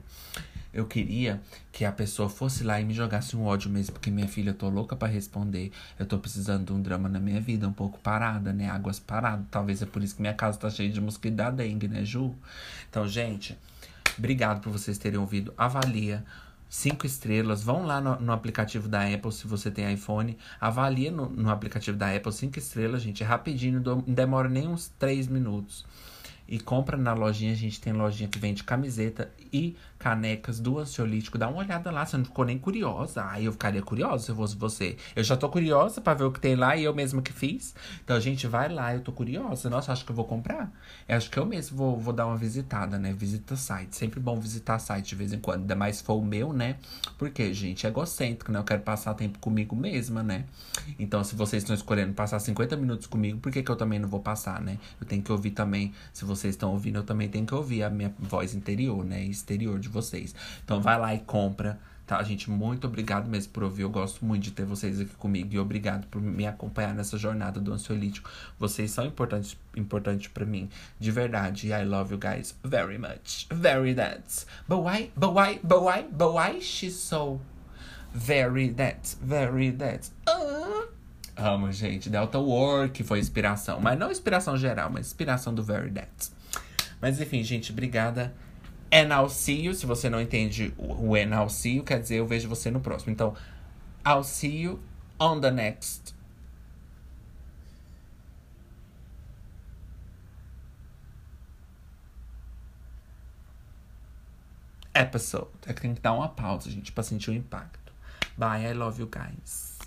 Eu 0.74 0.86
queria 0.86 1.40
que 1.70 1.84
a 1.84 1.92
pessoa 1.92 2.28
fosse 2.28 2.64
lá 2.64 2.80
e 2.80 2.84
me 2.84 2.92
jogasse 2.92 3.36
um 3.36 3.44
ódio 3.44 3.70
mesmo, 3.70 3.92
porque 3.92 4.10
minha 4.10 4.26
filha, 4.26 4.50
eu 4.50 4.54
tô 4.54 4.68
louca 4.68 4.96
para 4.96 5.06
responder. 5.06 5.70
Eu 5.96 6.04
tô 6.04 6.18
precisando 6.18 6.66
de 6.66 6.72
um 6.72 6.82
drama 6.82 7.08
na 7.08 7.20
minha 7.20 7.40
vida, 7.40 7.68
um 7.68 7.72
pouco 7.72 7.98
parada, 8.00 8.52
né? 8.52 8.68
Águas 8.68 8.98
paradas. 8.98 9.46
Talvez 9.52 9.80
é 9.80 9.86
por 9.86 10.02
isso 10.02 10.16
que 10.16 10.20
minha 10.20 10.34
casa 10.34 10.58
tá 10.58 10.68
cheia 10.68 10.90
de 10.90 11.00
mosquito 11.00 11.34
da 11.34 11.48
dengue, 11.48 11.86
né, 11.86 12.04
Ju? 12.04 12.34
Então, 12.90 13.06
gente, 13.06 13.56
obrigado 14.18 14.60
por 14.60 14.72
vocês 14.72 14.98
terem 14.98 15.18
ouvido. 15.18 15.54
Avalia 15.56 16.24
cinco 16.68 17.06
estrelas. 17.06 17.62
Vão 17.62 17.86
lá 17.86 18.00
no, 18.00 18.18
no, 18.18 18.32
aplicativo 18.32 18.88
da 18.88 19.06
Apple, 19.06 19.30
se 19.30 19.46
você 19.46 19.70
tem 19.70 19.92
iPhone. 19.94 20.36
Avalia 20.60 21.12
no, 21.12 21.30
no 21.30 21.50
aplicativo 21.50 21.96
da 21.96 22.12
Apple 22.14 22.32
cinco 22.32 22.58
estrelas, 22.58 23.00
gente. 23.00 23.22
É 23.22 23.26
rapidinho, 23.26 23.80
não 23.80 24.00
demora 24.00 24.48
nem 24.48 24.66
uns 24.66 24.88
três 24.98 25.28
minutos. 25.28 25.86
E 26.46 26.58
compra 26.58 26.96
na 26.96 27.14
lojinha, 27.14 27.52
a 27.52 27.56
gente 27.56 27.80
tem 27.80 27.92
lojinha 27.92 28.28
que 28.28 28.38
vende 28.38 28.64
camiseta 28.64 29.30
e 29.52 29.76
canecas 30.04 30.60
do 30.60 30.78
ansiolítico. 30.78 31.38
Dá 31.38 31.48
uma 31.48 31.60
olhada 31.60 31.90
lá, 31.90 32.04
você 32.04 32.18
não 32.18 32.26
ficou 32.26 32.44
nem 32.44 32.58
curiosa. 32.58 33.24
Aí 33.26 33.46
eu 33.46 33.52
ficaria 33.52 33.80
curiosa 33.80 34.26
se 34.26 34.30
eu 34.30 34.36
fosse 34.36 34.54
você. 34.54 34.98
Eu 35.16 35.24
já 35.24 35.34
tô 35.34 35.48
curiosa 35.48 35.98
para 35.98 36.12
ver 36.12 36.24
o 36.24 36.30
que 36.30 36.38
tem 36.38 36.54
lá 36.54 36.76
e 36.76 36.84
eu 36.84 36.94
mesma 36.94 37.22
que 37.22 37.32
fiz. 37.32 37.74
Então 38.04 38.20
gente 38.20 38.46
vai 38.46 38.68
lá, 38.68 38.94
eu 38.94 39.00
tô 39.00 39.12
curiosa. 39.12 39.70
Nossa, 39.70 39.92
acho 39.92 40.04
que 40.04 40.10
eu 40.10 40.14
vou 40.14 40.26
comprar. 40.26 40.70
Eu 41.08 41.16
acho 41.16 41.30
que 41.30 41.38
eu 41.38 41.46
mesmo 41.46 41.78
vou, 41.78 41.98
vou 41.98 42.12
dar 42.12 42.26
uma 42.26 42.36
visitada, 42.36 42.98
né? 42.98 43.14
Visita 43.14 43.56
site. 43.56 43.96
Sempre 43.96 44.20
bom 44.20 44.38
visitar 44.38 44.78
site 44.78 45.08
de 45.08 45.14
vez 45.14 45.32
em 45.32 45.38
quando. 45.38 45.62
Ainda 45.62 45.74
mais 45.74 45.96
se 45.96 46.04
for 46.04 46.16
o 46.16 46.22
meu, 46.22 46.52
né? 46.52 46.76
Porque, 47.16 47.54
gente, 47.54 47.86
é 47.86 47.88
egocêntrico, 47.88 48.52
né? 48.52 48.58
Eu 48.58 48.64
quero 48.64 48.82
passar 48.82 49.14
tempo 49.14 49.38
comigo 49.38 49.74
mesma, 49.74 50.22
né? 50.22 50.44
Então, 50.98 51.24
se 51.24 51.34
vocês 51.34 51.62
estão 51.62 51.74
escolhendo 51.74 52.12
passar 52.12 52.38
50 52.40 52.76
minutos 52.76 53.06
comigo, 53.06 53.38
por 53.38 53.50
que, 53.50 53.62
que 53.62 53.70
eu 53.70 53.76
também 53.76 53.98
não 53.98 54.08
vou 54.08 54.20
passar, 54.20 54.60
né? 54.60 54.78
Eu 55.00 55.06
tenho 55.06 55.22
que 55.22 55.32
ouvir 55.32 55.52
também. 55.52 55.94
Se 56.12 56.26
vocês 56.26 56.54
estão 56.54 56.72
ouvindo, 56.72 56.98
eu 56.98 57.04
também 57.04 57.26
tenho 57.26 57.46
que 57.46 57.54
ouvir 57.54 57.84
a 57.84 57.88
minha 57.88 58.14
voz 58.18 58.54
interior, 58.54 59.02
né? 59.02 59.24
Exterior 59.24 59.78
de 59.78 59.93
vocês. 59.94 60.34
Então 60.64 60.80
vai 60.80 60.98
lá 60.98 61.14
e 61.14 61.20
compra. 61.20 61.78
Tá, 62.06 62.22
gente, 62.22 62.50
muito 62.50 62.86
obrigado 62.86 63.30
mesmo 63.30 63.50
por 63.50 63.62
ouvir. 63.62 63.82
Eu 63.82 63.88
gosto 63.88 64.22
muito 64.26 64.42
de 64.42 64.50
ter 64.50 64.66
vocês 64.66 65.00
aqui 65.00 65.14
comigo 65.14 65.54
e 65.54 65.58
obrigado 65.58 66.06
por 66.08 66.20
me 66.20 66.46
acompanhar 66.46 66.94
nessa 66.94 67.16
jornada 67.16 67.58
do 67.58 67.72
ansiolítico. 67.72 68.28
Vocês 68.58 68.90
são 68.90 69.06
importantes, 69.06 69.56
importantes 69.74 70.28
para 70.28 70.44
mim, 70.44 70.68
de 71.00 71.10
verdade. 71.10 71.68
I 71.68 71.82
love 71.84 72.12
you 72.12 72.20
guys 72.20 72.54
very 72.62 72.98
much, 72.98 73.46
very 73.50 73.94
that. 73.94 74.44
But 74.68 74.80
why, 74.80 75.10
but 75.16 75.32
why, 75.32 75.58
but 75.62 75.80
why, 75.80 76.02
but 76.02 76.34
why 76.34 76.60
she's 76.60 76.94
so 76.94 77.40
very 78.12 78.68
that, 78.74 79.16
very 79.22 79.70
that? 79.72 80.10
Uh. 80.28 80.88
Amo, 81.36 81.72
gente. 81.72 82.10
Delta 82.10 82.38
Work 82.38 83.02
foi 83.02 83.18
inspiração, 83.18 83.80
mas 83.80 83.98
não 83.98 84.10
inspiração 84.10 84.56
geral, 84.58 84.90
mas 84.90 85.06
inspiração 85.06 85.54
do 85.54 85.62
very 85.62 85.90
that. 85.90 86.30
Mas 87.00 87.20
enfim, 87.20 87.42
gente, 87.42 87.72
obrigada. 87.72 88.32
And 88.92 89.12
I'll 89.12 89.28
see 89.28 89.64
you. 89.64 89.74
Se 89.74 89.86
você 89.86 90.08
não 90.08 90.20
entende 90.20 90.72
o 90.78 91.14
and 91.14 91.34
I'll 91.34 91.48
see 91.48 91.76
you, 91.76 91.84
quer 91.84 92.00
dizer 92.00 92.16
eu 92.16 92.26
vejo 92.26 92.48
você 92.48 92.70
no 92.70 92.80
próximo. 92.80 93.12
Então, 93.12 93.34
I'll 94.06 94.24
see 94.24 94.62
you 94.62 94.80
on 95.18 95.40
the 95.40 95.50
next. 95.50 96.14
Episode. 104.94 105.50
É 105.66 105.72
que 105.72 105.80
tem 105.80 105.94
que 105.94 106.00
dar 106.00 106.12
uma 106.12 106.28
pausa, 106.28 106.70
gente, 106.70 106.92
pra 106.92 107.02
sentir 107.02 107.30
o 107.30 107.34
impacto. 107.34 107.92
Bye, 108.36 108.64
I 108.64 108.72
love 108.74 109.00
you 109.00 109.08
guys. 109.08 109.78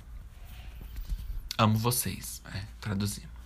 Amo 1.57 1.77
vocês. 1.77 2.41
É, 2.53 2.61
traduzir. 2.81 3.36